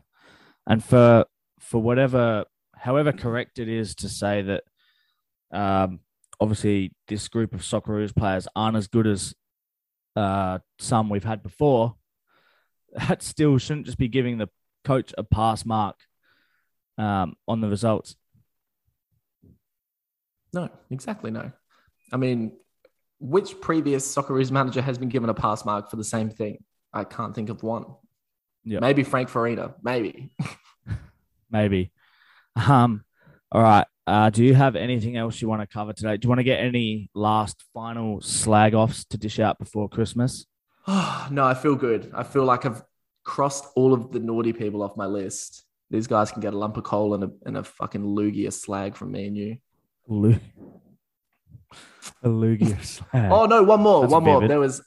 And 0.66 0.82
for 0.82 1.26
for 1.58 1.80
whatever 1.80 2.44
however 2.74 3.12
correct 3.12 3.58
it 3.58 3.68
is 3.68 3.94
to 3.94 4.08
say 4.08 4.42
that 4.42 4.64
um 5.52 6.00
obviously 6.40 6.92
this 7.06 7.28
group 7.28 7.54
of 7.54 7.60
Socceroos 7.60 8.14
players 8.14 8.48
aren't 8.56 8.76
as 8.76 8.88
good 8.88 9.06
as 9.06 9.34
uh 10.16 10.58
some 10.78 11.08
we've 11.08 11.24
had 11.24 11.42
before, 11.42 11.94
that 13.08 13.22
still 13.22 13.58
shouldn't 13.58 13.86
just 13.86 13.98
be 13.98 14.08
giving 14.08 14.38
the 14.38 14.48
coach 14.84 15.14
a 15.16 15.22
pass 15.22 15.64
mark 15.64 15.96
um 16.98 17.36
on 17.46 17.60
the 17.60 17.68
results. 17.68 18.16
No, 20.52 20.68
exactly 20.90 21.30
no. 21.30 21.50
I 22.12 22.16
mean, 22.16 22.52
which 23.18 23.60
previous 23.60 24.14
Socceroos 24.14 24.50
manager 24.50 24.82
has 24.82 24.98
been 24.98 25.08
given 25.08 25.30
a 25.30 25.34
pass 25.34 25.64
mark 25.64 25.90
for 25.90 25.96
the 25.96 26.04
same 26.04 26.28
thing? 26.28 26.64
I 26.92 27.04
can't 27.04 27.34
think 27.34 27.48
of 27.48 27.62
one. 27.62 27.86
Yeah. 28.64 28.80
Maybe 28.80 29.02
Frank 29.02 29.28
Farina. 29.28 29.74
Maybe. 29.82 30.30
Maybe. 31.50 31.92
Um 32.56 33.04
all 33.50 33.62
right. 33.62 33.86
Uh, 34.06 34.30
do 34.30 34.42
you 34.42 34.54
have 34.54 34.74
anything 34.74 35.16
else 35.16 35.40
you 35.40 35.48
want 35.48 35.60
to 35.60 35.66
cover 35.66 35.92
today? 35.92 36.16
Do 36.16 36.26
you 36.26 36.28
want 36.28 36.40
to 36.40 36.44
get 36.44 36.58
any 36.58 37.08
last 37.14 37.62
final 37.72 38.20
slag 38.20 38.74
offs 38.74 39.04
to 39.06 39.18
dish 39.18 39.38
out 39.38 39.58
before 39.58 39.88
Christmas? 39.88 40.46
no, 40.88 41.44
I 41.44 41.54
feel 41.54 41.76
good. 41.76 42.10
I 42.14 42.24
feel 42.24 42.44
like 42.44 42.66
I've 42.66 42.82
crossed 43.24 43.66
all 43.76 43.92
of 43.92 44.10
the 44.10 44.18
naughty 44.18 44.52
people 44.52 44.82
off 44.82 44.96
my 44.96 45.06
list. 45.06 45.64
These 45.90 46.06
guys 46.06 46.32
can 46.32 46.40
get 46.40 46.54
a 46.54 46.58
lump 46.58 46.76
of 46.78 46.84
coal 46.84 47.14
and 47.14 47.24
a, 47.24 47.30
and 47.44 47.56
a 47.56 47.62
fucking 47.62 48.02
loogie 48.02 48.46
of 48.46 48.54
slag 48.54 48.96
from 48.96 49.12
me 49.12 49.26
and 49.26 49.36
you. 49.36 49.58
A 52.24 52.28
slag. 52.82 53.32
Oh 53.32 53.46
no, 53.46 53.62
one 53.62 53.80
more, 53.80 54.02
That's 54.02 54.12
one 54.12 54.24
more. 54.24 54.36
vivid. 54.40 54.50
There 54.50 54.60
was. 54.60 54.82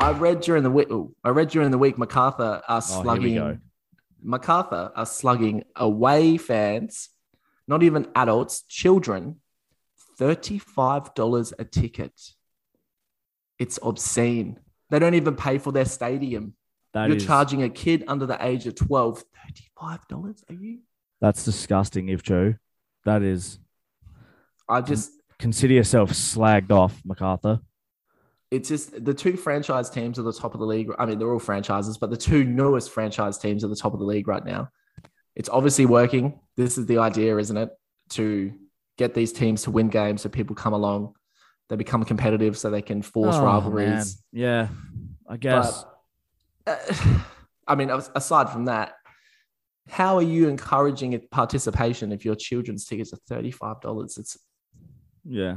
I 0.00 0.10
read 0.12 0.40
during 0.40 0.62
the 0.64 0.70
week. 0.70 0.88
oh, 0.90 1.14
I 1.22 1.28
read 1.30 1.48
during 1.48 1.70
the 1.70 1.78
week. 1.78 1.98
Macarthur 1.98 2.62
are 2.68 2.82
Oh, 2.90 3.02
here 3.02 3.20
we 3.20 3.34
go. 3.34 3.40
slugging. 3.40 3.60
Macarthur 4.22 4.92
are 4.96 5.06
slugging 5.06 5.64
away 5.76 6.36
fans 6.36 7.10
not 7.66 7.82
even 7.82 8.06
adults, 8.14 8.62
children, 8.68 9.40
$35 10.20 11.52
a 11.58 11.64
ticket. 11.64 12.12
It's 13.58 13.78
obscene. 13.82 14.58
They 14.90 14.98
don't 14.98 15.14
even 15.14 15.34
pay 15.34 15.56
for 15.56 15.72
their 15.72 15.86
stadium. 15.86 16.54
That 16.92 17.06
You're 17.08 17.16
is- 17.16 17.24
charging 17.24 17.62
a 17.62 17.70
kid 17.70 18.04
under 18.06 18.26
the 18.26 18.36
age 18.44 18.66
of 18.66 18.74
12 18.74 19.24
$35. 19.78 20.42
Are 20.50 20.54
you? 20.54 20.80
That's 21.22 21.44
disgusting, 21.44 22.08
if 22.10 22.22
true. 22.22 22.56
That 23.06 23.22
is. 23.22 23.58
I 24.68 24.80
just, 24.80 25.10
Consider 25.38 25.74
yourself 25.74 26.10
slagged 26.12 26.70
off, 26.70 27.00
MacArthur. 27.04 27.60
it's 28.50 28.68
just 28.68 29.04
the 29.04 29.12
two 29.12 29.36
franchise 29.36 29.90
teams 29.90 30.18
are 30.18 30.22
the 30.22 30.32
top 30.32 30.54
of 30.54 30.60
the 30.60 30.66
league. 30.66 30.88
I 30.98 31.06
mean, 31.06 31.18
they're 31.18 31.30
all 31.32 31.38
franchises, 31.40 31.98
but 31.98 32.10
the 32.10 32.16
two 32.16 32.44
newest 32.44 32.90
franchise 32.90 33.36
teams 33.38 33.64
are 33.64 33.68
the 33.68 33.76
top 33.76 33.92
of 33.92 33.98
the 33.98 34.04
league 34.06 34.28
right 34.28 34.44
now. 34.44 34.68
It's 35.34 35.48
obviously 35.48 35.86
working. 35.86 36.38
This 36.56 36.78
is 36.78 36.86
the 36.86 36.98
idea, 36.98 37.36
isn't 37.36 37.56
it? 37.56 37.70
To 38.10 38.52
get 38.96 39.12
these 39.14 39.32
teams 39.32 39.62
to 39.64 39.70
win 39.72 39.88
games 39.88 40.22
so 40.22 40.28
people 40.28 40.54
come 40.54 40.72
along, 40.72 41.14
they 41.68 41.74
become 41.76 42.04
competitive 42.04 42.56
so 42.56 42.70
they 42.70 42.82
can 42.82 43.02
force 43.02 43.34
Oh, 43.34 43.38
man. 43.40 43.46
rivalries. 43.46 44.22
Yeah, 44.32 44.68
I 45.28 45.36
guess. 45.36 45.84
Uh, 46.66 46.76
I 47.66 47.74
mean, 47.74 47.90
aside 47.90 48.50
from 48.50 48.66
that, 48.66 48.92
how 49.88 50.16
are 50.16 50.22
you 50.22 50.48
encouraging 50.48 51.20
participation 51.30 52.12
if 52.12 52.24
your 52.24 52.36
children's 52.36 52.84
tickets 52.84 53.12
are 53.12 53.18
$35? 53.42 54.18
It's 54.18 54.38
yeah, 55.24 55.56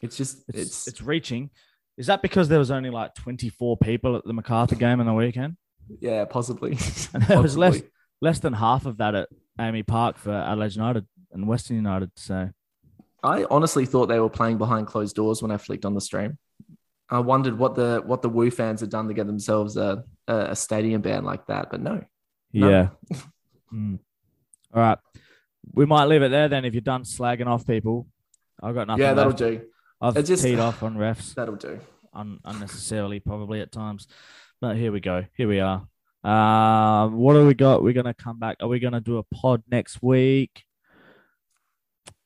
it's 0.00 0.16
just 0.16 0.44
it's, 0.48 0.58
it's, 0.58 0.88
it's 0.88 1.02
reaching. 1.02 1.50
Is 1.96 2.06
that 2.06 2.22
because 2.22 2.48
there 2.48 2.58
was 2.58 2.70
only 2.70 2.90
like 2.90 3.14
24 3.14 3.76
people 3.76 4.16
at 4.16 4.24
the 4.24 4.32
MacArthur 4.32 4.76
game 4.76 4.98
on 5.00 5.06
the 5.06 5.12
weekend? 5.12 5.56
yeah, 6.00 6.24
possibly. 6.24 6.78
And 7.14 7.22
there 7.28 7.42
was 7.42 7.56
less 7.56 7.82
less 8.20 8.38
than 8.38 8.52
half 8.52 8.86
of 8.86 8.98
that 8.98 9.14
at 9.14 9.28
AAMI 9.58 9.86
Park 9.86 10.18
for 10.18 10.32
Adelaide 10.32 10.74
United 10.74 11.06
and 11.32 11.46
Western 11.46 11.76
United. 11.76 12.10
So 12.16 12.50
I 13.22 13.44
honestly 13.50 13.86
thought 13.86 14.06
they 14.06 14.20
were 14.20 14.30
playing 14.30 14.58
behind 14.58 14.86
closed 14.86 15.16
doors 15.16 15.42
when 15.42 15.50
I 15.50 15.56
flicked 15.56 15.84
on 15.84 15.94
the 15.94 16.00
stream. 16.00 16.38
I 17.10 17.18
wondered 17.18 17.58
what 17.58 17.74
the 17.74 18.02
what 18.04 18.22
the 18.22 18.28
Woo 18.28 18.50
fans 18.50 18.80
had 18.80 18.90
done 18.90 19.08
to 19.08 19.14
get 19.14 19.26
themselves 19.26 19.76
a 19.76 20.04
a, 20.28 20.56
stadium 20.56 21.02
ban 21.02 21.24
like 21.24 21.46
that, 21.46 21.70
but 21.70 21.80
no. 21.80 22.04
No. 22.52 22.68
yeah. 22.70 22.88
Mm. 23.74 23.98
All 24.74 24.82
right, 24.82 24.98
we 25.72 25.86
might 25.86 26.04
leave 26.04 26.20
it 26.20 26.30
there 26.30 26.46
then. 26.46 26.66
If 26.66 26.74
you're 26.74 26.82
done 26.82 27.04
slagging 27.04 27.46
off 27.46 27.66
people, 27.66 28.06
I've 28.62 28.74
got 28.74 28.86
nothing. 28.86 29.02
yeah, 29.02 29.14
that'll 29.14 29.30
left. 29.32 29.38
do. 29.38 29.62
I've 30.00 30.16
It 30.16 30.22
just- 30.24 30.42
teed 30.44 30.58
off 30.58 30.82
on 30.82 30.96
refs. 30.96 31.34
That'll 31.36 31.56
do. 31.56 31.80
un- 32.14 32.40
unnecessarily 32.44 33.20
probably 33.20 33.60
at 33.60 33.72
times. 33.72 34.06
But 34.60 34.76
here 34.76 34.92
we 34.92 35.00
go. 35.00 35.24
Here 35.36 35.48
we 35.48 35.60
are. 35.60 35.86
Uh, 36.24 37.08
what 37.08 37.34
do 37.34 37.46
we 37.46 37.54
got? 37.54 37.82
We're 37.82 37.92
gonna 37.94 38.14
come 38.14 38.38
back. 38.38 38.58
Are 38.60 38.68
we 38.68 38.78
gonna 38.78 39.00
do 39.00 39.18
a 39.18 39.22
pod 39.24 39.62
next 39.70 40.00
week? 40.02 40.64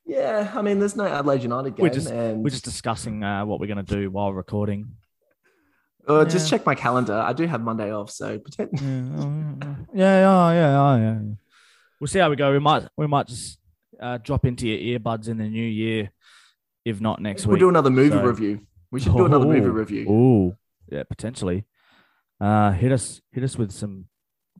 Yeah, 0.04 0.52
I 0.54 0.62
mean, 0.62 0.78
there's 0.78 0.94
no 0.96 1.04
Adelaide 1.06 1.42
United 1.42 1.76
game, 1.76 1.82
We're 1.82 1.90
just- 1.90 2.10
and 2.10 2.44
We're 2.44 2.50
just 2.50 2.64
discussing 2.64 3.24
uh, 3.24 3.44
what 3.44 3.58
we're 3.58 3.66
gonna 3.66 3.82
do 3.82 4.10
while 4.10 4.32
recording. 4.32 4.92
uh, 6.06 6.24
just 6.24 6.48
check 6.48 6.64
my 6.64 6.74
calendar. 6.74 7.14
I 7.14 7.32
do 7.32 7.46
have 7.46 7.60
Monday 7.62 7.90
off, 7.92 8.10
so 8.10 8.38
pretend. 8.38 8.70
Yeah, 9.92 10.20
yeah, 10.20 10.52
yeah, 10.52 10.52
yeah, 10.52 10.96
yeah. 10.98 11.18
We'll 12.00 12.06
see 12.08 12.18
how 12.20 12.30
we 12.30 12.36
go. 12.36 12.52
We 12.52 12.58
might, 12.60 12.86
we 12.96 13.06
might 13.06 13.26
just 13.26 13.58
uh, 14.00 14.18
drop 14.18 14.44
into 14.44 14.68
your 14.68 15.00
earbuds 15.00 15.28
in 15.28 15.38
the 15.38 15.48
new 15.48 15.64
year, 15.66 16.12
if 16.86 17.00
not 17.02 17.20
next 17.20 17.44
week 17.44 17.50
we'll 17.50 17.58
do 17.60 17.68
another 17.68 17.90
movie 17.90 18.10
So- 18.16 18.22
review. 18.24 18.60
We 18.92 19.00
should 19.00 19.16
do 19.16 19.26
another 19.26 19.44
movie 19.46 19.60
Oh, 19.66 19.70
review. 19.70 20.08
Ooh, 20.08 20.56
yeah, 20.90 21.02
potentially. 21.02 21.64
Uh, 22.40 22.70
hit 22.70 22.92
us, 22.92 23.20
hit 23.32 23.42
us 23.42 23.58
with 23.58 23.72
some 23.72 24.06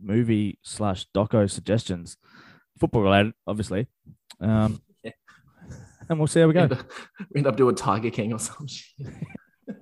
movie 0.02 0.58
slash 0.62 1.06
doco 1.14 1.48
suggestions, 1.48 2.16
football 2.78 3.02
related, 3.02 3.32
obviously. 3.46 3.86
Um, 4.40 4.82
Yeah. 5.04 5.12
and 6.08 6.18
we'll 6.18 6.26
see 6.26 6.40
how 6.40 6.48
we 6.48 6.54
go. 6.54 6.68
We 7.32 7.38
end 7.38 7.46
up 7.46 7.56
doing 7.56 7.76
Tiger 7.76 8.10
King 8.10 8.32
or 8.32 8.40
some 8.40 8.66
shit. 8.66 9.06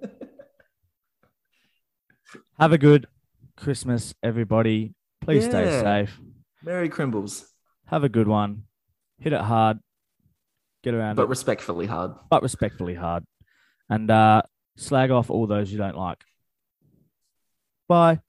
Have 2.58 2.72
a 2.72 2.78
good 2.78 3.06
Christmas, 3.56 4.14
everybody. 4.22 4.94
Please 5.22 5.44
stay 5.46 5.80
safe. 5.80 6.20
Merry 6.62 6.88
Crimbles, 6.88 7.46
Have 7.86 8.04
a 8.04 8.08
good 8.08 8.28
one. 8.28 8.64
Hit 9.18 9.32
it 9.32 9.40
hard. 9.40 9.78
Get 10.84 10.94
around 10.94 11.16
but 11.16 11.24
it, 11.24 11.28
respectfully 11.30 11.86
hard. 11.86 12.12
but 12.30 12.42
respectfully 12.42 12.94
hard. 12.94 13.24
And 13.88 14.10
uh, 14.10 14.42
slag 14.76 15.10
off 15.10 15.30
all 15.30 15.46
those 15.46 15.72
you 15.72 15.78
don't 15.78 15.96
like. 15.96 16.22
Bye. 17.88 18.20